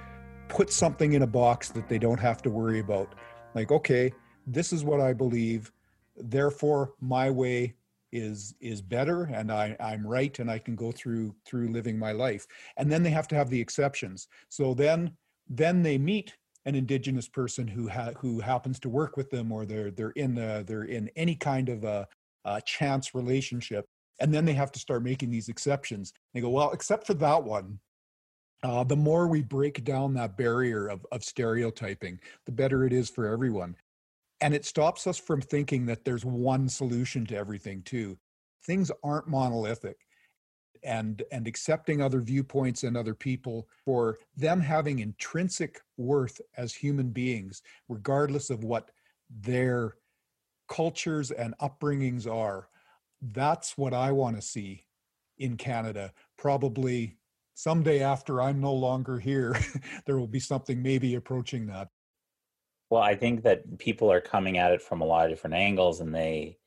put 0.46 0.70
something 0.70 1.14
in 1.14 1.22
a 1.22 1.26
box 1.26 1.70
that 1.70 1.88
they 1.88 1.98
don't 1.98 2.20
have 2.20 2.40
to 2.42 2.48
worry 2.48 2.78
about. 2.78 3.16
Like, 3.56 3.72
okay, 3.72 4.12
this 4.46 4.72
is 4.72 4.84
what 4.84 5.00
I 5.00 5.14
believe, 5.14 5.72
therefore 6.16 6.92
my 7.00 7.28
way 7.28 7.74
is 8.14 8.54
is 8.60 8.80
better 8.80 9.24
and 9.24 9.52
I, 9.52 9.76
I'm 9.80 10.06
right 10.06 10.38
and 10.38 10.50
I 10.50 10.58
can 10.58 10.76
go 10.76 10.92
through 10.92 11.34
through 11.44 11.68
living 11.68 11.98
my 11.98 12.12
life. 12.12 12.46
And 12.76 12.90
then 12.90 13.02
they 13.02 13.10
have 13.10 13.28
to 13.28 13.34
have 13.34 13.50
the 13.50 13.60
exceptions. 13.60 14.28
So 14.48 14.72
then 14.72 15.12
then 15.48 15.82
they 15.82 15.98
meet 15.98 16.34
an 16.64 16.74
indigenous 16.74 17.28
person 17.28 17.68
who 17.68 17.88
ha- 17.88 18.12
who 18.16 18.40
happens 18.40 18.78
to 18.80 18.88
work 18.88 19.16
with 19.16 19.30
them 19.30 19.52
or 19.52 19.66
they're 19.66 19.90
they're 19.90 20.10
in 20.10 20.38
a, 20.38 20.64
they're 20.64 20.84
in 20.84 21.10
any 21.16 21.34
kind 21.34 21.68
of 21.68 21.84
a, 21.84 22.06
a 22.44 22.62
chance 22.62 23.14
relationship 23.14 23.84
and 24.20 24.32
then 24.32 24.44
they 24.44 24.52
have 24.54 24.72
to 24.72 24.78
start 24.78 25.02
making 25.02 25.30
these 25.30 25.48
exceptions 25.48 26.12
they 26.32 26.40
go 26.40 26.48
well 26.48 26.70
except 26.70 27.06
for 27.06 27.14
that 27.14 27.42
one 27.42 27.78
uh, 28.64 28.82
the 28.82 28.96
more 28.96 29.28
we 29.28 29.42
break 29.42 29.84
down 29.84 30.14
that 30.14 30.38
barrier 30.38 30.88
of, 30.88 31.06
of 31.12 31.22
stereotyping, 31.22 32.18
the 32.46 32.52
better 32.52 32.86
it 32.86 32.94
is 32.94 33.10
for 33.10 33.26
everyone. 33.26 33.76
And 34.40 34.54
it 34.54 34.64
stops 34.64 35.06
us 35.06 35.18
from 35.18 35.40
thinking 35.40 35.86
that 35.86 36.04
there's 36.04 36.24
one 36.24 36.68
solution 36.68 37.24
to 37.26 37.36
everything, 37.36 37.82
too. 37.82 38.18
Things 38.66 38.90
aren't 39.02 39.28
monolithic. 39.28 39.96
And, 40.82 41.22
and 41.32 41.46
accepting 41.46 42.02
other 42.02 42.20
viewpoints 42.20 42.82
and 42.82 42.94
other 42.94 43.14
people 43.14 43.68
for 43.86 44.18
them 44.36 44.60
having 44.60 44.98
intrinsic 44.98 45.80
worth 45.96 46.42
as 46.58 46.74
human 46.74 47.08
beings, 47.08 47.62
regardless 47.88 48.50
of 48.50 48.64
what 48.64 48.90
their 49.30 49.96
cultures 50.68 51.30
and 51.30 51.54
upbringings 51.58 52.30
are. 52.30 52.68
That's 53.22 53.78
what 53.78 53.94
I 53.94 54.12
want 54.12 54.36
to 54.36 54.42
see 54.42 54.84
in 55.38 55.56
Canada, 55.56 56.12
probably 56.36 57.16
someday 57.54 58.02
after 58.02 58.42
I'm 58.42 58.60
no 58.60 58.72
longer 58.72 59.18
here, 59.18 59.56
there 60.06 60.18
will 60.18 60.28
be 60.28 60.40
something 60.40 60.82
maybe 60.82 61.14
approaching 61.14 61.66
that. 61.66 61.88
Well, 62.94 63.02
I 63.02 63.16
think 63.16 63.42
that 63.42 63.80
people 63.80 64.12
are 64.12 64.20
coming 64.20 64.56
at 64.56 64.70
it 64.70 64.80
from 64.80 65.00
a 65.00 65.04
lot 65.04 65.24
of 65.24 65.32
different 65.32 65.56
angles, 65.56 65.98
and 65.98 66.14
they 66.14 66.58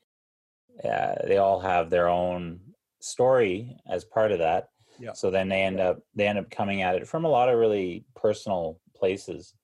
uh, 0.84 1.14
they 1.26 1.38
all 1.38 1.58
have 1.58 1.88
their 1.88 2.06
own 2.06 2.60
story 3.00 3.78
as 3.88 4.04
part 4.04 4.30
of 4.30 4.40
that. 4.40 4.68
Yeah. 5.00 5.14
So 5.14 5.30
then 5.30 5.48
they 5.48 5.62
end 5.62 5.80
up 5.80 6.00
they 6.14 6.28
end 6.28 6.38
up 6.38 6.50
coming 6.50 6.82
at 6.82 6.96
it 6.96 7.08
from 7.08 7.24
a 7.24 7.30
lot 7.30 7.48
of 7.48 7.58
really 7.58 8.04
personal 8.14 8.78
places. 8.94 9.54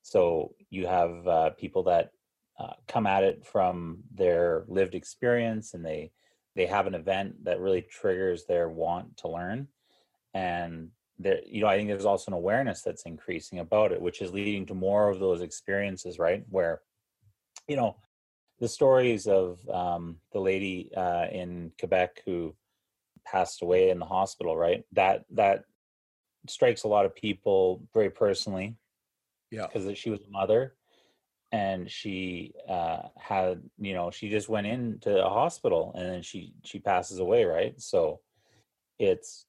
So 0.00 0.54
you 0.70 0.86
have 0.86 1.28
uh, 1.28 1.50
people 1.50 1.82
that 1.82 2.12
uh, 2.58 2.72
come 2.86 3.06
at 3.06 3.22
it 3.22 3.44
from 3.44 3.98
their 4.10 4.64
lived 4.66 4.94
experience, 4.94 5.74
and 5.74 5.84
they 5.84 6.10
they 6.56 6.64
have 6.64 6.86
an 6.86 6.94
event 6.94 7.44
that 7.44 7.60
really 7.60 7.82
triggers 7.82 8.46
their 8.46 8.70
want 8.70 9.18
to 9.18 9.28
learn 9.28 9.68
and 10.32 10.88
there 11.18 11.40
you 11.46 11.60
know 11.60 11.66
i 11.66 11.76
think 11.76 11.88
there's 11.88 12.04
also 12.04 12.30
an 12.30 12.36
awareness 12.36 12.82
that's 12.82 13.02
increasing 13.02 13.58
about 13.58 13.92
it 13.92 14.00
which 14.00 14.22
is 14.22 14.32
leading 14.32 14.66
to 14.66 14.74
more 14.74 15.08
of 15.08 15.18
those 15.18 15.42
experiences 15.42 16.18
right? 16.18 16.44
Where 16.48 16.80
you 17.66 17.76
know 17.76 17.96
the 18.60 18.68
stories 18.68 19.26
of 19.26 19.60
um, 19.68 20.16
the 20.32 20.40
lady 20.40 20.90
uh, 20.96 21.26
in 21.30 21.72
quebec 21.78 22.22
who 22.24 22.54
passed 23.24 23.62
away 23.62 23.90
in 23.90 23.98
the 23.98 24.06
hospital 24.06 24.56
right? 24.56 24.84
That 24.92 25.24
that 25.32 25.64
strikes 26.48 26.84
a 26.84 26.88
lot 26.88 27.04
of 27.04 27.14
people 27.14 27.82
very 27.92 28.10
personally 28.10 28.76
yeah. 29.50 29.66
because 29.66 29.98
she 29.98 30.10
was 30.10 30.20
a 30.20 30.30
mother 30.30 30.74
and 31.50 31.90
she 31.90 32.54
uh, 32.68 33.02
had 33.16 33.62
you 33.78 33.94
know 33.94 34.10
she 34.10 34.28
just 34.28 34.48
went 34.48 34.66
into 34.66 35.24
a 35.24 35.28
hospital 35.28 35.92
and 35.96 36.06
then 36.06 36.22
she 36.22 36.52
she 36.64 36.78
passes 36.78 37.18
away 37.18 37.44
right? 37.44 37.80
So 37.80 38.20
it's 38.98 39.46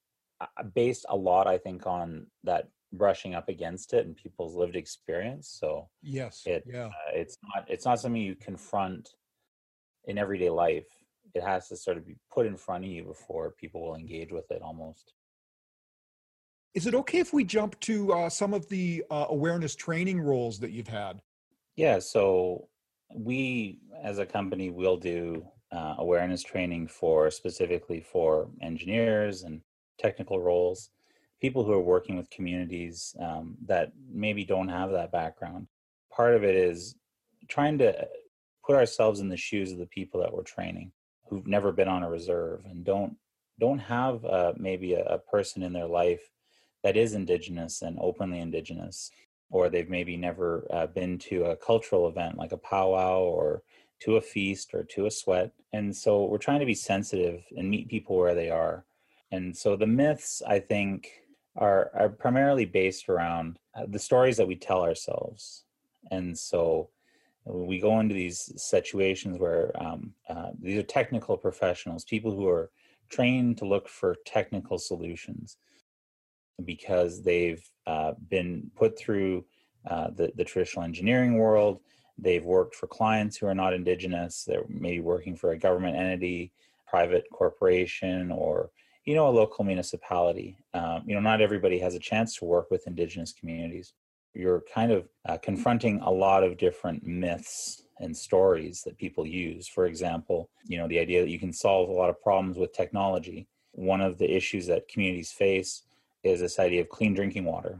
based 0.74 1.06
a 1.10 1.16
lot, 1.16 1.48
I 1.48 1.58
think, 1.58 1.86
on 1.86 2.28
that 2.44 2.70
brushing 2.94 3.36
up 3.36 3.50
against 3.50 3.94
it 3.94 4.06
and 4.06 4.16
people's 4.16 4.56
lived 4.56 4.76
experience. 4.76 5.48
So 5.60 5.90
yes, 6.02 6.44
it 6.46 6.64
yeah, 6.66 6.88
uh, 6.88 7.12
it's 7.14 7.38
not 7.44 7.66
it's 7.70 7.86
not 7.86 8.00
something 8.00 8.22
you 8.22 8.36
confront 8.36 9.10
in 10.06 10.18
everyday 10.18 10.50
life. 10.50 10.88
It 11.36 11.44
has 11.44 11.68
to 11.70 11.78
sort 11.78 11.98
of 11.98 12.08
be 12.08 12.16
put 12.34 12.48
in 12.48 12.58
front 12.58 12.86
of 12.86 12.90
you 12.90 13.04
before 13.04 13.52
people 13.52 13.82
will 13.82 13.96
engage 13.96 14.32
with 14.32 14.50
it. 14.52 14.62
Almost. 14.62 15.14
Is 16.76 16.86
it 16.86 16.96
okay 16.96 17.20
if 17.20 17.34
we 17.34 17.44
jump 17.44 17.80
to 17.82 18.14
uh, 18.14 18.30
some 18.30 18.54
of 18.54 18.70
the 18.70 19.04
uh, 19.10 19.26
awareness 19.30 19.76
training 19.76 20.22
roles 20.22 20.60
that 20.60 20.72
you've 20.72 20.88
had? 20.88 21.22
Yeah. 21.76 22.00
So 22.00 22.68
we, 23.14 23.80
as 24.04 24.20
a 24.20 24.26
company, 24.26 24.70
will 24.70 24.98
do 24.98 25.46
uh, 25.72 25.96
awareness 25.98 26.44
training 26.44 26.88
for 26.88 27.32
specifically 27.32 28.02
for 28.02 28.50
engineers 28.62 29.44
and 29.44 29.62
technical 30.00 30.40
roles, 30.40 30.90
people 31.42 31.64
who 31.64 31.74
are 31.74 31.82
working 31.82 32.18
with 32.18 32.30
communities 32.30 33.16
um, 33.20 33.56
that 33.68 33.92
maybe 34.12 34.44
don't 34.44 34.70
have 34.70 34.92
that 34.92 35.12
background. 35.12 35.68
Part 36.12 36.36
of 36.36 36.44
it 36.44 36.56
is 36.56 36.96
trying 37.48 37.78
to 37.80 38.08
put 38.66 38.76
ourselves 38.76 39.20
in 39.20 39.30
the 39.30 39.38
shoes 39.38 39.72
of 39.72 39.78
the 39.78 39.86
people 39.86 40.20
that 40.22 40.34
we're 40.34 40.44
training 40.44 40.92
who've 41.28 41.48
never 41.48 41.72
been 41.72 41.88
on 41.88 42.04
a 42.04 42.10
reserve 42.10 42.62
and 42.66 42.84
don't 42.84 43.16
don't 43.60 43.80
have 43.80 44.24
uh, 44.24 44.54
maybe 44.58 44.94
a, 44.94 45.04
a 45.04 45.18
person 45.18 45.64
in 45.64 45.74
their 45.74 45.88
life 45.88 46.32
that 46.84 46.96
is 46.96 47.14
indigenous 47.14 47.82
and 47.82 47.98
openly 48.00 48.40
indigenous 48.40 49.12
or 49.50 49.70
they've 49.70 49.90
maybe 49.90 50.16
never 50.16 50.66
uh, 50.72 50.88
been 50.88 51.18
to 51.18 51.46
a 51.46 51.56
cultural 51.56 52.08
event 52.08 52.38
like 52.38 52.52
a 52.52 52.58
powwow 52.58 53.20
or 53.20 53.64
to 54.00 54.16
a 54.16 54.22
feast 54.22 54.74
or 54.74 54.84
to 54.84 55.08
a 55.08 55.12
sweat 55.12 55.52
and 55.74 55.96
so 55.96 56.26
we're 56.26 56.38
trying 56.38 56.60
to 56.60 56.66
be 56.66 56.74
sensitive 56.74 57.44
and 57.58 57.70
meet 57.70 57.90
people 57.90 58.18
where 58.18 58.36
they 58.36 58.50
are 58.50 58.86
and 59.32 59.56
so 59.56 59.76
the 59.76 59.88
myths, 59.88 60.42
I 60.48 60.60
think, 60.60 61.10
are, 61.56 61.92
are 61.94 62.10
primarily 62.10 62.66
based 62.66 63.10
around 63.10 63.60
uh, 63.76 63.86
the 63.88 64.00
stories 64.00 64.38
that 64.38 64.48
we 64.48 64.56
tell 64.56 64.82
ourselves. 64.82 65.66
And 66.12 66.38
so 66.38 66.90
we 67.46 67.80
go 67.80 68.00
into 68.00 68.16
these 68.16 68.52
situations 68.62 69.40
where 69.40 69.72
um, 69.82 70.14
uh, 70.30 70.50
these 70.60 70.78
are 70.78 70.84
technical 70.84 71.38
professionals, 71.38 72.06
people 72.06 72.36
who 72.36 72.48
are 72.48 72.72
trained 73.10 73.58
to 73.58 73.66
look 73.66 73.88
for 73.88 74.16
technical 74.26 74.78
solutions 74.78 75.58
because 76.66 77.22
they've 77.24 77.64
uh, 77.88 78.14
been 78.30 78.70
put 78.76 78.98
through 78.98 79.46
uh, 79.90 80.10
the, 80.16 80.32
the 80.36 80.44
traditional 80.44 80.84
engineering 80.84 81.38
world. 81.38 81.80
They've 82.18 82.44
worked 82.44 82.76
for 82.76 82.88
clients 82.88 83.38
who 83.38 83.48
are 83.48 83.56
not 83.56 83.74
indigenous. 83.74 84.44
They're 84.46 84.66
maybe 84.68 85.00
working 85.00 85.36
for 85.36 85.52
a 85.52 85.58
government 85.58 85.96
entity, 85.96 86.52
private 86.86 87.26
corporation, 87.32 88.32
or 88.32 88.72
you 89.06 89.16
know 89.16 89.28
a 89.28 89.32
local 89.32 89.64
municipality 89.64 90.58
um, 90.74 91.04
you 91.06 91.16
know 91.16 91.22
not 91.22 91.42
everybody 91.42 91.80
has 91.80 91.96
a 91.96 92.00
chance 92.00 92.36
to 92.36 92.46
work 92.46 92.70
with 92.70 92.88
indigenous 92.88 93.34
communities 93.34 93.94
you're 94.34 94.64
kind 94.74 94.92
of 94.92 95.08
uh, 95.28 95.38
confronting 95.38 96.00
a 96.02 96.12
lot 96.12 96.44
of 96.44 96.58
different 96.58 97.06
myths 97.06 97.84
and 98.00 98.16
stories 98.16 98.82
that 98.84 98.98
people 98.98 99.26
use. 99.26 99.68
For 99.68 99.86
example, 99.86 100.50
you 100.66 100.78
know, 100.78 100.88
the 100.88 101.00
idea 101.00 101.22
that 101.22 101.30
you 101.30 101.40
can 101.40 101.54
solve 101.54 101.90
a 101.90 101.94
lot 101.94 102.10
of 102.10 102.22
problems 102.22 102.58
with 102.58 102.74
technology. 102.74 103.48
One 103.74 104.02
of 104.02 104.18
the 104.18 104.34
issues 104.34 104.68
that 104.68 104.88
communities 104.88 105.32
face 105.32 105.84
is 106.24 106.40
this 106.40 106.60
idea 106.60 106.82
of 106.82 106.90
clean 106.90 107.14
drinking 107.14 107.46
water. 107.46 107.80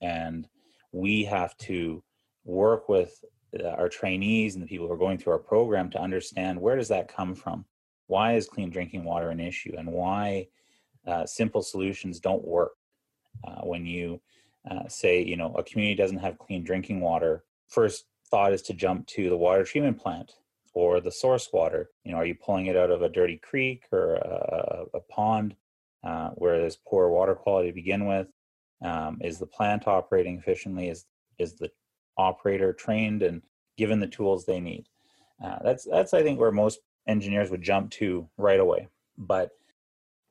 And 0.00 0.48
we 0.92 1.24
have 1.24 1.56
to 1.58 2.02
work 2.44 2.88
with 2.88 3.22
uh, 3.58 3.68
our 3.68 3.88
trainees 3.88 4.54
and 4.54 4.62
the 4.62 4.68
people 4.68 4.86
who 4.86 4.92
are 4.92 4.98
going 4.98 5.18
through 5.18 5.32
our 5.32 5.38
program 5.38 5.90
to 5.90 6.00
understand 6.00 6.60
where 6.60 6.76
does 6.76 6.88
that 6.88 7.08
come 7.08 7.34
from? 7.34 7.64
Why 8.10 8.34
is 8.34 8.48
clean 8.48 8.70
drinking 8.70 9.04
water 9.04 9.30
an 9.30 9.38
issue 9.38 9.72
and 9.78 9.88
why 9.88 10.48
uh, 11.06 11.26
simple 11.26 11.62
solutions 11.62 12.18
don't 12.18 12.44
work? 12.44 12.72
Uh, 13.46 13.60
when 13.62 13.86
you 13.86 14.20
uh, 14.68 14.88
say, 14.88 15.22
you 15.22 15.36
know, 15.36 15.54
a 15.54 15.62
community 15.62 15.94
doesn't 15.94 16.18
have 16.18 16.36
clean 16.36 16.64
drinking 16.64 17.00
water, 17.00 17.44
first 17.68 18.06
thought 18.28 18.52
is 18.52 18.62
to 18.62 18.74
jump 18.74 19.06
to 19.06 19.28
the 19.28 19.36
water 19.36 19.62
treatment 19.62 19.96
plant 19.96 20.32
or 20.74 21.00
the 21.00 21.12
source 21.12 21.50
water. 21.52 21.90
You 22.02 22.10
know, 22.10 22.18
are 22.18 22.26
you 22.26 22.34
pulling 22.34 22.66
it 22.66 22.76
out 22.76 22.90
of 22.90 23.02
a 23.02 23.08
dirty 23.08 23.36
creek 23.36 23.84
or 23.92 24.16
a, 24.16 24.86
a 24.94 25.00
pond 25.00 25.54
uh, 26.02 26.30
where 26.30 26.58
there's 26.58 26.78
poor 26.84 27.10
water 27.10 27.36
quality 27.36 27.68
to 27.68 27.74
begin 27.74 28.06
with? 28.06 28.26
Um, 28.82 29.18
is 29.22 29.38
the 29.38 29.46
plant 29.46 29.86
operating 29.86 30.36
efficiently? 30.36 30.88
Is 30.88 31.06
is 31.38 31.54
the 31.54 31.70
operator 32.18 32.72
trained 32.72 33.22
and 33.22 33.40
given 33.78 34.00
the 34.00 34.08
tools 34.08 34.44
they 34.44 34.58
need? 34.58 34.86
Uh, 35.42 35.58
that's 35.62 35.84
that's 35.84 36.12
I 36.12 36.24
think 36.24 36.40
where 36.40 36.50
most 36.50 36.80
engineers 37.10 37.50
would 37.50 37.62
jump 37.62 37.90
to 37.90 38.28
right 38.38 38.60
away. 38.60 38.88
But 39.18 39.50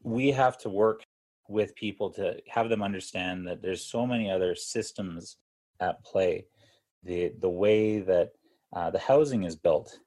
we 0.02 0.32
have 0.32 0.58
to 0.60 0.70
work 0.70 1.04
with 1.48 1.76
people 1.76 2.10
to 2.12 2.38
have 2.48 2.70
them 2.70 2.82
understand 2.82 3.48
that 3.48 3.62
there's 3.62 3.84
so 3.84 4.06
many 4.06 4.32
other 4.32 4.56
systems 4.56 5.38
at 5.80 6.04
play. 6.04 6.46
The 7.04 7.34
the 7.40 7.50
way 7.50 8.00
that 8.00 8.32
uh, 8.76 8.90
the 8.92 9.00
housing 9.00 9.44
is 9.44 9.56
built 9.56 10.00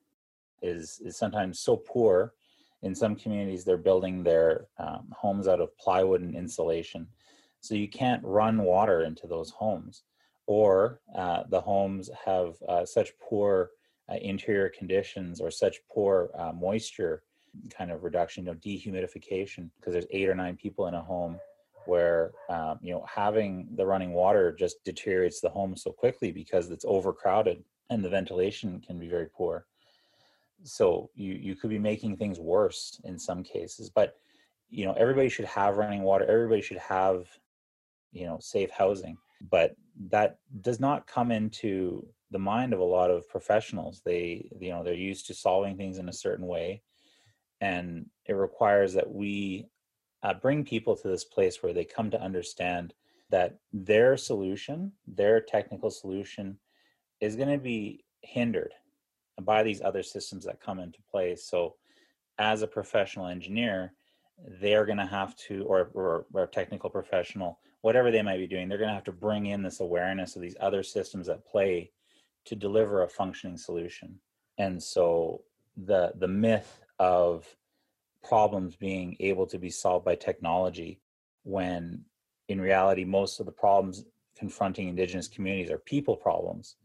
is 0.63 1.01
is 1.05 1.17
sometimes 1.17 1.61
so 1.61 1.77
poor. 1.77 2.35
In 2.83 2.95
some 2.95 3.15
communities, 3.15 3.65
they're 3.65 3.77
building 3.77 4.23
their 4.23 4.67
um, 4.79 5.07
homes 5.17 5.47
out 5.47 5.61
of 5.61 5.77
plywood 5.79 6.21
and 6.21 6.35
insulation, 6.35 7.07
so 7.61 7.75
you 7.75 7.89
can't 7.89 8.25
run 8.25 8.63
water 8.63 9.03
into 9.03 9.27
those 9.27 9.51
homes. 9.51 10.03
Or 10.47 11.01
uh, 11.17 11.45
the 11.49 11.61
homes 11.61 12.11
have 12.25 12.57
uh, 12.69 12.85
such 12.85 13.17
poor 13.21 13.71
uh, 14.11 14.17
interior 14.21 14.71
conditions 14.77 15.41
or 15.41 15.51
such 15.51 15.81
poor 15.91 16.31
uh, 16.37 16.53
moisture 16.53 17.23
kind 17.77 17.91
of 17.91 18.03
reduction, 18.03 18.45
you 18.45 18.53
know, 18.53 18.59
dehumidification, 18.59 19.69
because 19.79 19.93
there's 19.93 20.07
eight 20.11 20.29
or 20.29 20.35
nine 20.35 20.57
people 20.57 20.87
in 20.87 20.95
a 20.95 21.01
home 21.01 21.39
where 21.87 22.33
um, 22.49 22.79
you 22.81 22.93
know 22.93 23.05
having 23.13 23.69
the 23.75 23.85
running 23.85 24.13
water 24.13 24.53
just 24.53 24.85
deteriorates 24.85 25.41
the 25.41 25.49
home 25.49 25.77
so 25.77 25.91
quickly 25.91 26.31
because 26.31 26.71
it's 26.71 26.85
overcrowded 26.87 27.63
and 27.91 28.05
the 28.05 28.09
ventilation 28.09 28.81
can 28.87 28.99
be 28.99 29.09
very 29.09 29.27
poor. 29.27 29.67
So 30.63 31.11
you 31.15 31.35
you 31.35 31.57
could 31.57 31.71
be 31.71 31.79
making 31.79 32.17
things 32.17 32.39
worse 32.39 33.01
in 33.05 33.19
some 33.19 33.43
cases 33.43 33.91
but 33.91 34.15
you 34.71 34.85
know 34.85 34.95
everybody 34.95 35.29
should 35.29 35.45
have 35.45 35.77
running 35.77 36.03
water 36.03 36.25
everybody 36.25 36.63
should 36.63 36.79
have 36.79 37.27
you 38.13 38.27
know 38.27 38.39
safe 38.41 38.71
housing 38.71 39.17
but 39.51 39.77
that 40.09 40.39
does 40.63 40.81
not 40.81 41.07
come 41.07 41.31
into 41.31 42.07
the 42.33 42.39
mind 42.39 42.73
of 42.73 42.81
a 42.81 42.85
lot 42.85 43.11
of 43.11 43.29
professionals. 43.29 44.03
They 44.05 44.49
you 44.59 44.71
know 44.71 44.83
they're 44.83 44.95
used 44.95 45.27
to 45.27 45.35
solving 45.35 45.77
things 45.77 45.99
in 45.99 46.09
a 46.09 46.13
certain 46.13 46.47
way 46.47 46.83
and 47.63 48.07
it 48.27 48.33
requires 48.33 48.93
that 48.93 49.11
we 49.11 49.69
uh, 50.25 50.35
bring 50.35 50.65
people 50.65 50.97
to 50.97 51.09
this 51.09 51.25
place 51.25 51.63
where 51.63 51.73
they 51.73 51.85
come 51.85 52.11
to 52.11 52.21
understand 52.21 52.93
that 53.31 53.59
their 53.73 54.17
solution 54.17 54.93
their 55.07 55.41
technical 55.41 55.91
solution 55.91 56.59
is 57.21 57.37
going 57.37 57.49
to 57.49 57.59
be 57.59 58.05
hindered 58.21 58.73
by 59.43 59.63
these 59.63 59.81
other 59.81 60.03
systems 60.03 60.45
that 60.45 60.61
come 60.61 60.81
into 60.81 60.99
play. 61.11 61.35
So 61.37 61.77
as 62.39 62.63
a 62.63 62.67
professional 62.67 63.29
engineer 63.29 63.93
they're 64.61 64.87
going 64.87 64.99
to 64.99 65.07
have 65.07 65.37
to 65.37 65.63
or, 65.65 65.91
or, 66.35 66.47
technical 66.49 66.91
professional 66.91 67.61
whatever 67.83 68.11
they 68.11 68.23
might 68.23 68.39
be 68.39 68.47
doing 68.47 68.69
they're 68.69 68.79
going 68.79 68.89
to 68.89 68.95
have 68.95 69.05
to 69.05 69.13
bring 69.13 69.47
in 69.47 69.63
this 69.63 69.81
awareness 69.81 70.35
of 70.35 70.43
these 70.43 70.57
other 70.61 70.83
systems 70.83 71.29
at 71.29 71.47
play 71.47 71.91
to 72.47 72.57
deliver 72.57 73.03
a 73.03 73.09
functioning 73.09 73.57
solution. 73.57 74.19
And 74.59 74.83
so 74.83 75.43
the 75.77 76.13
the 76.17 76.29
myth 76.29 76.83
of 76.99 77.47
problems 78.23 78.77
being 78.77 79.17
able 79.21 79.47
to 79.47 79.59
be 79.59 79.71
solved 79.71 80.05
by 80.05 80.15
technology 80.15 81.01
when 81.45 82.05
in 82.49 82.61
reality 82.61 83.05
most 83.05 83.41
of 83.41 83.47
the 83.47 83.53
problems 83.53 84.05
confronting 84.37 84.89
indigenous 84.89 85.29
communities 85.29 85.71
are 85.71 85.79
people 85.79 86.17
problems 86.17 86.77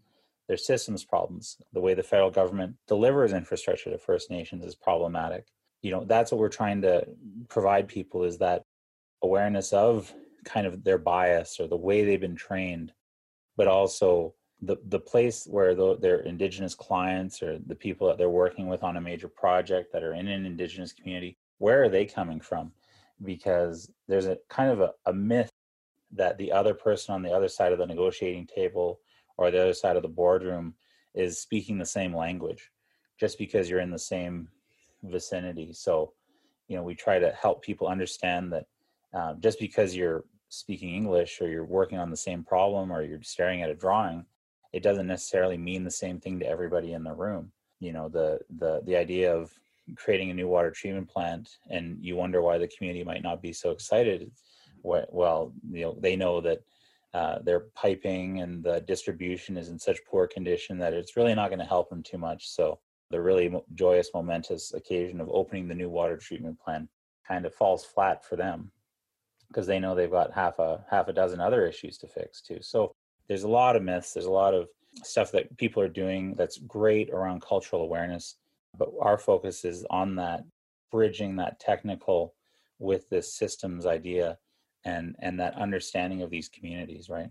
they're 0.48 0.58
systems 0.58 1.04
problems. 1.04 1.58
The 1.74 1.82
way 1.82 1.94
the 1.94 2.04
federal 2.04 2.32
government 2.32 2.78
delivers 2.88 3.34
infrastructure 3.34 3.90
to 3.90 3.98
first 3.98 4.32
nations 4.32 4.66
is 4.66 4.76
problematic. 4.76 5.46
You 5.82 5.92
know 5.92 6.06
that's 6.06 6.32
what 6.32 6.40
we're 6.40 6.50
trying 6.50 6.82
to 6.82 7.06
provide 7.50 7.88
people 7.88 8.24
is 8.24 8.38
that 8.40 8.64
awareness 9.22 9.74
of 9.74 10.14
kind 10.46 10.66
of 10.66 10.84
their 10.84 10.98
bias 10.98 11.60
or 11.60 11.68
the 11.68 11.76
way 11.76 12.04
they've 12.04 12.22
been 12.22 12.36
trained 12.36 12.94
but 13.58 13.68
also 13.68 14.34
the 14.62 14.78
the 14.88 15.00
place 15.00 15.46
where 15.46 15.76
the, 15.76 15.98
their 15.98 16.20
indigenous 16.22 16.74
clients 16.74 17.44
or 17.44 17.60
the 17.68 17.76
people 17.76 18.08
that 18.08 18.18
they're 18.18 18.30
working 18.30 18.68
with 18.68 18.84
on 18.84 18.98
a 18.98 19.02
major 19.02 19.28
project 19.28 19.94
that 19.94 20.04
are 20.04 20.14
in 20.14 20.28
an 20.28 20.46
indigenous 20.46 20.94
community 20.94 21.38
where 21.60 21.84
are 21.84 21.90
they 21.90 22.06
coming 22.06 22.40
from? 22.40 22.72
Because 23.24 23.92
there's 24.08 24.28
a 24.28 24.38
kind 24.48 24.70
of 24.70 24.80
a, 24.80 24.92
a 25.08 25.14
myth 25.14 25.50
that 26.12 26.38
the 26.38 26.52
other 26.52 26.76
person 26.76 27.16
on 27.16 27.24
the 27.24 27.32
other 27.32 27.48
side 27.48 27.72
of 27.72 27.80
the 27.80 27.86
negotiating 27.86 28.48
table 28.48 29.00
or 29.38 29.50
the 29.50 29.62
other 29.62 29.74
side 29.74 29.96
of 29.96 30.04
the 30.04 30.08
boardroom 30.08 30.76
is 31.16 31.40
speaking 31.40 31.80
the 31.80 31.86
same 31.86 32.16
language 32.16 32.70
just 33.20 33.40
because 33.40 33.70
you're 33.70 33.80
in 33.80 33.90
the 33.90 33.98
same 33.98 34.48
vicinity. 35.04 35.74
So 35.74 36.14
you 36.68 36.76
know 36.76 36.84
we 36.84 36.96
try 36.96 37.20
to 37.20 37.32
help 37.32 37.64
people 37.64 37.88
understand 37.88 38.52
that 38.54 38.66
um, 39.14 39.38
just 39.40 39.60
because 39.60 39.96
you're 39.96 40.24
speaking 40.50 40.94
english 40.96 41.42
or 41.42 41.48
you're 41.48 41.66
working 41.66 41.98
on 41.98 42.10
the 42.10 42.18
same 42.18 42.44
problem 42.44 42.92
or 42.92 43.04
you're 43.04 43.22
staring 43.22 43.62
at 43.62 43.70
a 43.70 43.76
drawing 43.76 44.26
it 44.78 44.84
doesn't 44.84 45.08
necessarily 45.08 45.58
mean 45.58 45.84
the 45.84 45.92
same 45.92 46.20
thing 46.20 46.40
to 46.40 46.48
everybody 46.48 46.94
in 46.94 47.04
the 47.04 47.14
room. 47.14 47.52
You 47.80 47.94
know 47.94 48.10
the 48.10 48.40
the 48.58 48.82
the 48.86 48.96
idea 48.96 49.36
of 49.36 49.52
creating 49.96 50.30
a 50.32 50.34
new 50.34 50.48
water 50.48 50.72
treatment 50.72 51.10
plant 51.10 51.58
and 51.70 51.98
you 52.02 52.16
wonder 52.16 52.42
why 52.42 52.58
the 52.58 52.68
community 52.68 53.04
might 53.06 53.24
not 53.24 53.42
be 53.42 53.54
so 53.54 53.72
excited 53.72 54.30
well 54.84 55.54
you 55.72 55.86
know 55.86 55.98
they 56.02 56.14
know 56.18 56.42
that 56.42 56.60
uh, 57.14 57.40
their 57.40 57.62
piping 57.74 58.42
and 58.42 58.64
the 58.64 58.82
distribution 58.82 59.58
is 59.58 59.70
in 59.70 59.80
such 59.80 60.06
poor 60.06 60.28
condition 60.28 60.78
that 60.78 60.94
it's 60.94 61.16
really 61.16 61.34
not 61.34 61.50
going 61.50 61.60
to 61.60 61.66
help 61.66 61.90
them 61.90 62.04
too 62.04 62.18
much. 62.18 62.50
So 62.50 62.80
the 63.10 63.22
really 63.22 63.52
joyous 63.74 64.12
momentous 64.14 64.74
occasion 64.74 65.22
of 65.22 65.30
opening 65.30 65.68
the 65.68 65.76
new 65.76 65.90
water 65.90 66.18
treatment 66.18 66.60
plant 66.60 66.90
kind 67.28 67.46
of 67.46 67.56
falls 67.56 67.86
flat 67.86 68.24
for 68.26 68.36
them 68.36 68.72
because 69.48 69.66
they 69.66 69.80
know 69.80 69.96
they've 69.96 70.12
got 70.12 70.34
half 70.34 70.60
a 70.60 70.86
half 70.92 71.08
a 71.08 71.14
dozen 71.14 71.40
other 71.40 71.66
issues 71.66 71.98
to 72.00 72.08
fix 72.08 72.42
too. 72.42 72.60
So 72.62 72.94
there's 73.28 73.44
a 73.44 73.48
lot 73.48 73.76
of 73.76 73.84
myths 73.84 74.14
there's 74.14 74.26
a 74.26 74.32
lot 74.32 74.54
of 74.54 74.68
stuff 75.04 75.32
that 75.32 75.56
people 75.58 75.82
are 75.82 75.88
doing 75.88 76.34
that's 76.36 76.58
great 76.58 77.10
around 77.12 77.42
cultural 77.42 77.84
awareness 77.84 78.36
but 78.78 78.90
our 79.02 79.18
focus 79.18 79.66
is 79.66 79.86
on 79.90 80.16
that 80.16 80.44
bridging 80.92 81.36
that 81.36 81.60
technical 81.60 82.34
with 82.80 83.10
this 83.10 83.34
systems 83.34 83.86
idea 83.86 84.38
and 84.86 85.16
and 85.20 85.40
that 85.40 85.56
understanding 85.56 86.22
of 86.22 86.30
these 86.30 86.50
communities 86.50 87.10
right? 87.10 87.30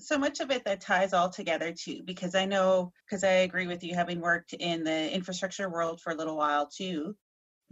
So 0.00 0.18
much 0.18 0.40
of 0.40 0.50
it 0.50 0.64
that 0.64 0.80
ties 0.80 1.12
all 1.12 1.28
together 1.28 1.72
too 1.72 2.02
because 2.04 2.34
i 2.34 2.44
know 2.44 2.92
because 3.06 3.22
i 3.22 3.28
agree 3.28 3.68
with 3.68 3.84
you 3.84 3.94
having 3.94 4.20
worked 4.20 4.52
in 4.54 4.82
the 4.82 5.14
infrastructure 5.14 5.68
world 5.70 6.00
for 6.00 6.12
a 6.12 6.16
little 6.16 6.36
while 6.36 6.66
too 6.66 7.14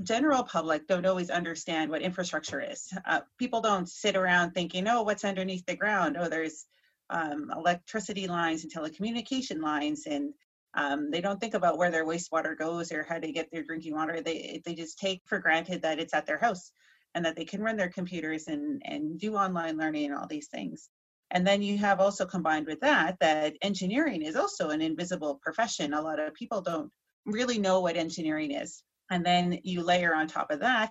general 0.02 0.42
public 0.42 0.86
don't 0.86 1.06
always 1.06 1.30
understand 1.30 1.90
what 1.90 2.02
infrastructure 2.02 2.60
is. 2.60 2.92
Uh, 3.06 3.20
people 3.38 3.60
don't 3.60 3.88
sit 3.88 4.16
around 4.16 4.52
thinking 4.52 4.88
oh 4.88 5.02
what's 5.02 5.24
underneath 5.24 5.64
the 5.66 5.76
ground? 5.76 6.16
Oh 6.18 6.28
there's 6.28 6.66
um, 7.12 7.50
electricity 7.56 8.26
lines 8.26 8.64
and 8.64 8.72
telecommunication 8.72 9.62
lines 9.62 10.06
and 10.06 10.32
um, 10.74 11.10
they 11.10 11.20
don't 11.20 11.38
think 11.38 11.54
about 11.54 11.76
where 11.76 11.90
their 11.90 12.06
wastewater 12.06 12.56
goes 12.56 12.92
or 12.92 13.02
how 13.02 13.18
to 13.18 13.30
get 13.30 13.48
their 13.52 13.62
drinking 13.62 13.94
water. 13.94 14.22
They 14.22 14.62
they 14.64 14.74
just 14.74 14.98
take 14.98 15.20
for 15.26 15.38
granted 15.38 15.82
that 15.82 15.98
it's 15.98 16.14
at 16.14 16.26
their 16.26 16.38
house 16.38 16.72
and 17.14 17.24
that 17.26 17.36
they 17.36 17.44
can 17.44 17.62
run 17.62 17.76
their 17.76 17.90
computers 17.90 18.48
and 18.48 18.80
and 18.84 19.20
do 19.20 19.36
online 19.36 19.76
learning 19.76 20.06
and 20.06 20.14
all 20.14 20.26
these 20.26 20.48
things. 20.48 20.88
And 21.30 21.46
then 21.46 21.62
you 21.62 21.78
have 21.78 22.00
also 22.00 22.24
combined 22.24 22.66
with 22.66 22.80
that 22.80 23.18
that 23.20 23.54
engineering 23.60 24.22
is 24.22 24.36
also 24.36 24.70
an 24.70 24.80
invisible 24.80 25.38
profession. 25.42 25.92
A 25.92 26.00
lot 26.00 26.18
of 26.18 26.34
people 26.34 26.62
don't 26.62 26.90
really 27.26 27.58
know 27.58 27.80
what 27.80 27.96
engineering 27.96 28.52
is. 28.52 28.82
And 29.10 29.24
then 29.24 29.58
you 29.62 29.82
layer 29.82 30.14
on 30.14 30.26
top 30.26 30.50
of 30.50 30.60
that 30.60 30.90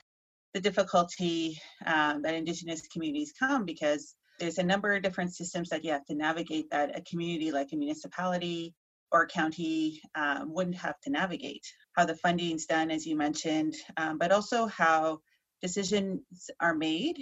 the 0.53 0.61
difficulty 0.61 1.59
um, 1.85 2.21
that 2.21 2.35
indigenous 2.35 2.81
communities 2.87 3.33
come 3.37 3.65
because 3.65 4.15
there's 4.41 4.57
a 4.57 4.63
number 4.63 4.93
of 4.93 5.03
different 5.03 5.33
systems 5.33 5.69
that 5.69 5.85
you 5.85 5.91
have 5.91 6.05
to 6.05 6.15
navigate 6.15 6.71
that 6.71 6.97
a 6.97 7.01
community 7.01 7.51
like 7.51 7.71
a 7.71 7.75
municipality 7.77 8.73
or 9.11 9.27
county 9.27 10.01
um, 10.15 10.51
wouldn't 10.51 10.77
have 10.77 10.99
to 11.01 11.11
navigate. 11.11 11.65
How 11.95 12.05
the 12.05 12.15
funding's 12.15 12.65
done, 12.65 12.89
as 12.89 13.05
you 13.05 13.15
mentioned, 13.15 13.75
um, 13.97 14.17
but 14.17 14.31
also 14.31 14.65
how 14.65 15.19
decisions 15.61 16.49
are 16.59 16.73
made, 16.73 17.19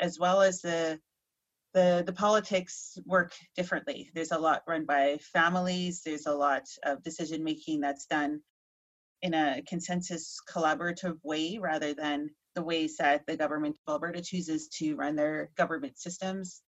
as 0.00 0.18
well 0.18 0.42
as 0.42 0.60
the 0.60 0.98
the 1.74 2.02
the 2.04 2.12
politics 2.12 2.98
work 3.06 3.32
differently. 3.56 4.10
There's 4.12 4.32
a 4.32 4.38
lot 4.38 4.62
run 4.66 4.84
by 4.84 5.18
families. 5.32 6.02
There's 6.04 6.26
a 6.26 6.34
lot 6.34 6.64
of 6.84 7.04
decision 7.04 7.44
making 7.44 7.80
that's 7.80 8.06
done 8.06 8.40
in 9.22 9.32
a 9.32 9.62
consensus 9.62 10.38
collaborative 10.50 11.18
way 11.22 11.58
rather 11.60 11.94
than 11.94 12.30
the 12.54 12.62
ways 12.62 12.96
that 12.98 13.26
the 13.26 13.36
government 13.36 13.76
of 13.86 13.94
Alberta 13.94 14.22
chooses 14.22 14.68
to 14.78 14.94
run 14.96 15.16
their 15.16 15.50
government 15.56 15.98
systems. 15.98 16.62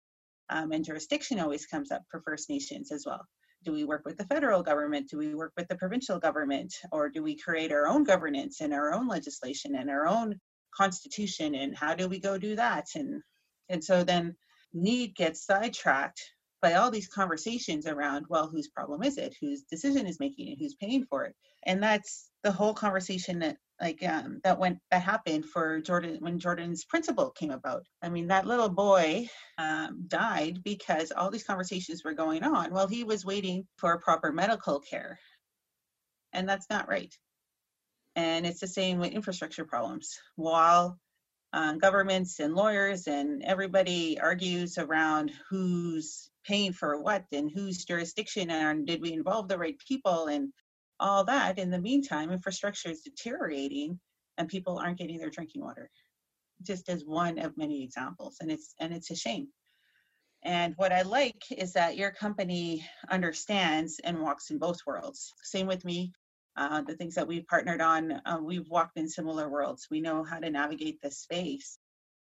Um, 0.49 0.71
and 0.71 0.85
jurisdiction 0.85 1.39
always 1.39 1.65
comes 1.65 1.91
up 1.91 2.03
for 2.09 2.21
First 2.21 2.49
Nations 2.49 2.91
as 2.91 3.05
well. 3.05 3.25
Do 3.63 3.71
we 3.71 3.85
work 3.85 4.03
with 4.05 4.17
the 4.17 4.25
federal 4.25 4.61
government? 4.61 5.09
Do 5.09 5.17
we 5.17 5.33
work 5.33 5.53
with 5.57 5.67
the 5.69 5.75
provincial 5.75 6.19
government? 6.19 6.73
Or 6.91 7.09
do 7.09 7.23
we 7.23 7.37
create 7.37 7.71
our 7.71 7.87
own 7.87 8.03
governance 8.03 8.59
and 8.61 8.73
our 8.73 8.93
own 8.93 9.07
legislation 9.07 9.75
and 9.75 9.89
our 9.89 10.07
own 10.07 10.39
constitution? 10.75 11.55
And 11.55 11.75
how 11.75 11.95
do 11.95 12.09
we 12.09 12.19
go 12.19 12.37
do 12.37 12.55
that? 12.57 12.87
And 12.95 13.21
and 13.69 13.83
so 13.83 14.03
then 14.03 14.35
need 14.73 15.15
gets 15.15 15.45
sidetracked 15.45 16.21
by 16.61 16.73
all 16.73 16.89
these 16.91 17.07
conversations 17.07 17.85
around 17.85 18.25
well 18.29 18.47
whose 18.47 18.69
problem 18.69 19.03
is 19.03 19.17
it 19.17 19.35
whose 19.39 19.63
decision 19.63 20.07
is 20.07 20.19
making 20.19 20.47
it 20.47 20.57
who's 20.59 20.75
paying 20.75 21.05
for 21.05 21.25
it 21.25 21.35
and 21.63 21.83
that's 21.83 22.29
the 22.43 22.51
whole 22.51 22.73
conversation 22.73 23.39
that 23.39 23.57
like 23.81 24.03
um, 24.03 24.39
that 24.43 24.59
went 24.59 24.79
that 24.91 25.01
happened 25.01 25.45
for 25.45 25.81
jordan 25.81 26.17
when 26.19 26.39
jordan's 26.39 26.85
principle 26.85 27.31
came 27.31 27.51
about. 27.51 27.85
I 28.01 28.09
mean 28.09 28.27
that 28.27 28.47
little 28.47 28.69
boy 28.69 29.27
um, 29.57 30.05
died 30.07 30.63
because 30.63 31.11
all 31.11 31.31
these 31.31 31.43
conversations 31.43 32.03
were 32.03 32.13
going 32.13 32.43
on 32.43 32.73
while 32.73 32.87
he 32.87 33.03
was 33.03 33.25
waiting 33.25 33.67
for 33.77 33.99
proper 33.99 34.31
medical 34.31 34.79
care. 34.79 35.19
And 36.33 36.47
that's 36.47 36.69
not 36.69 36.89
right. 36.89 37.13
And 38.15 38.45
it's 38.45 38.59
the 38.59 38.67
same 38.67 38.99
with 38.99 39.11
infrastructure 39.11 39.65
problems. 39.65 40.19
While 40.35 40.99
uh, 41.53 41.73
governments 41.73 42.39
and 42.39 42.55
lawyers 42.55 43.07
and 43.07 43.43
everybody 43.43 44.19
argues 44.19 44.77
around 44.77 45.31
who's 45.49 46.29
paying 46.45 46.73
for 46.73 46.99
what 47.01 47.25
and 47.31 47.49
whose 47.51 47.85
jurisdiction 47.85 48.49
and 48.49 48.87
did 48.87 49.01
we 49.01 49.13
involve 49.13 49.47
the 49.47 49.57
right 49.57 49.77
people 49.87 50.27
and 50.27 50.51
all 50.99 51.23
that 51.23 51.57
in 51.59 51.69
the 51.69 51.79
meantime 51.79 52.31
infrastructure 52.31 52.89
is 52.89 53.01
deteriorating 53.01 53.99
and 54.37 54.47
people 54.47 54.77
aren't 54.77 54.97
getting 54.97 55.17
their 55.17 55.29
drinking 55.29 55.61
water 55.61 55.89
just 56.61 56.89
as 56.89 57.03
one 57.03 57.39
of 57.39 57.57
many 57.57 57.83
examples 57.83 58.37
and 58.39 58.51
it's 58.51 58.73
and 58.79 58.93
it's 58.93 59.11
a 59.11 59.15
shame 59.15 59.47
and 60.43 60.73
what 60.77 60.91
i 60.91 61.01
like 61.01 61.43
is 61.51 61.73
that 61.73 61.97
your 61.97 62.11
company 62.11 62.85
understands 63.09 63.99
and 64.03 64.19
walks 64.19 64.49
in 64.49 64.57
both 64.57 64.79
worlds 64.85 65.33
same 65.43 65.67
with 65.67 65.83
me 65.83 66.11
uh, 66.55 66.81
the 66.81 66.95
things 66.95 67.15
that 67.15 67.27
we've 67.27 67.47
partnered 67.47 67.81
on, 67.81 68.11
uh, 68.25 68.37
we've 68.41 68.69
walked 68.69 68.97
in 68.97 69.09
similar 69.09 69.49
worlds. 69.49 69.87
We 69.89 70.01
know 70.01 70.23
how 70.23 70.39
to 70.39 70.49
navigate 70.49 71.01
this 71.01 71.17
space. 71.19 71.79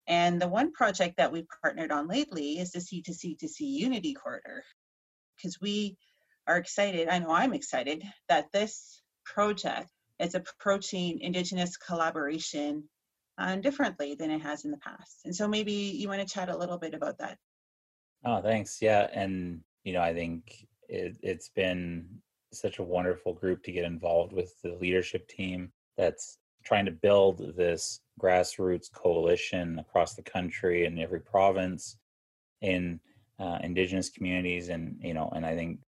And 0.08 0.42
the 0.42 0.48
one 0.48 0.72
project 0.72 1.18
that 1.18 1.32
we've 1.32 1.48
partnered 1.62 1.92
on 1.92 2.08
lately 2.08 2.60
is 2.60 2.72
the 2.72 2.80
C2C2C 2.80 3.60
Unity 3.60 4.14
Corridor, 4.14 4.64
because 5.36 5.60
we 5.62 5.98
are 6.48 6.58
excited. 6.58 7.08
I 7.08 7.20
know 7.20 7.32
I'm 7.32 7.54
excited 7.54 8.04
that 8.30 8.52
this 8.52 9.02
project 9.24 9.90
is 10.20 10.36
approaching 10.36 11.20
Indigenous 11.20 11.78
collaboration 11.78 12.84
uh, 13.38 13.58
differently 13.58 14.16
than 14.16 14.32
it 14.32 14.42
has 14.42 14.66
in 14.66 14.72
the 14.72 14.78
past. 14.78 15.20
And 15.26 15.36
so 15.36 15.48
maybe 15.48 15.74
you 15.74 16.08
want 16.08 16.22
to 16.22 16.34
chat 16.34 16.50
a 16.50 16.58
little 16.58 16.78
bit 16.78 16.94
about 16.94 17.18
that. 17.20 17.38
Oh, 18.24 18.42
thanks. 18.42 18.82
Yeah. 18.82 19.08
And, 19.14 19.62
you 19.84 19.94
know, 19.94 20.02
I 20.02 20.14
think 20.14 20.68
it, 20.88 21.18
it's 21.22 21.50
been 21.50 22.08
such 22.54 22.80
a 22.80 22.84
wonderful 22.84 23.34
group 23.34 23.64
to 23.64 23.72
get 23.72 23.84
involved 23.84 24.32
with 24.32 24.54
the 24.62 24.78
leadership 24.80 25.28
team 25.28 25.72
that's 25.98 26.38
trying 26.64 26.86
to 26.86 26.92
build 26.92 27.56
this 27.56 28.02
grassroots 28.20 28.92
coalition 28.92 29.80
across 29.80 30.16
the 30.16 30.22
country 30.22 30.86
in 30.86 30.98
every 31.00 31.20
province 31.20 31.98
in 32.62 33.00
uh, 33.40 33.60
indigenous 33.62 34.10
communities 34.10 34.70
and 34.70 34.98
you 35.02 35.14
know 35.14 35.30
and 35.36 35.46
i 35.46 35.54
think 35.54 35.80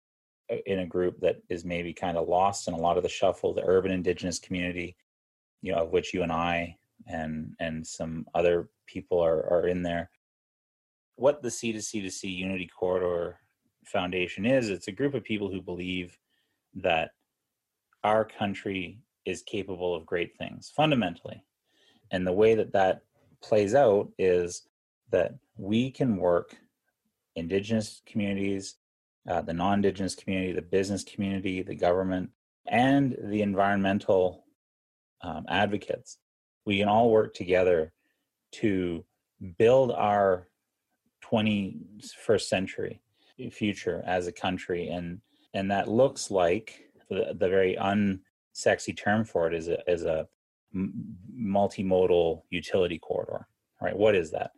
in 0.66 0.80
a 0.80 0.86
group 0.86 1.20
that 1.20 1.38
is 1.50 1.66
maybe 1.66 1.94
kind 1.94 2.18
of 2.18 2.28
lost 2.28 2.68
in 2.68 2.74
a 2.74 2.80
lot 2.80 2.98
of 2.98 3.04
the 3.04 3.10
shuffle 3.10 3.54
the 3.54 3.64
urban 3.66 3.92
indigenous 3.92 4.40
community 4.40 4.96
you 5.62 5.72
know 5.72 5.80
of 5.80 5.92
which 5.92 6.14
you 6.14 6.24
and 6.24 6.32
i 6.32 6.76
and 7.08 7.54
and 7.60 7.86
some 7.86 8.26
other 8.34 8.70
people 8.86 9.20
are 9.20 9.46
are 9.52 9.68
in 9.68 9.82
there 9.84 10.10
what 11.16 11.42
the 11.42 11.50
c2c2c 11.50 12.24
unity 12.24 12.68
corridor 12.68 13.40
foundation 13.86 14.46
is 14.46 14.70
it's 14.70 14.88
a 14.88 14.92
group 14.92 15.14
of 15.14 15.24
people 15.24 15.50
who 15.52 15.62
believe 15.62 16.18
that 16.76 17.12
our 18.04 18.24
country 18.24 19.00
is 19.26 19.42
capable 19.42 19.94
of 19.94 20.06
great 20.06 20.38
things 20.38 20.72
fundamentally. 20.76 21.44
And 22.12 22.26
the 22.26 22.32
way 22.32 22.56
that 22.56 22.72
that 22.72 23.02
plays 23.44 23.76
out 23.76 24.10
is 24.18 24.68
that 25.12 25.36
we 25.58 25.92
can 25.92 26.16
work 26.16 26.56
indigenous 27.36 28.02
communities, 28.06 28.76
uh, 29.28 29.42
the 29.42 29.54
non 29.54 29.76
indigenous 29.76 30.16
community, 30.16 30.54
the 30.54 30.62
business 30.62 31.04
community, 31.04 31.62
the 31.62 31.76
government, 31.76 32.30
and 32.68 33.16
the 33.26 33.42
environmental 33.42 34.46
um, 35.22 35.46
advocates. 35.50 36.18
We 36.66 36.80
can 36.80 36.88
all 36.88 37.12
work 37.12 37.34
together 37.34 37.94
to 38.54 39.04
build 39.58 39.92
our 39.92 40.48
21st 41.24 42.42
century 42.42 43.02
future 43.52 44.04
as 44.06 44.28
a 44.28 44.32
country 44.32 44.88
and 44.90 45.22
and 45.54 45.70
that 45.70 45.88
looks 45.88 46.32
like 46.32 46.90
the, 47.10 47.36
the 47.38 47.48
very 47.48 47.76
unsexy 47.76 48.98
term 48.98 49.24
for 49.24 49.48
it 49.48 49.54
is 49.54 49.68
a, 49.68 49.78
is 49.88 50.04
a 50.06 50.28
multimodal 50.76 52.42
utility 52.50 52.98
corridor 52.98 53.48
right 53.82 53.96
what 53.96 54.16
is 54.16 54.32
that 54.32 54.52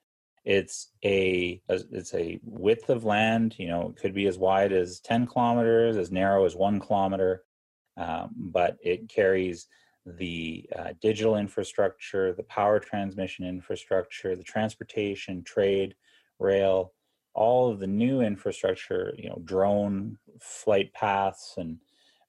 it's 0.46 0.92
a 1.04 1.62
it's 1.70 2.14
a 2.14 2.40
width 2.44 2.90
of 2.90 3.04
land 3.04 3.56
you 3.58 3.68
know 3.68 3.90
it 3.90 4.02
could 4.02 4.14
be 4.14 4.28
as 4.28 4.38
wide 4.38 4.72
as 4.72 5.00
10 5.02 5.28
kilometers 5.28 5.98
as 5.98 6.12
narrow 6.12 6.46
as 6.46 6.56
one 6.56 6.80
kilometer 6.80 7.44
um, 7.98 8.30
but 8.36 8.78
it 8.82 9.10
carries 9.10 9.68
the 10.06 10.68
uh, 10.78 10.90
digital 11.02 11.36
infrastructure 11.36 12.34
the 12.34 12.44
power 12.44 12.80
transmission 12.80 13.46
infrastructure 13.46 14.36
the 14.36 14.44
transportation 14.44 15.44
trade 15.44 15.94
rail 16.40 16.94
all 17.34 17.72
of 17.72 17.80
the 17.80 17.88
new 17.88 18.22
infrastructure, 18.22 19.14
you 19.18 19.30
know, 19.30 19.42
drone 19.46 20.18
flight 20.42 20.94
paths, 20.94 21.56
and 21.58 21.78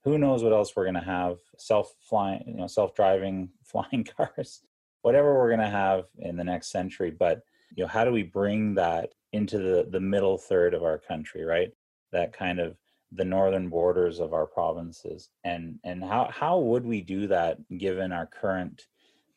who 0.03 0.17
knows 0.17 0.43
what 0.43 0.53
else 0.53 0.73
we're 0.75 0.85
going 0.85 0.93
to 0.95 1.01
have 1.01 1.37
self 1.57 1.93
flying, 1.99 2.43
you 2.47 2.55
know, 2.55 2.67
self 2.67 2.95
driving 2.95 3.49
flying 3.63 4.05
cars, 4.05 4.61
whatever 5.01 5.33
we're 5.37 5.49
going 5.49 5.59
to 5.59 5.67
have 5.67 6.05
in 6.19 6.37
the 6.37 6.43
next 6.43 6.71
century. 6.71 7.11
But 7.11 7.41
you 7.75 7.83
know, 7.83 7.87
how 7.87 8.05
do 8.05 8.11
we 8.11 8.23
bring 8.23 8.75
that 8.75 9.13
into 9.33 9.57
the 9.57 9.87
the 9.89 9.99
middle 9.99 10.37
third 10.37 10.73
of 10.73 10.83
our 10.83 10.97
country, 10.97 11.43
right? 11.43 11.71
That 12.11 12.33
kind 12.33 12.59
of 12.59 12.77
the 13.11 13.25
northern 13.25 13.69
borders 13.69 14.19
of 14.19 14.33
our 14.33 14.45
provinces, 14.45 15.29
and 15.43 15.79
and 15.83 16.03
how 16.03 16.29
how 16.31 16.59
would 16.59 16.85
we 16.85 17.01
do 17.01 17.27
that 17.27 17.57
given 17.77 18.11
our 18.11 18.25
current 18.25 18.87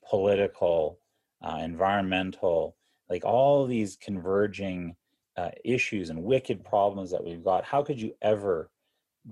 political, 0.09 0.99
uh, 1.43 1.59
environmental, 1.63 2.77
like 3.09 3.25
all 3.25 3.67
these 3.67 3.97
converging 3.97 4.97
uh, 5.37 5.51
issues 5.65 6.11
and 6.11 6.23
wicked 6.23 6.65
problems 6.65 7.11
that 7.11 7.25
we've 7.25 7.45
got, 7.45 7.65
how 7.65 7.83
could 7.83 8.01
you 8.01 8.15
ever 8.23 8.71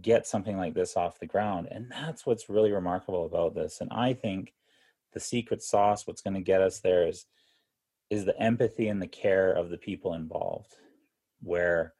get 0.00 0.26
something 0.26 0.56
like 0.56 0.74
this 0.74 0.96
off 0.96 1.20
the 1.20 1.26
ground? 1.26 1.68
And 1.70 1.90
that's 1.90 2.26
what's 2.26 2.48
really 2.48 2.72
remarkable 2.72 3.26
about 3.26 3.54
this. 3.54 3.80
And 3.80 3.90
I 3.92 4.14
think 4.14 4.54
the 5.12 5.20
secret 5.20 5.62
sauce, 5.62 6.06
what's 6.06 6.22
going 6.22 6.34
to 6.34 6.40
get 6.40 6.62
us 6.62 6.80
there 6.80 7.06
is 7.06 7.26
is 8.12 8.26
the 8.26 8.38
empathy 8.38 8.88
and 8.88 9.00
the 9.00 9.06
care 9.06 9.52
of 9.54 9.70
the 9.70 9.78
people 9.78 10.12
involved, 10.12 10.76
where 11.40 11.94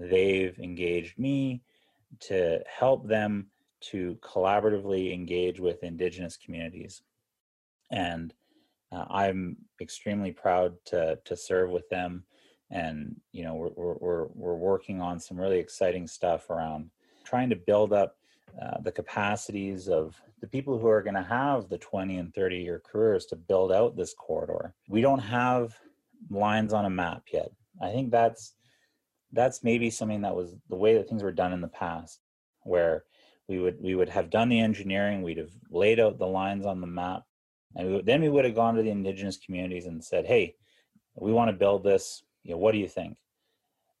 they've 0.00 0.58
engaged 0.58 1.16
me 1.16 1.62
to 2.18 2.60
help 2.66 3.06
them 3.06 3.46
to 3.80 4.18
collaboratively 4.20 5.14
engage 5.14 5.60
with 5.60 5.84
indigenous 5.84 6.36
communities. 6.36 7.02
And 7.92 8.34
uh, 8.90 9.04
i'm 9.10 9.56
extremely 9.80 10.32
proud 10.32 10.74
to 10.86 11.20
to 11.24 11.36
serve 11.36 11.70
with 11.70 11.88
them. 11.88 12.24
And 12.72 13.20
you 13.30 13.44
know 13.44 13.54
we're 13.54 13.94
we're 14.00 14.26
we're 14.34 14.56
working 14.56 15.00
on 15.00 15.20
some 15.20 15.40
really 15.40 15.60
exciting 15.60 16.08
stuff 16.08 16.50
around 16.50 16.90
trying 17.22 17.50
to 17.50 17.56
build 17.56 17.92
up 17.92 18.16
uh, 18.60 18.80
the 18.82 18.92
capacities 18.92 19.88
of 19.88 20.20
the 20.40 20.46
people 20.46 20.78
who 20.78 20.88
are 20.88 21.02
going 21.02 21.14
to 21.14 21.22
have 21.22 21.68
the 21.68 21.78
20 21.78 22.16
and 22.16 22.34
30 22.34 22.58
year 22.58 22.80
careers 22.84 23.26
to 23.26 23.36
build 23.36 23.72
out 23.72 23.96
this 23.96 24.14
corridor. 24.14 24.74
We 24.88 25.00
don't 25.00 25.20
have 25.20 25.74
lines 26.30 26.72
on 26.72 26.84
a 26.84 26.90
map 26.90 27.22
yet. 27.32 27.50
I 27.82 27.90
think 27.90 28.10
that's 28.10 28.54
that's 29.32 29.64
maybe 29.64 29.90
something 29.90 30.22
that 30.22 30.36
was 30.36 30.54
the 30.68 30.76
way 30.76 30.94
that 30.94 31.08
things 31.08 31.22
were 31.22 31.32
done 31.32 31.52
in 31.52 31.60
the 31.60 31.68
past, 31.68 32.20
where 32.62 33.04
we 33.48 33.58
would 33.58 33.80
we 33.80 33.94
would 33.94 34.08
have 34.08 34.30
done 34.30 34.48
the 34.48 34.60
engineering, 34.60 35.22
we'd 35.22 35.38
have 35.38 35.50
laid 35.70 35.98
out 35.98 36.18
the 36.18 36.26
lines 36.26 36.64
on 36.64 36.80
the 36.80 36.86
map, 36.86 37.22
and 37.74 37.88
we 37.88 37.94
would, 37.94 38.06
then 38.06 38.22
we 38.22 38.28
would 38.28 38.44
have 38.44 38.54
gone 38.54 38.76
to 38.76 38.82
the 38.82 38.90
indigenous 38.90 39.36
communities 39.36 39.86
and 39.86 40.04
said, 40.04 40.24
"Hey, 40.24 40.54
we 41.16 41.32
want 41.32 41.48
to 41.48 41.56
build 41.56 41.82
this 41.82 42.22
you 42.44 42.52
know, 42.52 42.58
what 42.58 42.72
do 42.72 42.78
you 42.78 42.88
think? 42.88 43.16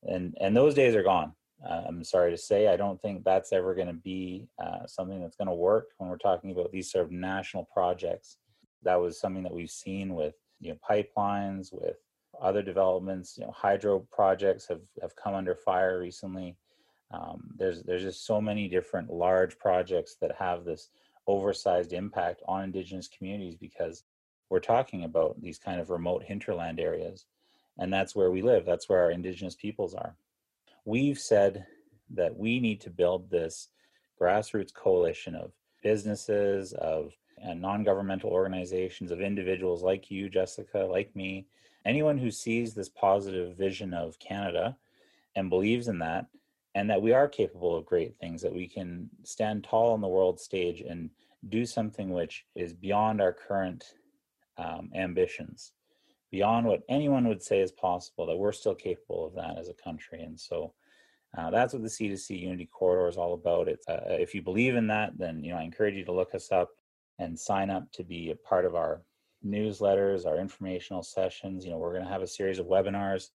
And 0.02 0.36
and 0.40 0.56
those 0.56 0.74
days 0.74 0.94
are 0.94 1.02
gone. 1.02 1.32
Uh, 1.62 1.82
I'm 1.88 2.04
sorry 2.04 2.30
to 2.30 2.36
say, 2.36 2.68
I 2.68 2.76
don't 2.76 3.00
think 3.00 3.24
that's 3.24 3.52
ever 3.52 3.74
going 3.74 3.86
to 3.86 3.92
be 3.94 4.48
uh, 4.62 4.86
something 4.86 5.20
that's 5.20 5.36
going 5.36 5.48
to 5.48 5.54
work 5.54 5.90
when 5.98 6.10
we're 6.10 6.18
talking 6.18 6.50
about 6.50 6.72
these 6.72 6.90
sort 6.90 7.04
of 7.04 7.12
national 7.12 7.64
projects. 7.72 8.38
That 8.82 9.00
was 9.00 9.18
something 9.18 9.42
that 9.44 9.54
we've 9.54 9.70
seen 9.70 10.14
with 10.14 10.34
you 10.60 10.70
know 10.72 10.78
pipelines, 10.88 11.72
with 11.72 11.96
other 12.40 12.62
developments. 12.62 13.36
You 13.38 13.46
know, 13.46 13.52
hydro 13.52 14.00
projects 14.12 14.66
have 14.68 14.82
have 15.00 15.16
come 15.16 15.34
under 15.34 15.54
fire 15.54 15.98
recently. 15.98 16.56
Um, 17.10 17.50
there's 17.56 17.82
there's 17.82 18.02
just 18.02 18.26
so 18.26 18.40
many 18.40 18.68
different 18.68 19.10
large 19.10 19.58
projects 19.58 20.16
that 20.20 20.32
have 20.36 20.64
this 20.64 20.90
oversized 21.26 21.92
impact 21.92 22.42
on 22.46 22.64
indigenous 22.64 23.08
communities 23.08 23.54
because 23.54 24.04
we're 24.50 24.60
talking 24.60 25.04
about 25.04 25.40
these 25.40 25.58
kind 25.58 25.80
of 25.80 25.90
remote 25.90 26.22
hinterland 26.22 26.78
areas 26.78 27.26
and 27.78 27.92
that's 27.92 28.14
where 28.14 28.30
we 28.30 28.42
live 28.42 28.64
that's 28.66 28.88
where 28.88 29.00
our 29.00 29.10
indigenous 29.10 29.54
peoples 29.54 29.94
are 29.94 30.14
we've 30.84 31.18
said 31.18 31.66
that 32.10 32.36
we 32.36 32.60
need 32.60 32.80
to 32.82 32.90
build 32.90 33.30
this 33.30 33.68
grassroots 34.20 34.72
coalition 34.72 35.34
of 35.34 35.52
businesses 35.82 36.72
of 36.74 37.12
and 37.38 37.60
non-governmental 37.60 38.30
organizations 38.30 39.10
of 39.10 39.20
individuals 39.20 39.82
like 39.82 40.10
you 40.10 40.28
jessica 40.28 40.78
like 40.78 41.14
me 41.16 41.46
anyone 41.84 42.16
who 42.16 42.30
sees 42.30 42.74
this 42.74 42.88
positive 42.88 43.56
vision 43.56 43.92
of 43.92 44.18
canada 44.18 44.76
and 45.36 45.50
believes 45.50 45.88
in 45.88 45.98
that 45.98 46.26
and 46.74 46.88
that 46.90 47.02
we 47.02 47.12
are 47.12 47.28
capable 47.28 47.76
of 47.76 47.86
great 47.86 48.16
things 48.18 48.40
that 48.42 48.54
we 48.54 48.68
can 48.68 49.08
stand 49.22 49.64
tall 49.64 49.92
on 49.92 50.00
the 50.00 50.08
world 50.08 50.40
stage 50.40 50.80
and 50.80 51.10
do 51.48 51.66
something 51.66 52.10
which 52.10 52.46
is 52.54 52.72
beyond 52.72 53.20
our 53.20 53.32
current 53.32 53.94
um, 54.56 54.90
ambitions 54.94 55.72
beyond 56.34 56.66
what 56.66 56.82
anyone 56.88 57.28
would 57.28 57.42
say 57.42 57.60
is 57.60 57.70
possible 57.70 58.26
that 58.26 58.36
we're 58.36 58.60
still 58.60 58.74
capable 58.74 59.24
of 59.26 59.34
that 59.34 59.56
as 59.56 59.68
a 59.68 59.82
country 59.86 60.20
and 60.20 60.38
so 60.38 60.74
uh, 61.36 61.50
that's 61.50 61.72
what 61.72 61.82
the 61.82 61.88
C2C 61.88 62.40
Unity 62.40 62.68
Corridor 62.72 63.08
is 63.08 63.16
all 63.16 63.34
about. 63.34 63.66
It's, 63.66 63.88
uh, 63.88 64.04
if 64.06 64.34
you 64.34 64.42
believe 64.42 64.76
in 64.76 64.86
that, 64.86 65.18
then 65.18 65.42
you 65.42 65.52
know 65.52 65.58
I 65.58 65.62
encourage 65.62 65.96
you 65.96 66.04
to 66.04 66.12
look 66.12 66.32
us 66.34 66.52
up 66.52 66.70
and 67.18 67.38
sign 67.38 67.70
up 67.70 67.90
to 67.92 68.04
be 68.04 68.30
a 68.30 68.36
part 68.36 68.64
of 68.64 68.76
our 68.76 69.02
newsletters, 69.44 70.26
our 70.26 70.38
informational 70.38 71.02
sessions. 71.02 71.64
You 71.64 71.72
know, 71.72 71.78
we're 71.78 71.92
going 71.92 72.04
to 72.04 72.10
have 72.10 72.22
a 72.22 72.26
series 72.26 72.58
of 72.58 72.66
webinars 72.66 73.30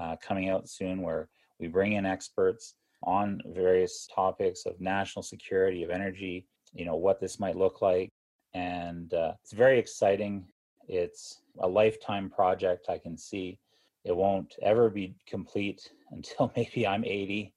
uh, 0.00 0.16
coming 0.22 0.50
out 0.50 0.68
soon 0.68 1.02
where 1.02 1.28
we 1.58 1.66
bring 1.66 1.94
in 1.94 2.06
experts 2.06 2.74
on 3.02 3.40
various 3.46 4.08
topics 4.14 4.64
of 4.64 4.80
national 4.80 5.24
security, 5.24 5.82
of 5.82 5.90
energy, 5.90 6.46
you 6.72 6.84
know, 6.84 6.96
what 6.96 7.20
this 7.20 7.40
might 7.40 7.56
look 7.56 7.82
like. 7.82 8.08
And 8.54 9.12
uh, 9.14 9.32
it's 9.42 9.52
very 9.52 9.78
exciting. 9.78 10.44
It's 10.88 11.42
a 11.58 11.68
lifetime 11.68 12.30
project, 12.30 12.86
I 12.88 12.98
can 12.98 13.16
see. 13.16 13.58
It 14.04 14.16
won't 14.16 14.54
ever 14.62 14.90
be 14.90 15.14
complete 15.26 15.90
until 16.10 16.52
maybe 16.56 16.86
I'm 16.86 17.04
80. 17.04 17.52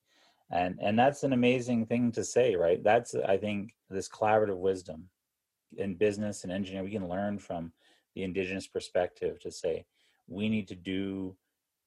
And, 0.52 0.80
and 0.82 0.98
that's 0.98 1.24
an 1.24 1.34
amazing 1.34 1.88
thing 1.88 2.12
to 2.14 2.24
say, 2.24 2.56
right? 2.56 2.84
That's, 2.84 3.16
I 3.16 3.38
think, 3.38 3.74
this 3.90 4.08
collaborative 4.08 4.58
wisdom 4.58 5.10
in 5.78 5.96
business 5.96 6.44
and 6.44 6.52
engineering. 6.52 6.86
We 6.86 6.92
can 6.92 7.10
learn 7.10 7.40
from 7.40 7.72
the 8.14 8.24
indigenous 8.24 8.68
perspective 8.68 9.40
to 9.42 9.52
say, 9.52 9.86
we 10.28 10.50
need 10.50 10.68
to 10.68 10.76
do 10.76 11.36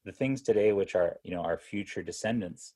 the 0.04 0.12
things 0.12 0.40
today 0.40 0.72
which 0.72 0.94
are 0.94 1.18
you 1.22 1.34
know 1.34 1.42
our 1.42 1.58
future 1.58 2.02
descendants 2.02 2.74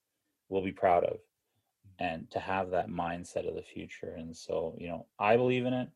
will 0.49 0.63
be 0.63 0.73
proud 0.73 1.05
of 1.05 1.17
mm-hmm. 1.17 2.05
and 2.05 2.31
to 2.31 2.39
have 2.39 2.71
that 2.71 2.89
mindset 2.89 3.49
of 3.49 3.55
the 3.55 3.63
future 3.63 4.15
and 4.19 4.37
so 4.37 4.75
you 4.79 4.89
know 4.89 5.07
i 5.19 5.37
believe 5.37 5.65
in 5.65 5.73
it 5.73 5.89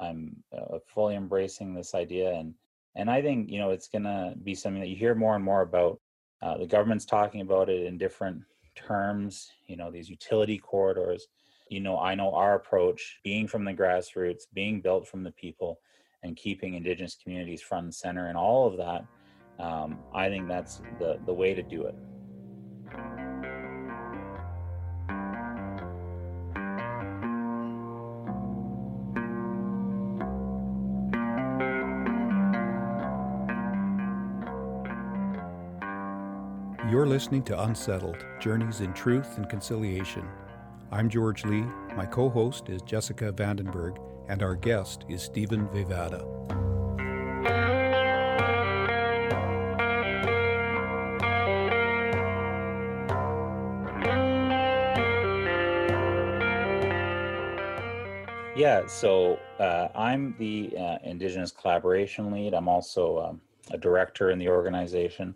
i'm 0.00 0.36
uh, 0.56 0.78
fully 0.86 1.14
embracing 1.14 1.74
this 1.74 1.94
idea 1.94 2.32
and 2.32 2.54
and 2.96 3.10
i 3.10 3.20
think 3.22 3.50
you 3.50 3.58
know 3.58 3.70
it's 3.70 3.88
going 3.88 4.02
to 4.02 4.34
be 4.42 4.54
something 4.54 4.80
that 4.80 4.88
you 4.88 4.96
hear 4.96 5.14
more 5.14 5.34
and 5.34 5.44
more 5.44 5.62
about 5.62 6.00
uh, 6.42 6.58
the 6.58 6.66
government's 6.66 7.04
talking 7.04 7.40
about 7.40 7.68
it 7.68 7.86
in 7.86 7.96
different 7.98 8.42
terms 8.74 9.50
you 9.66 9.76
know 9.76 9.90
these 9.90 10.08
utility 10.08 10.58
corridors 10.58 11.26
you 11.68 11.80
know 11.80 11.98
i 11.98 12.14
know 12.14 12.34
our 12.34 12.54
approach 12.54 13.20
being 13.22 13.46
from 13.46 13.64
the 13.64 13.74
grassroots 13.74 14.42
being 14.52 14.80
built 14.80 15.06
from 15.06 15.22
the 15.22 15.32
people 15.32 15.78
and 16.22 16.36
keeping 16.36 16.74
indigenous 16.74 17.16
communities 17.22 17.60
front 17.60 17.84
and 17.84 17.94
center 17.94 18.28
and 18.28 18.36
all 18.36 18.66
of 18.66 18.76
that 18.76 19.04
um, 19.58 19.98
I 20.14 20.28
think 20.28 20.48
that's 20.48 20.82
the, 20.98 21.18
the 21.24 21.32
way 21.32 21.54
to 21.54 21.62
do 21.62 21.84
it. 21.84 21.94
Listening 37.12 37.42
to 37.42 37.64
Unsettled 37.64 38.24
Journeys 38.40 38.80
in 38.80 38.90
Truth 38.94 39.36
and 39.36 39.46
Conciliation. 39.46 40.26
I'm 40.90 41.10
George 41.10 41.44
Lee, 41.44 41.66
my 41.94 42.06
co 42.06 42.30
host 42.30 42.70
is 42.70 42.80
Jessica 42.80 43.30
Vandenberg, 43.30 43.98
and 44.30 44.42
our 44.42 44.54
guest 44.54 45.04
is 45.10 45.20
Stephen 45.20 45.68
Vivada. 45.68 46.22
Yeah, 58.56 58.86
so 58.86 59.38
uh, 59.58 59.88
I'm 59.94 60.34
the 60.38 60.74
uh, 60.78 60.96
Indigenous 61.04 61.50
Collaboration 61.50 62.32
Lead. 62.32 62.54
I'm 62.54 62.68
also 62.68 63.18
um, 63.18 63.40
a 63.70 63.76
director 63.76 64.30
in 64.30 64.38
the 64.38 64.48
organization, 64.48 65.34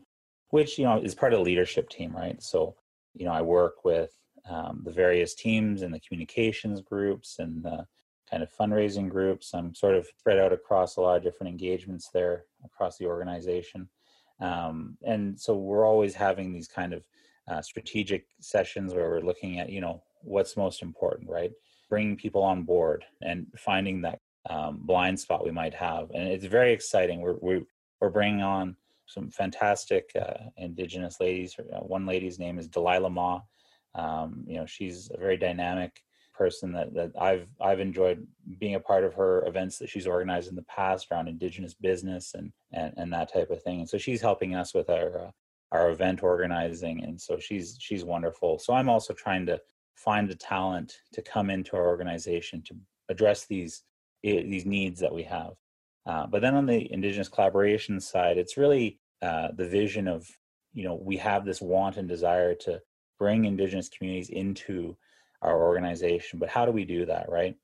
which 0.51 0.78
you 0.78 0.84
know 0.84 1.01
is 1.01 1.14
part 1.14 1.32
of 1.32 1.38
the 1.38 1.44
leadership 1.44 1.88
team, 1.88 2.14
right? 2.14 2.42
So 2.42 2.76
you 3.14 3.26
know 3.26 3.32
I 3.32 3.42
work 3.42 3.84
with 3.84 4.11
um, 4.49 4.82
the 4.84 4.92
various 4.92 5.34
teams 5.34 5.82
and 5.82 5.92
the 5.92 6.01
communications 6.01 6.80
groups 6.80 7.36
and 7.38 7.62
the 7.62 7.86
kind 8.30 8.42
of 8.42 8.51
fundraising 8.53 9.09
groups. 9.09 9.55
I'm 9.55 9.74
sort 9.74 9.94
of 9.94 10.07
spread 10.18 10.38
out 10.38 10.53
across 10.53 10.97
a 10.97 11.01
lot 11.01 11.16
of 11.16 11.22
different 11.22 11.51
engagements 11.51 12.11
there 12.12 12.44
across 12.64 12.99
the 12.99 13.07
organization, 13.07 13.88
um, 14.40 14.97
and 15.05 15.38
so 15.38 15.55
we're 15.55 15.86
always 15.86 16.14
having 16.14 16.53
these 16.53 16.68
kind 16.68 16.92
of 16.92 17.05
uh, 17.49 17.62
strategic 17.62 18.26
sessions 18.40 18.92
where 18.92 19.09
we're 19.09 19.20
looking 19.20 19.61
at 19.61 19.70
you 19.70 19.80
know 19.80 20.03
what's 20.22 20.57
most 20.57 20.82
important, 20.82 21.28
right? 21.30 21.53
bringing 21.88 22.16
people 22.16 22.42
on 22.42 22.62
board 22.62 23.05
and 23.22 23.47
finding 23.57 24.03
that 24.03 24.20
um, 24.51 24.80
blind 24.82 25.18
spot 25.18 25.44
we 25.44 25.51
might 25.51 25.74
have. 25.74 26.11
And 26.11 26.28
it's 26.28 26.44
very 26.44 26.72
exciting. 26.72 27.20
We're, 27.20 27.36
we're, 27.40 27.62
we're 28.01 28.11
bringing 28.11 28.42
on 28.42 28.76
some 29.07 29.30
fantastic 29.30 30.11
uh, 30.20 30.50
indigenous 30.57 31.20
ladies. 31.20 31.57
Uh, 31.59 31.80
one 31.80 32.07
lady's 32.07 32.38
name 32.38 32.59
is 32.59 32.68
Delilah 32.68 33.11
Ma. 33.11 33.40
Um, 33.94 34.44
you 34.46 34.59
know, 34.59 34.66
she's 34.66 35.11
a 35.14 35.18
very 35.18 35.36
dynamic 35.36 36.02
person 36.34 36.72
that, 36.72 36.92
that 36.94 37.12
I've 37.18 37.48
I've 37.61 37.80
enjoyed 37.80 38.26
being 38.59 38.74
a 38.74 38.80
part 38.80 39.04
of 39.04 39.14
her 39.14 39.46
events 39.46 39.78
that 39.78 39.88
she's 39.88 40.07
organized 40.07 40.50
in 40.50 40.54
the 40.57 40.62
past 40.64 41.09
around 41.11 41.28
indigenous 41.28 41.74
business 41.74 42.34
and 42.34 42.52
and, 42.72 42.92
and 42.96 43.12
that 43.12 43.32
type 43.32 43.50
of 43.50 43.62
thing. 43.62 43.80
And 43.80 43.88
so 43.88 43.98
she's 43.98 44.20
helping 44.20 44.54
us 44.54 44.74
with 44.74 44.90
our 44.90 45.18
uh, 45.18 45.30
our 45.72 45.90
event 45.90 46.22
organizing, 46.22 47.02
and 47.02 47.20
so 47.20 47.38
she's 47.38 47.76
she's 47.80 48.04
wonderful. 48.04 48.59
So 48.59 48.74
I'm 48.74 48.88
also 48.88 49.14
trying 49.14 49.46
to 49.46 49.61
find 49.94 50.28
the 50.28 50.34
talent 50.34 50.98
to 51.14 51.22
come 51.22 51.50
into 51.50 51.74
our 51.76 51.86
organization 51.86 52.62
to 52.66 52.76
address 53.09 53.46
these 53.46 53.82
these 54.22 54.66
needs 54.66 55.00
that 55.00 55.14
we 55.14 55.22
have. 55.22 55.52
Uh, 56.07 56.26
but 56.26 56.40
then 56.40 56.54
on 56.54 56.66
the 56.66 56.92
indigenous 56.92 57.28
collaboration 57.28 58.00
side, 58.00 58.38
it's 58.38 58.57
really 58.57 58.98
uh, 59.22 59.48
the 59.57 59.66
vision 59.66 60.07
of 60.07 60.28
you 60.72 60.84
know 60.84 60.94
we 60.94 61.16
have 61.16 61.44
this 61.44 61.61
want 61.61 61.96
and 61.96 62.09
desire 62.09 62.54
to 62.54 62.80
bring 63.18 63.44
indigenous 63.44 63.88
communities 63.88 64.30
into 64.30 64.96
our 65.42 65.62
organization. 65.62 66.38
But 66.38 66.48
how 66.48 66.64
do 66.64 66.72
we 66.72 66.84
do 66.84 67.07
that, 67.07 67.28
right? 67.28 67.57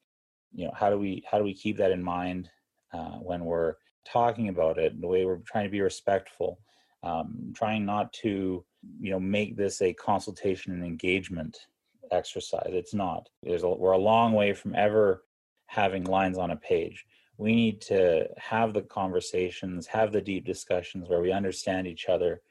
You 0.54 0.66
know, 0.66 0.72
how 0.74 0.90
do 0.90 0.98
we 0.98 1.22
how 1.30 1.38
do 1.38 1.44
we 1.44 1.54
keep 1.54 1.76
that 1.76 1.92
in 1.92 2.02
mind 2.02 2.50
uh, 2.92 3.18
when 3.18 3.44
we're 3.44 3.74
talking 4.04 4.48
about 4.48 4.78
it? 4.78 5.00
The 5.00 5.06
way 5.06 5.24
we're 5.24 5.38
trying 5.46 5.64
to 5.64 5.70
be 5.70 5.80
respectful, 5.80 6.58
um, 7.02 7.52
trying 7.54 7.84
not 7.84 8.12
to 8.14 8.64
you 9.00 9.10
know 9.10 9.20
make 9.20 9.56
this 9.56 9.80
a 9.82 9.92
consultation 9.92 10.72
and 10.72 10.84
engagement 10.84 11.58
exercise. 12.10 12.70
It's 12.70 12.94
not. 12.94 13.28
A, 13.46 13.68
we're 13.68 13.92
a 13.92 13.98
long 13.98 14.32
way 14.32 14.52
from 14.52 14.74
ever 14.74 15.24
having 15.66 16.04
lines 16.04 16.38
on 16.38 16.50
a 16.50 16.56
page. 16.56 17.06
We 17.38 17.54
need 17.54 17.80
to 17.82 18.28
have 18.36 18.74
the 18.74 18.82
conversations, 18.82 19.86
have 19.86 20.12
the 20.12 20.20
deep 20.20 20.44
discussions 20.44 21.08
where 21.08 21.20
we 21.20 21.32
understand 21.32 21.86
each 21.86 22.08
other. 22.08 22.42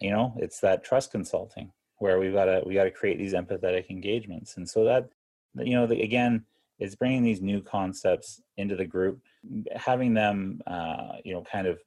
You 0.00 0.10
know, 0.10 0.34
it's 0.36 0.60
that 0.60 0.84
trust 0.84 1.10
consulting 1.10 1.72
where 1.98 2.18
we've 2.18 2.32
got 2.32 2.46
to 2.46 2.62
we 2.64 2.74
got 2.74 2.84
to 2.84 2.90
create 2.90 3.18
these 3.18 3.34
empathetic 3.34 3.90
engagements, 3.90 4.56
and 4.56 4.68
so 4.68 4.84
that 4.84 5.08
you 5.56 5.74
know 5.74 5.86
the, 5.86 6.02
again 6.02 6.44
is 6.78 6.94
bringing 6.94 7.24
these 7.24 7.42
new 7.42 7.60
concepts 7.60 8.40
into 8.56 8.76
the 8.76 8.84
group, 8.84 9.20
having 9.74 10.14
them 10.14 10.60
uh, 10.66 11.16
you 11.24 11.34
know 11.34 11.42
kind 11.50 11.66
of 11.66 11.80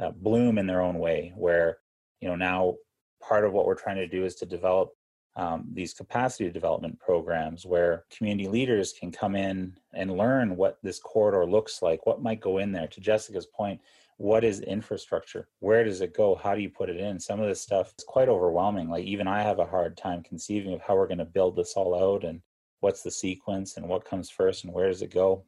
uh, 0.00 0.10
bloom 0.10 0.58
in 0.58 0.66
their 0.66 0.80
own 0.80 0.98
way. 0.98 1.32
Where 1.36 1.78
you 2.20 2.28
know 2.28 2.36
now 2.36 2.74
part 3.20 3.44
of 3.44 3.52
what 3.52 3.66
we're 3.66 3.74
trying 3.74 3.96
to 3.96 4.08
do 4.08 4.24
is 4.24 4.34
to 4.36 4.46
develop 4.46 4.90
um, 5.38 5.64
these 5.72 5.94
capacity 5.94 6.50
development 6.50 6.98
programs 6.98 7.64
where 7.64 8.04
community 8.10 8.48
leaders 8.48 8.92
can 8.92 9.12
come 9.12 9.36
in 9.36 9.72
and 9.94 10.18
learn 10.18 10.56
what 10.56 10.78
this 10.82 10.98
corridor 10.98 11.46
looks 11.46 11.80
like, 11.80 12.04
what 12.06 12.20
might 12.20 12.40
go 12.40 12.58
in 12.58 12.72
there. 12.72 12.88
To 12.88 13.00
Jessica's 13.00 13.46
point, 13.46 13.80
what 14.16 14.42
is 14.42 14.60
infrastructure? 14.60 15.48
Where 15.60 15.84
does 15.84 16.00
it 16.00 16.12
go? 16.12 16.34
How 16.34 16.56
do 16.56 16.60
you 16.60 16.68
put 16.68 16.90
it 16.90 16.96
in? 16.96 17.20
Some 17.20 17.38
of 17.38 17.46
this 17.46 17.60
stuff 17.60 17.94
is 17.96 18.04
quite 18.04 18.28
overwhelming. 18.28 18.90
Like 18.90 19.04
even 19.04 19.28
I 19.28 19.42
have 19.42 19.60
a 19.60 19.64
hard 19.64 19.96
time 19.96 20.24
conceiving 20.24 20.74
of 20.74 20.80
how 20.80 20.96
we're 20.96 21.06
going 21.06 21.18
to 21.18 21.24
build 21.24 21.54
this 21.54 21.74
all 21.74 21.94
out 21.94 22.24
and 22.24 22.42
what's 22.80 23.04
the 23.04 23.10
sequence 23.10 23.76
and 23.76 23.88
what 23.88 24.04
comes 24.04 24.28
first 24.28 24.64
and 24.64 24.72
where 24.72 24.88
does 24.88 25.02
it 25.02 25.12
go. 25.14 25.44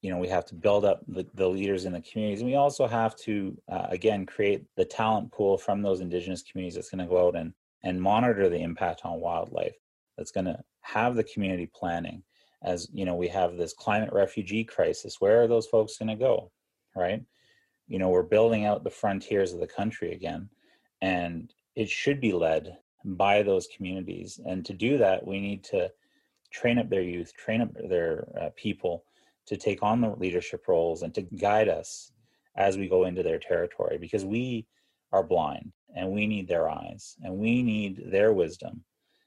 you 0.00 0.10
know 0.10 0.18
we 0.18 0.28
have 0.28 0.44
to 0.44 0.54
build 0.54 0.84
up 0.84 1.00
the, 1.08 1.26
the 1.34 1.48
leaders 1.48 1.86
in 1.86 1.92
the 1.92 2.00
communities 2.02 2.40
and 2.40 2.50
we 2.50 2.56
also 2.56 2.86
have 2.86 3.16
to 3.16 3.56
uh, 3.68 3.86
again 3.88 4.26
create 4.26 4.62
the 4.76 4.84
talent 4.84 5.32
pool 5.32 5.56
from 5.56 5.80
those 5.82 6.00
indigenous 6.00 6.42
communities 6.42 6.74
that's 6.74 6.90
going 6.90 7.04
to 7.04 7.12
go 7.12 7.26
out 7.26 7.36
and 7.36 7.54
and 7.84 8.02
monitor 8.02 8.48
the 8.48 8.60
impact 8.60 9.02
on 9.04 9.20
wildlife 9.20 9.76
that's 10.18 10.32
going 10.32 10.46
to 10.46 10.58
have 10.80 11.14
the 11.14 11.24
community 11.24 11.70
planning 11.72 12.22
as 12.64 12.88
you 12.92 13.04
know 13.04 13.14
we 13.14 13.28
have 13.28 13.56
this 13.56 13.72
climate 13.72 14.12
refugee 14.12 14.64
crisis 14.64 15.20
where 15.20 15.40
are 15.40 15.46
those 15.46 15.66
folks 15.66 15.98
going 15.98 16.08
to 16.08 16.16
go 16.16 16.50
right? 16.96 17.22
You 17.88 17.98
know 17.98 18.08
we're 18.08 18.22
building 18.22 18.64
out 18.64 18.84
the 18.84 18.90
frontiers 18.90 19.52
of 19.52 19.60
the 19.60 19.66
country 19.66 20.12
again 20.12 20.48
and 21.02 21.52
it 21.76 21.88
should 21.88 22.20
be 22.20 22.32
led 22.32 22.76
by 23.04 23.42
those 23.42 23.68
communities 23.76 24.40
and 24.46 24.64
to 24.64 24.72
do 24.72 24.96
that 24.98 25.26
we 25.26 25.38
need 25.38 25.62
to 25.64 25.90
train 26.50 26.78
up 26.78 26.88
their 26.88 27.02
youth 27.02 27.34
train 27.34 27.60
up 27.60 27.70
their 27.88 28.26
uh, 28.40 28.48
people 28.56 29.04
to 29.46 29.58
take 29.58 29.82
on 29.82 30.00
the 30.00 30.08
leadership 30.16 30.66
roles 30.66 31.02
and 31.02 31.14
to 31.14 31.22
guide 31.22 31.68
us 31.68 32.12
as 32.56 32.78
we 32.78 32.88
go 32.88 33.04
into 33.04 33.22
their 33.22 33.38
territory 33.38 33.98
because 33.98 34.24
we 34.24 34.66
are 35.12 35.22
blind 35.22 35.70
and 35.94 36.10
we 36.10 36.26
need 36.26 36.48
their 36.48 36.68
eyes 36.68 37.16
and 37.22 37.34
we 37.36 37.62
need 37.62 38.02
their 38.10 38.32
wisdom 38.32 38.82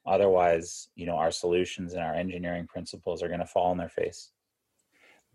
otherwise 0.06 0.90
you 0.96 1.06
know 1.06 1.16
our 1.16 1.32
solutions 1.32 1.94
and 1.94 2.02
our 2.02 2.14
engineering 2.14 2.68
principles 2.68 3.24
are 3.24 3.28
going 3.28 3.40
to 3.40 3.46
fall 3.46 3.72
on 3.72 3.78
their 3.78 3.90
face 3.90 4.32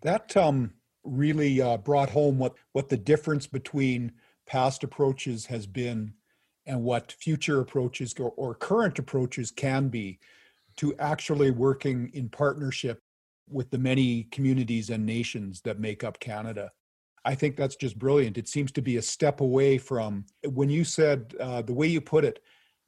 that 0.03 0.37
um, 0.37 0.73
really 1.05 1.61
uh, 1.61 1.77
brought 1.77 2.11
home 2.11 2.39
what 2.39 2.55
what 2.73 2.89
the 2.89 2.97
difference 2.97 3.47
between 3.47 4.13
past 4.47 4.85
approaches 4.85 5.47
has 5.47 5.67
been 5.67 6.13
and 6.67 6.83
what 6.83 7.13
future 7.13 7.61
approaches 7.61 8.15
or, 8.19 8.33
or 8.37 8.55
current 8.55 8.99
approaches 8.99 9.51
can 9.51 9.89
be 9.89 10.19
to 10.77 10.95
actually 10.99 11.51
working 11.51 12.11
in 12.15 12.29
partnership 12.29 13.01
with 13.49 13.71
the 13.71 13.79
many 13.79 14.25
communities 14.25 14.91
and 14.91 15.05
nations 15.05 15.61
that 15.63 15.79
make 15.79 16.03
up 16.05 16.19
Canada. 16.21 16.71
I 17.25 17.35
think 17.35 17.57
that's 17.57 17.77
just 17.77 17.99
brilliant. 17.99 18.39
It 18.39 18.49
seems 18.49 18.73
to 18.73 18.83
be 18.83 18.97
a 18.97 19.03
step 19.03 19.41
away 19.41 19.79
from 19.79 20.27
when 20.45 20.71
you 20.71 20.85
said 20.85 21.35
uh, 21.39 21.63
the 21.63 21.73
way 21.73 21.87
you 21.87 22.01
put 22.01 22.25
it, 22.25 22.41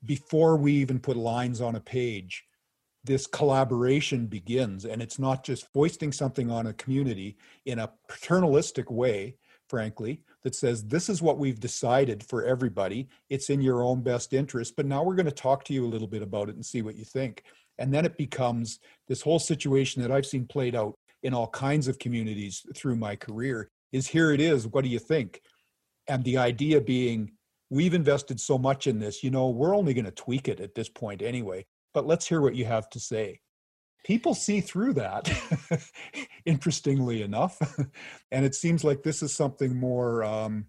before 0.04 0.56
we 0.56 0.72
even 0.72 0.98
put 0.98 1.16
lines 1.16 1.60
on 1.60 1.76
a 1.76 1.80
page, 1.80 2.44
this 3.04 3.26
collaboration 3.26 4.26
begins. 4.26 4.84
And 4.84 5.00
it's 5.00 5.18
not 5.18 5.44
just 5.44 5.72
foisting 5.72 6.12
something 6.12 6.50
on 6.50 6.66
a 6.66 6.72
community 6.74 7.36
in 7.64 7.78
a 7.78 7.92
paternalistic 8.08 8.90
way, 8.90 9.36
frankly, 9.68 10.22
that 10.42 10.54
says, 10.54 10.84
this 10.84 11.08
is 11.08 11.22
what 11.22 11.38
we've 11.38 11.60
decided 11.60 12.22
for 12.24 12.44
everybody. 12.44 13.08
It's 13.30 13.50
in 13.50 13.60
your 13.60 13.82
own 13.82 14.02
best 14.02 14.32
interest. 14.32 14.74
But 14.76 14.86
now 14.86 15.02
we're 15.02 15.14
going 15.14 15.26
to 15.26 15.32
talk 15.32 15.64
to 15.64 15.72
you 15.72 15.86
a 15.86 15.88
little 15.88 16.08
bit 16.08 16.22
about 16.22 16.48
it 16.48 16.56
and 16.56 16.64
see 16.64 16.82
what 16.82 16.96
you 16.96 17.04
think. 17.04 17.44
And 17.78 17.92
then 17.92 18.04
it 18.04 18.16
becomes 18.16 18.80
this 19.08 19.22
whole 19.22 19.38
situation 19.38 20.02
that 20.02 20.12
I've 20.12 20.26
seen 20.26 20.46
played 20.46 20.74
out 20.74 20.98
in 21.22 21.34
all 21.34 21.48
kinds 21.48 21.88
of 21.88 21.98
communities 21.98 22.64
through 22.74 22.96
my 22.96 23.16
career 23.16 23.70
is 23.94 24.08
here 24.08 24.32
it 24.32 24.40
is. 24.40 24.66
What 24.66 24.82
do 24.82 24.90
you 24.90 24.98
think? 24.98 25.40
And 26.08 26.24
the 26.24 26.36
idea 26.36 26.80
being, 26.80 27.30
we've 27.70 27.94
invested 27.94 28.40
so 28.40 28.58
much 28.58 28.88
in 28.88 28.98
this, 28.98 29.22
you 29.22 29.30
know, 29.30 29.48
we're 29.50 29.76
only 29.76 29.94
going 29.94 30.04
to 30.04 30.10
tweak 30.10 30.48
it 30.48 30.58
at 30.58 30.74
this 30.74 30.88
point 30.88 31.22
anyway, 31.22 31.64
but 31.94 32.04
let's 32.04 32.26
hear 32.26 32.40
what 32.40 32.56
you 32.56 32.64
have 32.64 32.90
to 32.90 32.98
say. 32.98 33.40
People 34.04 34.34
see 34.34 34.60
through 34.60 34.94
that, 34.94 35.30
interestingly 36.44 37.22
enough. 37.22 37.56
and 38.32 38.44
it 38.44 38.56
seems 38.56 38.82
like 38.82 39.04
this 39.04 39.22
is 39.22 39.32
something 39.32 39.76
more, 39.76 40.24
um, 40.24 40.66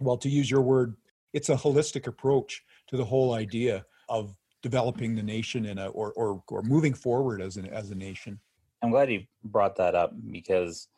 well, 0.00 0.18
to 0.18 0.28
use 0.28 0.50
your 0.50 0.60
word, 0.60 0.96
it's 1.32 1.50
a 1.50 1.54
holistic 1.54 2.08
approach 2.08 2.62
to 2.88 2.96
the 2.96 3.04
whole 3.04 3.34
idea 3.34 3.86
of 4.08 4.34
developing 4.64 5.14
the 5.14 5.22
nation 5.22 5.64
in 5.64 5.78
a 5.78 5.86
or 5.88 6.12
or, 6.14 6.42
or 6.48 6.62
moving 6.62 6.94
forward 6.94 7.40
as 7.40 7.56
an 7.56 7.66
as 7.66 7.90
a 7.90 7.94
nation. 7.94 8.40
I'm 8.82 8.90
glad 8.90 9.10
you 9.10 9.22
brought 9.44 9.76
that 9.76 9.94
up 9.94 10.12
because 10.30 10.88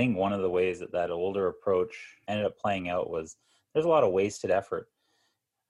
I 0.00 0.02
think 0.02 0.16
one 0.16 0.32
of 0.32 0.40
the 0.40 0.48
ways 0.48 0.78
that 0.80 0.92
that 0.92 1.10
older 1.10 1.48
approach 1.48 2.16
ended 2.26 2.46
up 2.46 2.56
playing 2.56 2.88
out 2.88 3.10
was 3.10 3.36
there's 3.74 3.84
a 3.84 3.90
lot 3.90 4.02
of 4.02 4.12
wasted 4.12 4.50
effort. 4.50 4.88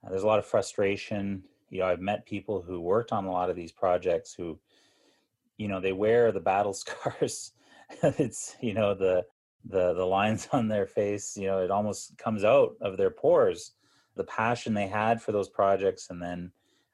Uh, 0.04 0.10
there's 0.10 0.22
a 0.22 0.26
lot 0.28 0.38
of 0.38 0.46
frustration. 0.46 1.42
You 1.68 1.80
know, 1.80 1.86
I've 1.86 2.00
met 2.00 2.26
people 2.26 2.62
who 2.62 2.80
worked 2.80 3.10
on 3.10 3.24
a 3.24 3.32
lot 3.32 3.50
of 3.50 3.56
these 3.56 3.72
projects 3.72 4.32
who, 4.32 4.56
you 5.56 5.66
know, 5.66 5.80
they 5.80 5.92
wear 5.92 6.30
the 6.30 6.38
battle 6.38 6.72
scars. 6.74 7.54
it's 8.04 8.54
you 8.60 8.72
know 8.72 8.94
the 8.94 9.24
the 9.64 9.94
the 9.94 10.06
lines 10.06 10.46
on 10.52 10.68
their 10.68 10.86
face. 10.86 11.36
You 11.36 11.48
know, 11.48 11.58
it 11.58 11.72
almost 11.72 12.16
comes 12.16 12.44
out 12.44 12.76
of 12.80 12.96
their 12.96 13.10
pores. 13.10 13.72
The 14.14 14.22
passion 14.22 14.74
they 14.74 14.86
had 14.86 15.20
for 15.20 15.32
those 15.32 15.48
projects, 15.48 16.08
and 16.08 16.22
then 16.22 16.52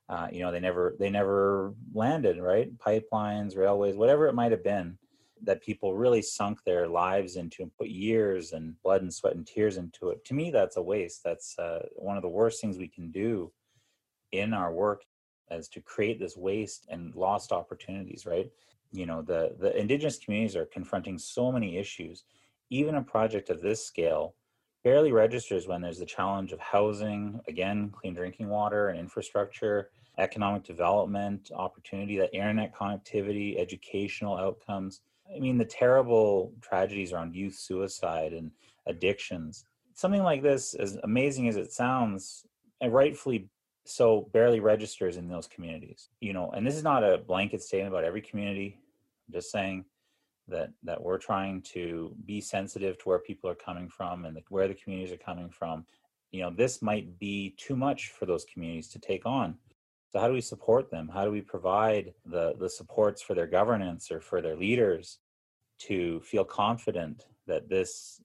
uh, 0.08 0.28
you 0.32 0.40
know 0.40 0.52
they 0.52 0.60
never 0.60 0.96
they 0.98 1.10
never 1.10 1.74
landed 1.92 2.38
right 2.38 2.70
pipelines 2.78 3.58
railways 3.58 3.96
whatever 3.96 4.26
it 4.26 4.34
might 4.34 4.52
have 4.52 4.64
been 4.64 4.96
that 5.42 5.62
people 5.62 5.94
really 5.94 6.22
sunk 6.22 6.62
their 6.64 6.88
lives 6.88 7.36
into 7.36 7.62
and 7.62 7.76
put 7.76 7.88
years 7.88 8.52
and 8.52 8.80
blood 8.82 9.02
and 9.02 9.12
sweat 9.12 9.34
and 9.34 9.46
tears 9.46 9.76
into 9.76 10.10
it. 10.10 10.24
To 10.26 10.34
me 10.34 10.50
that's 10.50 10.76
a 10.76 10.82
waste. 10.82 11.22
That's 11.24 11.58
uh, 11.58 11.86
one 11.94 12.16
of 12.16 12.22
the 12.22 12.28
worst 12.28 12.60
things 12.60 12.78
we 12.78 12.88
can 12.88 13.10
do 13.10 13.52
in 14.32 14.52
our 14.52 14.72
work 14.72 15.04
as 15.50 15.68
to 15.68 15.80
create 15.80 16.18
this 16.18 16.36
waste 16.36 16.86
and 16.90 17.14
lost 17.14 17.52
opportunities 17.52 18.26
right? 18.26 18.50
You 18.92 19.06
know 19.06 19.22
the 19.22 19.54
the 19.58 19.76
indigenous 19.78 20.18
communities 20.18 20.56
are 20.56 20.66
confronting 20.66 21.18
so 21.18 21.52
many 21.52 21.76
issues. 21.76 22.24
Even 22.70 22.96
a 22.96 23.02
project 23.02 23.50
of 23.50 23.60
this 23.60 23.84
scale 23.84 24.34
barely 24.86 25.10
registers 25.10 25.66
when 25.66 25.80
there's 25.80 25.98
the 25.98 26.06
challenge 26.06 26.52
of 26.52 26.60
housing, 26.60 27.40
again, 27.48 27.90
clean 27.90 28.14
drinking 28.14 28.48
water 28.48 28.90
and 28.90 29.00
infrastructure, 29.00 29.90
economic 30.18 30.62
development, 30.62 31.50
opportunity, 31.56 32.16
that 32.16 32.32
internet 32.32 32.72
connectivity, 32.72 33.58
educational 33.58 34.36
outcomes. 34.36 35.00
I 35.34 35.40
mean, 35.40 35.58
the 35.58 35.64
terrible 35.64 36.52
tragedies 36.60 37.12
around 37.12 37.34
youth 37.34 37.54
suicide 37.54 38.32
and 38.32 38.50
addictions. 38.86 39.64
Something 39.94 40.22
like 40.22 40.42
this, 40.42 40.74
as 40.74 40.98
amazing 41.04 41.48
as 41.48 41.56
it 41.56 41.72
sounds, 41.72 42.46
and 42.80 42.92
rightfully 42.92 43.48
so, 43.84 44.28
barely 44.32 44.60
registers 44.60 45.16
in 45.16 45.28
those 45.28 45.46
communities. 45.46 46.08
You 46.20 46.32
know, 46.32 46.50
and 46.50 46.66
this 46.66 46.76
is 46.76 46.82
not 46.82 47.04
a 47.04 47.18
blanket 47.18 47.62
statement 47.62 47.92
about 47.92 48.04
every 48.04 48.20
community. 48.20 48.78
I'm 49.26 49.34
just 49.34 49.50
saying 49.50 49.84
that 50.48 50.70
that 50.84 51.02
we're 51.02 51.18
trying 51.18 51.62
to 51.62 52.14
be 52.24 52.40
sensitive 52.40 52.98
to 52.98 53.08
where 53.08 53.18
people 53.18 53.50
are 53.50 53.54
coming 53.54 53.88
from 53.88 54.24
and 54.24 54.36
the, 54.36 54.42
where 54.48 54.68
the 54.68 54.74
communities 54.74 55.12
are 55.12 55.18
coming 55.18 55.50
from 55.50 55.84
you 56.30 56.42
know 56.42 56.50
this 56.50 56.82
might 56.82 57.18
be 57.18 57.54
too 57.56 57.76
much 57.76 58.08
for 58.08 58.26
those 58.26 58.44
communities 58.44 58.88
to 58.88 58.98
take 58.98 59.26
on 59.26 59.56
so 60.10 60.20
how 60.20 60.28
do 60.28 60.34
we 60.34 60.40
support 60.40 60.90
them? 60.90 61.08
How 61.12 61.24
do 61.24 61.30
we 61.30 61.40
provide 61.40 62.14
the 62.24 62.54
the 62.58 62.70
supports 62.70 63.22
for 63.22 63.34
their 63.34 63.46
governance 63.46 64.10
or 64.10 64.20
for 64.20 64.40
their 64.40 64.56
leaders 64.56 65.18
to 65.80 66.20
feel 66.20 66.44
confident 66.44 67.24
that 67.46 67.68
this 67.68 68.20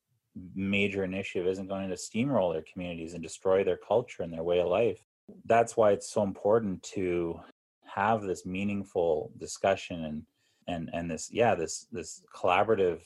major 0.56 1.04
initiative 1.04 1.48
isn't 1.48 1.68
going 1.68 1.90
to 1.90 1.96
steamroll 1.96 2.54
their 2.54 2.64
communities 2.72 3.14
and 3.14 3.22
destroy 3.22 3.64
their 3.64 3.78
culture 3.78 4.24
and 4.24 4.32
their 4.32 4.44
way 4.44 4.60
of 4.60 4.68
life? 4.68 5.04
That's 5.46 5.76
why 5.76 5.92
it's 5.92 6.10
so 6.10 6.24
important 6.24 6.84
to 6.96 7.40
have 7.84 8.22
this 8.22 8.46
meaningful 8.46 9.32
discussion 9.38 10.06
and 10.06 10.24
and 10.68 10.90
and 10.94 11.10
this 11.12 11.30
yeah 11.32 11.56
this 11.56 11.88
this 11.92 12.22
collaborative 12.34 13.02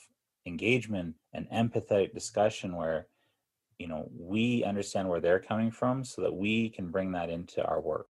engagement 0.46 1.16
and 1.34 1.50
empathetic 1.50 2.14
discussion 2.14 2.76
where 2.76 3.08
you 3.80 3.88
know 3.88 4.08
we 4.16 4.64
understand 4.64 5.10
where 5.10 5.22
they're 5.22 5.40
coming 5.40 5.72
from 5.72 6.04
so 6.04 6.22
that 6.22 6.34
we 6.34 6.70
can 6.70 6.92
bring 6.92 7.12
that 7.12 7.30
into 7.30 7.64
our 7.66 7.82
work 7.82 8.08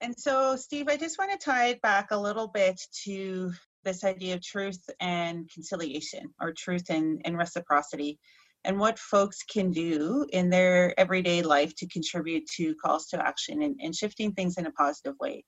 and 0.00 0.14
so 0.18 0.56
steve 0.56 0.88
i 0.88 0.96
just 0.96 1.18
want 1.18 1.30
to 1.30 1.38
tie 1.38 1.68
it 1.68 1.80
back 1.82 2.10
a 2.10 2.18
little 2.18 2.48
bit 2.48 2.80
to 3.04 3.52
this 3.84 4.04
idea 4.04 4.34
of 4.34 4.42
truth 4.42 4.82
and 5.00 5.48
conciliation 5.52 6.26
or 6.40 6.52
truth 6.52 6.90
and, 6.90 7.20
and 7.24 7.38
reciprocity 7.38 8.18
and 8.64 8.78
what 8.78 8.98
folks 8.98 9.44
can 9.44 9.70
do 9.70 10.26
in 10.32 10.50
their 10.50 10.98
everyday 10.98 11.40
life 11.40 11.72
to 11.76 11.86
contribute 11.86 12.44
to 12.46 12.74
calls 12.84 13.06
to 13.06 13.24
action 13.24 13.62
and, 13.62 13.78
and 13.80 13.94
shifting 13.94 14.32
things 14.32 14.58
in 14.58 14.66
a 14.66 14.72
positive 14.72 15.14
way 15.20 15.44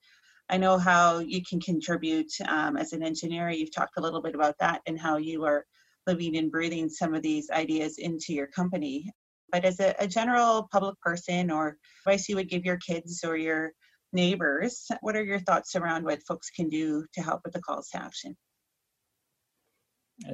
I 0.50 0.56
know 0.56 0.78
how 0.78 1.18
you 1.18 1.42
can 1.42 1.60
contribute 1.60 2.32
um, 2.46 2.76
as 2.76 2.92
an 2.92 3.02
engineer. 3.02 3.50
You've 3.50 3.74
talked 3.74 3.98
a 3.98 4.00
little 4.00 4.22
bit 4.22 4.34
about 4.34 4.56
that 4.60 4.80
and 4.86 4.98
how 4.98 5.18
you 5.18 5.44
are 5.44 5.66
living 6.06 6.38
and 6.38 6.50
breathing 6.50 6.88
some 6.88 7.14
of 7.14 7.22
these 7.22 7.50
ideas 7.50 7.98
into 7.98 8.32
your 8.32 8.46
company. 8.46 9.10
But 9.52 9.64
as 9.66 9.78
a, 9.78 9.94
a 9.98 10.06
general 10.06 10.68
public 10.72 10.98
person 11.00 11.50
or 11.50 11.76
advice 12.00 12.28
you 12.28 12.36
would 12.36 12.48
give 12.48 12.64
your 12.64 12.78
kids 12.78 13.22
or 13.24 13.36
your 13.36 13.72
neighbors, 14.12 14.88
what 15.00 15.16
are 15.16 15.24
your 15.24 15.40
thoughts 15.40 15.76
around 15.76 16.04
what 16.04 16.22
folks 16.22 16.50
can 16.50 16.68
do 16.68 17.06
to 17.14 17.22
help 17.22 17.42
with 17.44 17.54
the 17.54 17.60
calls 17.60 17.88
to 17.90 18.02
action? 18.02 18.36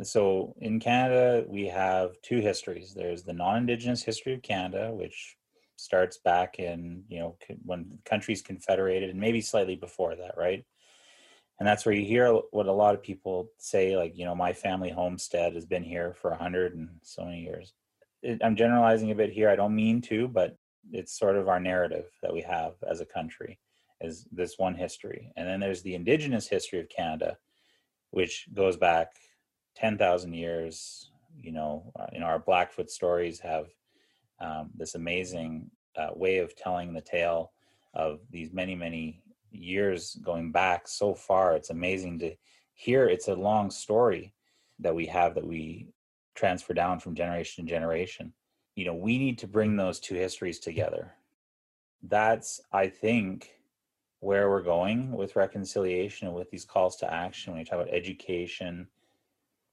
So 0.03 0.55
in 0.61 0.81
Canada, 0.81 1.45
we 1.47 1.66
have 1.66 2.20
two 2.22 2.41
histories. 2.41 2.95
There's 2.95 3.22
the 3.22 3.35
non-Indigenous 3.35 4.03
history 4.03 4.33
of 4.33 4.43
Canada, 4.43 4.91
which 4.93 5.37
starts 5.77 6.18
back 6.18 6.59
in 6.59 7.03
you 7.09 7.18
know 7.18 7.37
when 7.64 7.99
countries 8.05 8.43
confederated 8.43 9.11
and 9.11 9.20
maybe 9.20 9.41
slightly 9.41 9.75
before 9.77 10.14
that 10.14 10.35
right 10.37 10.64
and 11.59 11.68
that's 11.68 11.85
where 11.85 11.95
you 11.95 12.05
hear 12.05 12.33
what 12.51 12.66
a 12.66 12.72
lot 12.72 12.95
of 12.95 13.03
people 13.03 13.51
say 13.59 13.97
like 13.97 14.16
you 14.16 14.25
know 14.25 14.35
my 14.35 14.53
family 14.53 14.91
homestead 14.91 15.55
has 15.55 15.66
been 15.66 15.83
here 15.83 16.14
for 16.14 16.31
a 16.31 16.37
hundred 16.37 16.75
and 16.75 16.89
so 17.03 17.25
many 17.25 17.41
years 17.41 17.72
i'm 18.43 18.57
generalizing 18.57 19.11
a 19.11 19.14
bit 19.14 19.33
here 19.33 19.49
i 19.49 19.57
don't 19.57 19.75
mean 19.75 20.01
to 20.01 20.29
but 20.29 20.57
it's 20.93 21.18
sort 21.18 21.37
of 21.37 21.49
our 21.49 21.61
narrative 21.61 22.07
that 22.22 22.33
we 22.33 22.41
have 22.41 22.75
as 22.89 23.01
a 23.01 23.07
country 23.07 23.59
is 24.05 24.27
this 24.31 24.59
one 24.59 24.75
history 24.75 25.33
and 25.37 25.49
then 25.49 25.61
there's 25.61 25.83
the 25.83 25.95
indigenous 25.95 26.47
history 26.47 26.81
of 26.81 26.89
canada 26.89 27.37
which 28.11 28.47
goes 28.55 28.77
back 28.77 29.13
10,000 29.77 30.33
years 30.35 31.11
you 31.43 31.53
know, 31.53 31.93
uh, 31.99 32.07
you 32.13 32.21
know, 32.21 32.27
our 32.27 32.39
Blackfoot 32.39 32.91
stories 32.91 33.41
have 33.41 33.67
um, 34.41 34.71
this 34.75 34.95
amazing 34.95 35.71
uh, 35.97 36.11
way 36.15 36.39
of 36.39 36.57
telling 36.57 36.93
the 36.93 37.01
tale 37.01 37.53
of 37.95 38.21
these 38.31 38.53
many, 38.53 38.75
many 38.75 39.23
years 39.51 40.17
going 40.23 40.51
back 40.51 40.89
so 40.89 41.15
far. 41.15 41.55
It's 41.55 41.71
amazing 41.71 42.19
to 42.21 42.35
hear. 42.75 43.09
It's 43.09 43.29
a 43.29 43.35
long 43.35 43.71
story 43.71 44.35
that 44.81 44.95
we 44.95 45.07
have 45.07 45.35
that 45.35 45.47
we 45.47 45.89
transfer 46.35 46.75
down 46.75 46.99
from 46.99 47.15
generation 47.15 47.65
to 47.65 47.71
generation. 47.71 48.33
You 48.75 48.87
know, 48.87 48.95
we 48.95 49.19
need 49.19 49.39
to 49.39 49.47
bring 49.47 49.77
those 49.77 50.01
two 50.01 50.17
histories 50.17 50.59
together. 50.59 51.13
That's, 52.03 52.61
I 52.73 52.89
think, 52.89 53.51
where 54.25 54.49
we're 54.49 54.62
going 54.62 55.12
with 55.12 55.37
reconciliation 55.37 56.27
and 56.27 56.35
with 56.35 56.51
these 56.51 56.64
calls 56.64 56.97
to 56.97 57.12
action 57.12 57.53
when 57.53 57.61
you 57.61 57.66
talk 57.66 57.81
about 57.81 57.95
education 57.95 58.87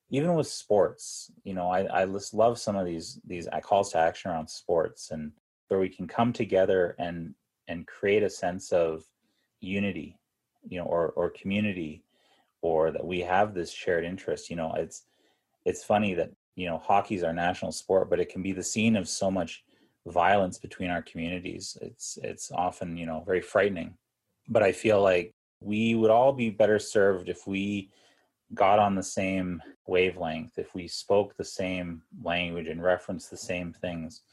even 0.09 0.33
with 0.33 0.45
sports 0.47 1.31
you 1.43 1.53
know 1.53 1.69
i, 1.69 2.01
I 2.01 2.05
just 2.05 2.33
love 2.33 2.59
some 2.59 2.75
of 2.75 2.85
these 2.85 3.19
these 3.25 3.47
calls 3.63 3.91
to 3.91 3.97
action 3.97 4.29
around 4.29 4.49
sports 4.49 5.11
and 5.11 5.31
where 5.69 5.79
we 5.79 5.87
can 5.87 6.05
come 6.05 6.33
together 6.33 6.95
and 6.99 7.33
and 7.69 7.87
create 7.87 8.23
a 8.23 8.29
sense 8.29 8.73
of 8.73 9.05
unity 9.61 10.17
you 10.67 10.79
know 10.79 10.85
or 10.85 11.11
or 11.11 11.29
community 11.29 12.03
or 12.61 12.91
that 12.91 13.05
we 13.05 13.21
have 13.21 13.53
this 13.53 13.71
shared 13.71 14.03
interest 14.03 14.49
you 14.49 14.57
know 14.57 14.73
it's 14.73 15.03
it's 15.63 15.83
funny 15.83 16.13
that 16.13 16.31
you 16.55 16.67
know 16.67 16.77
hockey's 16.77 17.23
our 17.23 17.33
national 17.33 17.71
sport 17.71 18.09
but 18.09 18.19
it 18.19 18.27
can 18.27 18.43
be 18.43 18.51
the 18.51 18.61
scene 18.61 18.97
of 18.97 19.07
so 19.07 19.31
much 19.31 19.63
violence 20.07 20.57
between 20.57 20.89
our 20.89 21.01
communities. 21.01 21.77
It's 21.81 22.17
it's 22.23 22.51
often 22.51 22.97
you 22.97 23.05
know 23.05 23.23
very 23.25 23.41
frightening 23.41 23.93
but 24.51 24.61
I 24.61 24.73
feel 24.73 25.01
like 25.01 25.33
we 25.61 25.95
would 25.95 26.11
all 26.11 26.33
be 26.33 26.49
better 26.49 26.77
served 26.77 27.29
if 27.29 27.47
we 27.47 27.89
got 28.53 28.79
on 28.79 28.95
the 28.95 29.03
same 29.03 29.61
wavelength, 29.87 30.57
if 30.57 30.75
we 30.75 30.89
spoke 30.89 31.35
the 31.37 31.43
same 31.43 32.01
language 32.21 32.67
and 32.67 32.83
referenced 32.83 33.31
the 33.31 33.37
same 33.37 33.71
things. 33.71 34.23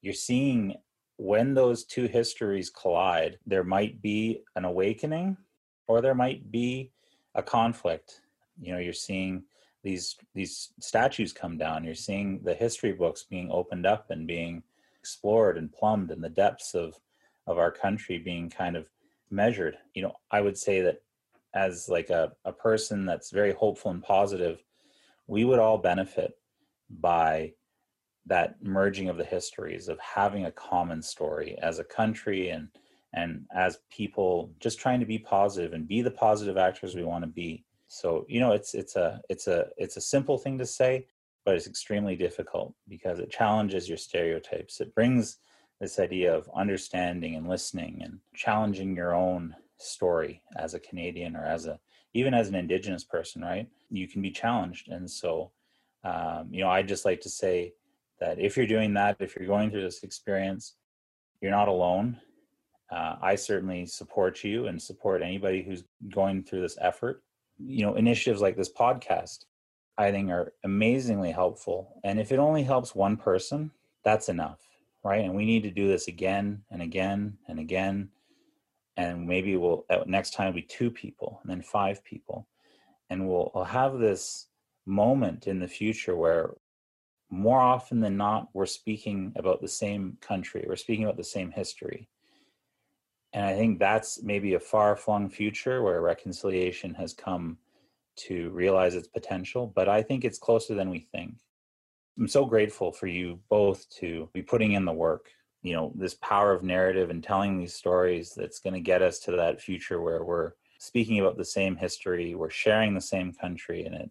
You're 0.00 0.14
seeing 0.14 0.76
when 1.18 1.52
those 1.52 1.84
two 1.84 2.06
histories 2.06 2.70
collide, 2.70 3.38
there 3.46 3.64
might 3.64 4.00
be 4.00 4.42
an 4.54 4.64
awakening 4.64 5.36
or 5.88 6.00
there 6.00 6.14
might 6.14 6.50
be 6.50 6.90
a 7.34 7.42
conflict. 7.42 8.22
You 8.58 8.72
know, 8.72 8.78
you're 8.78 8.94
seeing 8.94 9.44
these 9.84 10.16
these 10.34 10.72
statues 10.80 11.34
come 11.34 11.58
down, 11.58 11.84
you're 11.84 11.94
seeing 11.94 12.40
the 12.42 12.54
history 12.54 12.92
books 12.92 13.24
being 13.28 13.50
opened 13.50 13.84
up 13.84 14.10
and 14.10 14.26
being 14.26 14.62
explored 14.98 15.58
and 15.58 15.70
plumbed 15.70 16.10
in 16.10 16.22
the 16.22 16.30
depths 16.30 16.74
of 16.74 16.98
of 17.46 17.58
our 17.58 17.70
country 17.70 18.18
being 18.18 18.48
kind 18.48 18.74
of 18.74 18.88
measured 19.30 19.76
you 19.94 20.02
know 20.02 20.12
i 20.30 20.40
would 20.40 20.56
say 20.56 20.80
that 20.80 21.02
as 21.54 21.88
like 21.88 22.10
a, 22.10 22.32
a 22.44 22.52
person 22.52 23.06
that's 23.06 23.30
very 23.30 23.52
hopeful 23.52 23.90
and 23.90 24.02
positive 24.02 24.62
we 25.26 25.44
would 25.44 25.58
all 25.58 25.78
benefit 25.78 26.32
by 27.00 27.52
that 28.26 28.56
merging 28.62 29.08
of 29.08 29.16
the 29.16 29.24
histories 29.24 29.88
of 29.88 29.98
having 30.00 30.46
a 30.46 30.52
common 30.52 31.00
story 31.00 31.56
as 31.62 31.78
a 31.78 31.84
country 31.84 32.50
and 32.50 32.68
and 33.14 33.46
as 33.54 33.78
people 33.90 34.52
just 34.60 34.78
trying 34.78 35.00
to 35.00 35.06
be 35.06 35.18
positive 35.18 35.72
and 35.72 35.88
be 35.88 36.02
the 36.02 36.10
positive 36.10 36.56
actors 36.56 36.94
we 36.94 37.04
want 37.04 37.24
to 37.24 37.28
be. 37.28 37.64
So 37.88 38.26
you 38.28 38.40
know 38.40 38.52
it's 38.52 38.74
it's 38.74 38.96
a 38.96 39.20
it's 39.28 39.46
a 39.46 39.68
it's 39.76 39.96
a 39.96 40.00
simple 40.00 40.38
thing 40.38 40.58
to 40.58 40.66
say 40.66 41.06
but 41.44 41.54
it's 41.54 41.68
extremely 41.68 42.16
difficult 42.16 42.74
because 42.88 43.20
it 43.20 43.30
challenges 43.30 43.88
your 43.88 43.96
stereotypes. 43.96 44.80
It 44.80 44.92
brings 44.96 45.38
this 45.80 45.98
idea 45.98 46.34
of 46.34 46.50
understanding 46.54 47.34
and 47.34 47.48
listening 47.48 48.00
and 48.02 48.18
challenging 48.34 48.96
your 48.96 49.14
own 49.14 49.54
story 49.78 50.42
as 50.56 50.74
a 50.74 50.80
Canadian 50.80 51.36
or 51.36 51.44
as 51.44 51.66
a 51.66 51.78
even 52.14 52.32
as 52.32 52.48
an 52.48 52.54
Indigenous 52.54 53.04
person, 53.04 53.42
right? 53.42 53.68
You 53.90 54.08
can 54.08 54.22
be 54.22 54.30
challenged, 54.30 54.88
and 54.88 55.10
so 55.10 55.52
um, 56.02 56.48
you 56.50 56.62
know, 56.62 56.70
I 56.70 56.82
just 56.82 57.04
like 57.04 57.20
to 57.22 57.28
say 57.28 57.74
that 58.20 58.38
if 58.38 58.56
you're 58.56 58.66
doing 58.66 58.94
that, 58.94 59.16
if 59.20 59.36
you're 59.36 59.48
going 59.48 59.70
through 59.70 59.82
this 59.82 60.02
experience, 60.02 60.74
you're 61.40 61.50
not 61.50 61.68
alone. 61.68 62.18
Uh, 62.90 63.16
I 63.20 63.34
certainly 63.34 63.84
support 63.86 64.44
you 64.44 64.68
and 64.68 64.80
support 64.80 65.20
anybody 65.20 65.62
who's 65.62 65.84
going 66.10 66.44
through 66.44 66.62
this 66.62 66.78
effort. 66.80 67.22
You 67.58 67.84
know, 67.84 67.94
initiatives 67.96 68.40
like 68.40 68.56
this 68.56 68.72
podcast, 68.72 69.46
I 69.98 70.12
think, 70.12 70.30
are 70.30 70.52
amazingly 70.64 71.32
helpful. 71.32 72.00
And 72.04 72.20
if 72.20 72.30
it 72.30 72.38
only 72.38 72.62
helps 72.62 72.94
one 72.94 73.16
person, 73.16 73.72
that's 74.04 74.28
enough 74.28 74.65
right? 75.06 75.24
And 75.24 75.34
we 75.34 75.44
need 75.44 75.62
to 75.62 75.70
do 75.70 75.86
this 75.86 76.08
again 76.08 76.62
and 76.70 76.82
again 76.82 77.38
and 77.48 77.58
again. 77.58 78.10
And 78.96 79.26
maybe 79.26 79.56
we'll 79.56 79.86
next 80.06 80.32
time 80.34 80.52
be 80.52 80.62
two 80.62 80.90
people 80.90 81.38
and 81.42 81.50
then 81.50 81.62
five 81.62 82.02
people. 82.04 82.48
And 83.08 83.28
we'll, 83.28 83.52
we'll 83.54 83.64
have 83.64 83.98
this 83.98 84.48
moment 84.84 85.46
in 85.46 85.60
the 85.60 85.68
future 85.68 86.16
where 86.16 86.54
more 87.30 87.60
often 87.60 88.00
than 88.00 88.16
not, 88.16 88.48
we're 88.52 88.66
speaking 88.66 89.32
about 89.36 89.60
the 89.60 89.68
same 89.68 90.16
country, 90.20 90.64
we're 90.66 90.76
speaking 90.76 91.04
about 91.04 91.16
the 91.16 91.24
same 91.24 91.50
history. 91.50 92.08
And 93.32 93.44
I 93.44 93.54
think 93.54 93.78
that's 93.78 94.22
maybe 94.22 94.54
a 94.54 94.60
far 94.60 94.96
flung 94.96 95.28
future 95.28 95.82
where 95.82 96.00
reconciliation 96.00 96.94
has 96.94 97.12
come 97.12 97.58
to 98.16 98.50
realize 98.50 98.94
its 98.94 99.08
potential, 99.08 99.72
but 99.74 99.88
I 99.88 100.02
think 100.02 100.24
it's 100.24 100.38
closer 100.38 100.74
than 100.74 100.88
we 100.88 101.00
think. 101.00 101.34
I'm 102.18 102.28
so 102.28 102.44
grateful 102.44 102.92
for 102.92 103.06
you 103.06 103.38
both 103.48 103.88
to 103.98 104.28
be 104.32 104.42
putting 104.42 104.72
in 104.72 104.84
the 104.84 104.92
work. 104.92 105.30
You 105.62 105.74
know, 105.74 105.92
this 105.94 106.14
power 106.14 106.52
of 106.52 106.62
narrative 106.62 107.10
and 107.10 107.22
telling 107.22 107.58
these 107.58 107.74
stories 107.74 108.32
that's 108.34 108.60
going 108.60 108.74
to 108.74 108.80
get 108.80 109.02
us 109.02 109.18
to 109.20 109.32
that 109.32 109.60
future 109.60 110.00
where 110.00 110.24
we're 110.24 110.52
speaking 110.78 111.20
about 111.20 111.36
the 111.36 111.44
same 111.44 111.76
history, 111.76 112.34
we're 112.34 112.50
sharing 112.50 112.94
the 112.94 113.00
same 113.00 113.32
country, 113.32 113.84
and 113.84 113.94
it 113.94 114.10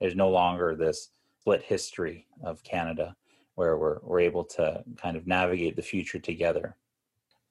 there's 0.00 0.16
no 0.16 0.30
longer 0.30 0.74
this 0.74 1.10
split 1.40 1.62
history 1.62 2.26
of 2.42 2.62
Canada 2.62 3.14
where 3.54 3.76
we're 3.76 3.98
we're 4.02 4.20
able 4.20 4.44
to 4.44 4.82
kind 4.96 5.16
of 5.16 5.26
navigate 5.26 5.76
the 5.76 5.82
future 5.82 6.18
together. 6.18 6.76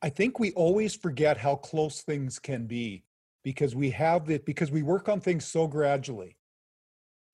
I 0.01 0.09
think 0.09 0.39
we 0.39 0.51
always 0.51 0.95
forget 0.95 1.37
how 1.37 1.55
close 1.55 2.01
things 2.01 2.39
can 2.39 2.67
be 2.67 3.05
because 3.43 3.75
we 3.75 3.89
have 3.91 4.29
it 4.29 4.45
because 4.45 4.71
we 4.71 4.83
work 4.83 5.07
on 5.07 5.21
things 5.21 5.45
so 5.45 5.67
gradually 5.67 6.37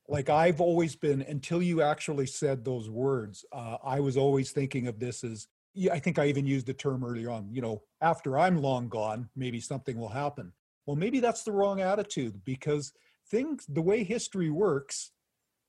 like 0.09 0.29
I've 0.29 0.59
always 0.59 0.95
been 0.95 1.21
until 1.21 1.61
you 1.61 1.81
actually 1.81 2.25
said 2.25 2.65
those 2.65 2.89
words. 2.89 3.45
Uh, 3.51 3.77
I 3.83 3.99
was 3.99 4.17
always 4.17 4.51
thinking 4.51 4.87
of 4.87 4.99
this 4.99 5.23
as 5.23 5.47
yeah, 5.75 5.93
I 5.93 5.99
think 5.99 6.17
I 6.17 6.25
even 6.25 6.47
used 6.47 6.65
the 6.65 6.73
term 6.73 7.05
early 7.05 7.27
on. 7.27 7.47
You 7.51 7.61
know, 7.61 7.83
after 8.01 8.37
I'm 8.37 8.61
long 8.61 8.89
gone, 8.89 9.29
maybe 9.35 9.59
something 9.59 9.97
will 9.97 10.09
happen. 10.09 10.51
Well, 10.85 10.95
maybe 10.95 11.19
that's 11.19 11.43
the 11.43 11.51
wrong 11.51 11.79
attitude 11.79 12.43
because 12.43 12.91
things, 13.29 13.65
the 13.69 13.81
way 13.81 14.03
history 14.03 14.49
works, 14.49 15.11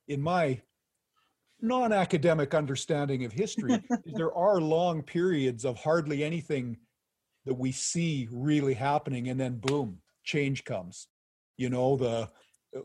in 0.08 0.22
my 0.22 0.60
non-academic 1.60 2.54
understanding 2.54 3.26
of 3.26 3.32
history, 3.32 3.82
there 4.06 4.34
are 4.34 4.60
long 4.60 5.02
periods 5.02 5.66
of 5.66 5.76
hardly 5.78 6.24
anything 6.24 6.78
that 7.44 7.54
we 7.54 7.70
see 7.72 8.26
really 8.32 8.74
happening, 8.74 9.28
and 9.28 9.38
then 9.38 9.58
boom, 9.58 9.98
change 10.24 10.64
comes. 10.64 11.08
You 11.58 11.68
know, 11.68 11.96
the 11.96 12.30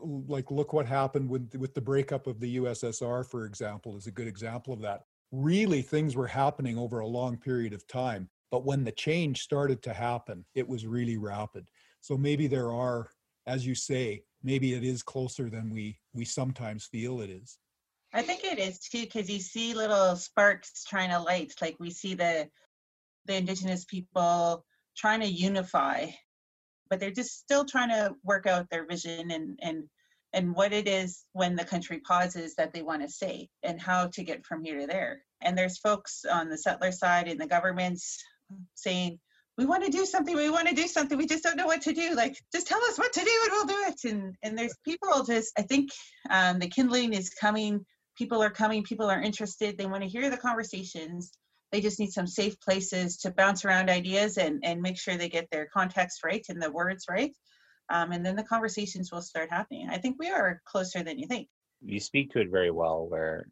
like 0.00 0.50
look 0.50 0.72
what 0.72 0.86
happened 0.86 1.28
with 1.28 1.54
with 1.56 1.74
the 1.74 1.80
breakup 1.80 2.26
of 2.26 2.40
the 2.40 2.56
USSR 2.56 3.24
for 3.28 3.44
example 3.44 3.96
is 3.96 4.06
a 4.06 4.12
good 4.12 4.26
example 4.26 4.72
of 4.72 4.80
that. 4.82 5.02
Really 5.32 5.82
things 5.82 6.16
were 6.16 6.26
happening 6.26 6.78
over 6.78 7.00
a 7.00 7.06
long 7.06 7.36
period 7.36 7.72
of 7.72 7.86
time 7.86 8.28
but 8.50 8.64
when 8.64 8.84
the 8.84 8.92
change 8.92 9.42
started 9.42 9.82
to 9.82 9.92
happen 9.92 10.44
it 10.54 10.68
was 10.68 10.86
really 10.86 11.16
rapid. 11.16 11.66
So 12.00 12.16
maybe 12.16 12.46
there 12.46 12.72
are 12.72 13.10
as 13.46 13.66
you 13.66 13.74
say 13.74 14.22
maybe 14.42 14.74
it 14.74 14.84
is 14.84 15.02
closer 15.02 15.48
than 15.50 15.70
we 15.70 15.98
we 16.14 16.24
sometimes 16.24 16.86
feel 16.86 17.20
it 17.20 17.30
is. 17.30 17.58
I 18.12 18.22
think 18.22 18.44
it 18.44 18.58
is 18.58 18.78
too 18.78 19.02
because 19.02 19.30
you 19.30 19.40
see 19.40 19.74
little 19.74 20.16
sparks 20.16 20.84
trying 20.84 21.10
to 21.10 21.20
light 21.20 21.52
like 21.60 21.76
we 21.78 21.90
see 21.90 22.14
the 22.14 22.48
the 23.26 23.36
indigenous 23.36 23.84
people 23.84 24.64
trying 24.96 25.20
to 25.20 25.26
unify 25.26 26.06
but 26.88 27.00
they're 27.00 27.10
just 27.10 27.38
still 27.38 27.64
trying 27.64 27.90
to 27.90 28.14
work 28.24 28.46
out 28.46 28.68
their 28.70 28.86
vision 28.86 29.30
and 29.30 29.58
and 29.62 29.84
and 30.32 30.54
what 30.54 30.72
it 30.72 30.86
is 30.86 31.24
when 31.32 31.56
the 31.56 31.64
country 31.64 32.00
pauses 32.00 32.54
that 32.56 32.72
they 32.72 32.82
want 32.82 33.02
to 33.02 33.08
say 33.08 33.48
and 33.62 33.80
how 33.80 34.08
to 34.08 34.22
get 34.22 34.44
from 34.44 34.62
here 34.62 34.80
to 34.80 34.86
there. 34.86 35.22
And 35.40 35.56
there's 35.56 35.78
folks 35.78 36.24
on 36.30 36.50
the 36.50 36.58
settler 36.58 36.92
side 36.92 37.28
and 37.28 37.40
the 37.40 37.46
governments 37.46 38.22
saying 38.74 39.18
we 39.56 39.64
want 39.64 39.84
to 39.84 39.90
do 39.90 40.04
something 40.04 40.36
we 40.36 40.50
want 40.50 40.68
to 40.68 40.74
do 40.74 40.86
something 40.86 41.16
we 41.16 41.26
just 41.26 41.42
don't 41.42 41.56
know 41.56 41.66
what 41.66 41.80
to 41.82 41.92
do 41.92 42.14
like 42.14 42.36
just 42.52 42.66
tell 42.66 42.82
us 42.84 42.98
what 42.98 43.12
to 43.12 43.20
do 43.20 43.40
and 43.44 43.52
we'll 43.52 43.66
do 43.66 43.84
it. 43.88 44.10
And 44.10 44.34
and 44.42 44.58
there's 44.58 44.76
people 44.84 45.24
just 45.24 45.52
i 45.58 45.62
think 45.62 45.90
um, 46.30 46.58
the 46.58 46.68
kindling 46.68 47.12
is 47.12 47.30
coming 47.30 47.84
people 48.16 48.42
are 48.42 48.50
coming 48.50 48.82
people 48.82 49.10
are 49.10 49.20
interested 49.20 49.76
they 49.76 49.86
want 49.86 50.02
to 50.02 50.08
hear 50.08 50.30
the 50.30 50.36
conversations 50.36 51.32
they 51.72 51.80
just 51.80 51.98
need 51.98 52.12
some 52.12 52.26
safe 52.26 52.58
places 52.60 53.16
to 53.18 53.30
bounce 53.30 53.64
around 53.64 53.90
ideas 53.90 54.38
and, 54.38 54.60
and 54.64 54.80
make 54.80 54.98
sure 54.98 55.16
they 55.16 55.28
get 55.28 55.48
their 55.50 55.66
context 55.66 56.24
right 56.24 56.44
and 56.48 56.62
the 56.62 56.70
words 56.70 57.06
right. 57.08 57.32
Um, 57.88 58.12
and 58.12 58.24
then 58.24 58.36
the 58.36 58.42
conversations 58.42 59.12
will 59.12 59.22
start 59.22 59.50
happening. 59.50 59.88
I 59.90 59.98
think 59.98 60.16
we 60.18 60.28
are 60.28 60.60
closer 60.64 61.02
than 61.02 61.18
you 61.18 61.26
think. 61.26 61.48
You 61.84 62.00
speak 62.00 62.32
to 62.32 62.40
it 62.40 62.50
very 62.50 62.70
well, 62.70 63.06
where 63.08 63.48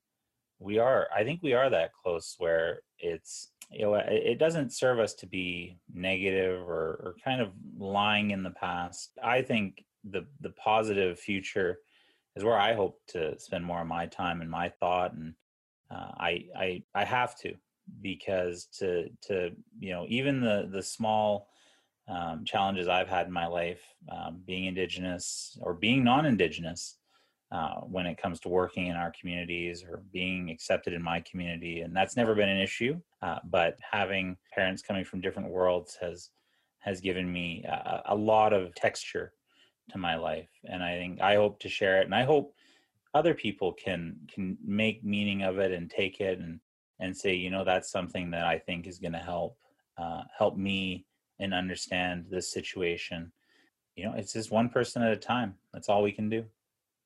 we 0.59 0.79
are, 0.79 1.09
I 1.15 1.25
think 1.25 1.41
we 1.43 1.53
are 1.53 1.71
that 1.71 1.93
close 1.93 2.35
where 2.39 2.81
it's, 2.99 3.51
you 3.71 3.83
know, 3.83 3.95
it 3.95 4.39
doesn't 4.39 4.73
serve 4.73 4.99
us 4.99 5.15
to 5.15 5.27
be 5.27 5.79
negative 5.93 6.61
or, 6.61 7.01
or 7.03 7.17
kind 7.25 7.41
of 7.41 7.51
lying 7.79 8.31
in 8.31 8.43
the 8.43 8.51
past. 8.51 9.11
I 9.23 9.43
think 9.43 9.85
the, 10.09 10.27
the 10.41 10.51
positive 10.51 11.19
future 11.19 11.79
is 12.37 12.45
where 12.45 12.59
I 12.59 12.75
hope 12.75 13.01
to 13.09 13.39
spend 13.39 13.65
more 13.65 13.81
of 13.81 13.87
my 13.87 14.07
time 14.07 14.41
and 14.41 14.51
my 14.51 14.69
thought, 14.69 15.13
and 15.13 15.35
uh, 15.91 16.11
I 16.17 16.47
I 16.57 16.83
I 16.95 17.05
have 17.05 17.39
to 17.41 17.55
because 18.01 18.67
to 18.79 19.09
to 19.23 19.51
you 19.79 19.93
know 19.93 20.07
even 20.09 20.41
the 20.41 20.69
the 20.71 20.83
small 20.83 21.49
um, 22.09 22.45
challenges 22.45 22.89
I've 22.89 23.09
had 23.09 23.27
in 23.27 23.33
my 23.33 23.47
life, 23.47 23.81
um, 24.11 24.43
being 24.45 24.67
Indigenous 24.67 25.57
or 25.63 25.73
being 25.73 26.05
non-Indigenous, 26.05 26.99
uh, 27.51 27.77
when 27.81 28.05
it 28.05 28.21
comes 28.21 28.41
to 28.41 28.49
working 28.49 28.89
in 28.89 28.97
our 28.97 29.13
communities 29.19 29.85
or 29.89 30.03
being 30.13 30.51
accepted 30.51 30.93
in 30.93 31.03
my 31.03 31.21
community, 31.21 31.81
and 31.81 31.97
that's 31.97 32.17
never 32.17 32.35
been 32.35 32.49
an 32.49 32.61
issue. 32.61 33.01
Uh, 33.23 33.39
but 33.45 33.77
having 33.91 34.37
parents 34.53 34.83
coming 34.83 35.05
from 35.05 35.21
different 35.21 35.49
worlds 35.49 35.97
has 36.01 36.31
has 36.81 37.01
given 37.01 37.33
me 37.33 37.65
a, 37.67 38.03
a 38.07 38.15
lot 38.15 38.53
of 38.53 38.75
texture 38.75 39.33
to 39.91 39.99
my 39.99 40.17
life, 40.17 40.51
and 40.65 40.83
I 40.83 40.99
think 40.99 41.21
I 41.21 41.37
hope 41.37 41.61
to 41.61 41.69
share 41.69 42.01
it, 42.01 42.07
and 42.07 42.15
I 42.15 42.25
hope 42.25 42.55
other 43.15 43.35
people 43.35 43.73
can 43.73 44.17
can 44.33 44.59
make 44.65 45.05
meaning 45.05 45.43
of 45.43 45.59
it 45.59 45.73
and 45.73 45.89
take 45.89 46.21
it 46.21 46.41
and 46.41 46.61
and 47.01 47.17
say, 47.17 47.35
you 47.35 47.51
know, 47.51 47.65
that's 47.65 47.91
something 47.91 48.31
that 48.31 48.45
I 48.45 48.59
think 48.59 48.87
is 48.87 48.99
going 48.99 49.13
to 49.13 49.19
help 49.19 49.57
uh, 49.99 50.23
help 50.37 50.57
me 50.57 51.07
and 51.39 51.55
understand 51.55 52.27
this 52.31 52.51
situation. 52.51 53.33
You 53.97 54.07
know, 54.07 54.15
it's 54.17 54.33
just 54.33 54.51
one 54.51 54.69
person 54.69 55.03
at 55.03 55.13
a 55.13 55.17
time. 55.17 55.55
That's 55.73 55.89
all 55.89 56.03
we 56.03 56.13
can 56.13 56.29
do. 56.29 56.45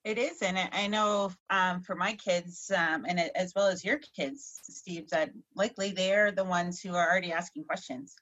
It 0.05 0.17
is, 0.17 0.41
and 0.41 0.57
I 0.57 0.87
know 0.87 1.31
um, 1.49 1.81
for 1.81 1.93
my 1.93 2.13
kids, 2.13 2.71
um, 2.75 3.05
and 3.05 3.19
as 3.35 3.53
well 3.53 3.67
as 3.67 3.83
your 3.83 3.99
kids, 4.15 4.59
Steve, 4.63 5.09
that 5.09 5.31
likely 5.55 5.91
they're 5.91 6.31
the 6.31 6.43
ones 6.43 6.81
who 6.81 6.95
are 6.95 7.09
already 7.09 7.33
asking 7.33 7.65
questions. 7.65 8.15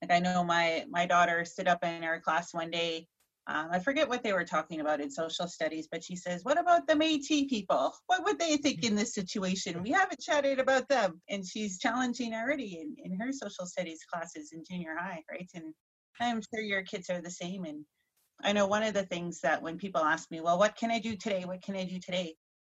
Like 0.00 0.10
I 0.10 0.20
know 0.20 0.42
my 0.42 0.86
my 0.88 1.06
daughter 1.06 1.44
stood 1.44 1.68
up 1.68 1.84
in 1.84 2.02
our 2.02 2.20
class 2.20 2.54
one 2.54 2.70
day 2.70 3.06
um, 3.48 3.68
I 3.72 3.78
forget 3.78 4.10
what 4.10 4.22
they 4.22 4.34
were 4.34 4.44
talking 4.44 4.80
about 4.80 5.00
in 5.00 5.10
social 5.10 5.48
studies, 5.48 5.88
but 5.90 6.04
she 6.04 6.16
says, 6.16 6.44
What 6.44 6.60
about 6.60 6.86
the 6.86 6.94
Metis 6.94 7.46
people? 7.48 7.94
What 8.06 8.22
would 8.24 8.38
they 8.38 8.58
think 8.58 8.84
in 8.84 8.94
this 8.94 9.14
situation? 9.14 9.82
We 9.82 9.90
haven't 9.90 10.20
chatted 10.20 10.58
about 10.58 10.86
them. 10.88 11.22
And 11.30 11.46
she's 11.46 11.78
challenging 11.78 12.34
already 12.34 12.78
in, 12.78 12.96
in 13.02 13.18
her 13.18 13.32
social 13.32 13.64
studies 13.64 14.04
classes 14.12 14.52
in 14.52 14.64
junior 14.70 14.94
high, 14.98 15.22
right? 15.30 15.48
And 15.54 15.72
I'm 16.20 16.42
sure 16.42 16.62
your 16.62 16.82
kids 16.82 17.08
are 17.08 17.22
the 17.22 17.30
same. 17.30 17.64
And 17.64 17.86
I 18.42 18.52
know 18.52 18.66
one 18.66 18.82
of 18.82 18.92
the 18.92 19.06
things 19.06 19.40
that 19.40 19.62
when 19.62 19.78
people 19.78 20.02
ask 20.02 20.30
me, 20.30 20.42
Well, 20.42 20.58
what 20.58 20.76
can 20.76 20.90
I 20.90 20.98
do 20.98 21.16
today? 21.16 21.44
What 21.46 21.62
can 21.62 21.74
I 21.74 21.84
do 21.84 21.98
today? 21.98 22.34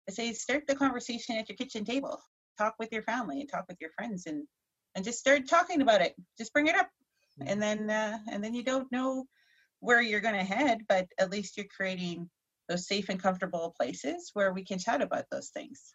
I 0.07 0.13
say, 0.13 0.31
Start 0.31 0.67
the 0.67 0.75
conversation 0.75 1.35
at 1.35 1.49
your 1.49 1.57
kitchen 1.57 1.83
table. 1.83 2.17
Talk 2.57 2.75
with 2.79 2.93
your 2.93 3.03
family 3.03 3.41
and 3.41 3.49
talk 3.49 3.65
with 3.67 3.77
your 3.81 3.91
friends 3.91 4.25
and 4.25 4.47
and 4.95 5.03
just 5.03 5.19
start 5.19 5.49
talking 5.49 5.81
about 5.81 6.01
it. 6.01 6.15
Just 6.37 6.53
bring 6.53 6.67
it 6.67 6.75
up. 6.75 6.89
And 7.45 7.61
then 7.61 7.89
uh, 7.89 8.19
and 8.31 8.41
then 8.41 8.53
you 8.53 8.63
don't 8.63 8.89
know 8.89 9.25
where 9.81 10.01
you're 10.01 10.21
going 10.21 10.35
to 10.35 10.43
head, 10.43 10.85
but 10.87 11.07
at 11.19 11.29
least 11.29 11.57
you're 11.57 11.65
creating 11.75 12.29
those 12.69 12.87
safe 12.87 13.09
and 13.09 13.21
comfortable 13.21 13.75
places 13.77 14.31
where 14.33 14.53
we 14.53 14.63
can 14.63 14.79
chat 14.79 15.01
about 15.01 15.25
those 15.29 15.49
things. 15.49 15.93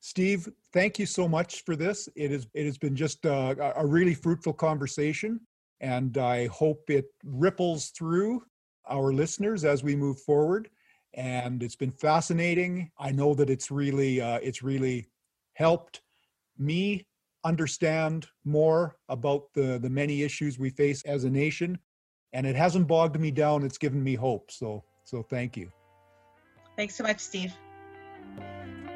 Steve, 0.00 0.48
thank 0.72 0.98
you 0.98 1.06
so 1.06 1.26
much 1.26 1.64
for 1.64 1.74
this. 1.74 2.08
It 2.14 2.30
is 2.30 2.46
it 2.54 2.66
has 2.66 2.78
been 2.78 2.94
just 2.94 3.24
a, 3.24 3.72
a 3.76 3.86
really 3.86 4.14
fruitful 4.14 4.52
conversation, 4.52 5.40
and 5.80 6.18
I 6.18 6.46
hope 6.46 6.90
it 6.90 7.06
ripples 7.24 7.88
through 7.88 8.44
our 8.88 9.12
listeners 9.12 9.64
as 9.64 9.82
we 9.82 9.96
move 9.96 10.20
forward. 10.20 10.68
And 11.14 11.62
it's 11.62 11.76
been 11.76 11.90
fascinating. 11.90 12.90
I 12.98 13.10
know 13.10 13.34
that 13.34 13.50
it's 13.50 13.70
really 13.70 14.20
uh, 14.20 14.38
it's 14.42 14.62
really 14.62 15.08
helped 15.54 16.02
me 16.58 17.06
understand 17.44 18.26
more 18.44 18.96
about 19.08 19.52
the 19.54 19.78
the 19.78 19.90
many 19.90 20.22
issues 20.22 20.58
we 20.58 20.70
face 20.70 21.02
as 21.04 21.24
a 21.24 21.30
nation 21.30 21.78
and 22.32 22.46
it 22.46 22.56
hasn't 22.56 22.86
bogged 22.86 23.18
me 23.18 23.30
down. 23.30 23.64
It's 23.64 23.78
given 23.78 24.02
me 24.02 24.14
hope. 24.14 24.50
So, 24.50 24.84
so 25.04 25.22
thank 25.22 25.56
you. 25.56 25.70
Thanks 26.76 26.94
so 26.94 27.04
much, 27.04 27.20
Steve. 27.20 27.54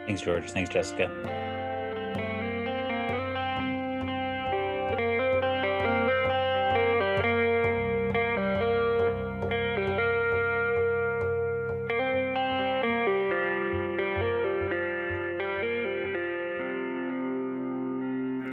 Thanks, 0.07 0.23
George. 0.23 0.51
Thanks, 0.51 0.71
Jessica. 0.71 1.09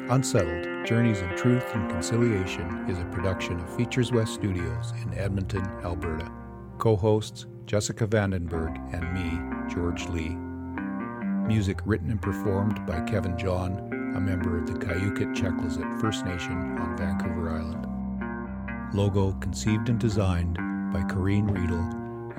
Unsettled 0.09 0.76
Journeys 0.87 1.19
in 1.19 1.35
Truth 1.35 1.75
and 1.75 1.91
Conciliation 1.91 2.85
is 2.89 2.97
a 2.97 3.03
production 3.11 3.59
of 3.59 3.75
Features 3.75 4.13
West 4.13 4.35
Studios 4.35 4.93
in 5.03 5.13
Edmonton, 5.15 5.65
Alberta. 5.83 6.31
Co 6.77 6.95
hosts 6.95 7.45
Jessica 7.65 8.07
Vandenberg 8.07 8.73
and 8.93 9.13
me, 9.13 9.69
George 9.75 10.07
Lee. 10.07 10.37
Music 11.45 11.81
written 11.83 12.09
and 12.09 12.21
performed 12.21 12.85
by 12.85 13.01
Kevin 13.01 13.37
John, 13.37 13.73
a 14.15 14.21
member 14.21 14.57
of 14.57 14.65
the 14.65 14.79
Kyuquot 14.79 15.35
Checleseht 15.35 15.99
First 15.99 16.23
Nation 16.23 16.77
on 16.77 16.95
Vancouver 16.95 17.49
Island. 17.49 18.95
Logo 18.95 19.33
conceived 19.41 19.89
and 19.89 19.99
designed 19.99 20.55
by 20.93 21.01
Corrine 21.01 21.53
Riedel 21.53 21.83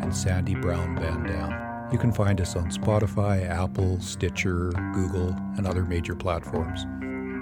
and 0.03 0.17
Sandy 0.17 0.55
Brown 0.55 0.97
Van 0.97 1.23
Dam. 1.23 1.93
You 1.93 1.99
can 1.99 2.13
find 2.13 2.41
us 2.41 2.57
on 2.57 2.71
Spotify, 2.71 3.47
Apple, 3.47 4.01
Stitcher, 4.01 4.71
Google, 4.95 5.37
and 5.59 5.67
other 5.67 5.85
major 5.85 6.15
platforms. 6.15 6.87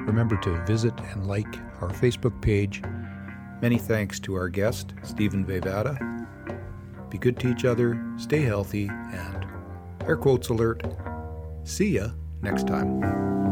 Remember 0.07 0.37
to 0.39 0.65
visit 0.65 0.95
and 1.13 1.27
like 1.27 1.53
our 1.81 1.91
Facebook 1.91 2.41
page. 2.41 2.83
Many 3.61 3.77
thanks 3.77 4.21
to 4.21 4.35
our 4.35 4.49
guest, 4.49 4.95
Stephen 5.03 5.45
Vevada. 5.45 6.27
Be 7.11 7.19
good 7.19 7.39
to 7.41 7.51
each 7.51 7.65
other, 7.65 8.03
stay 8.17 8.43
healthy, 8.43 8.89
and 8.89 9.47
air 10.07 10.17
quotes 10.17 10.49
alert. 10.49 10.83
See 11.65 11.97
ya 11.97 12.11
next 12.43 12.67
time. 12.67 13.46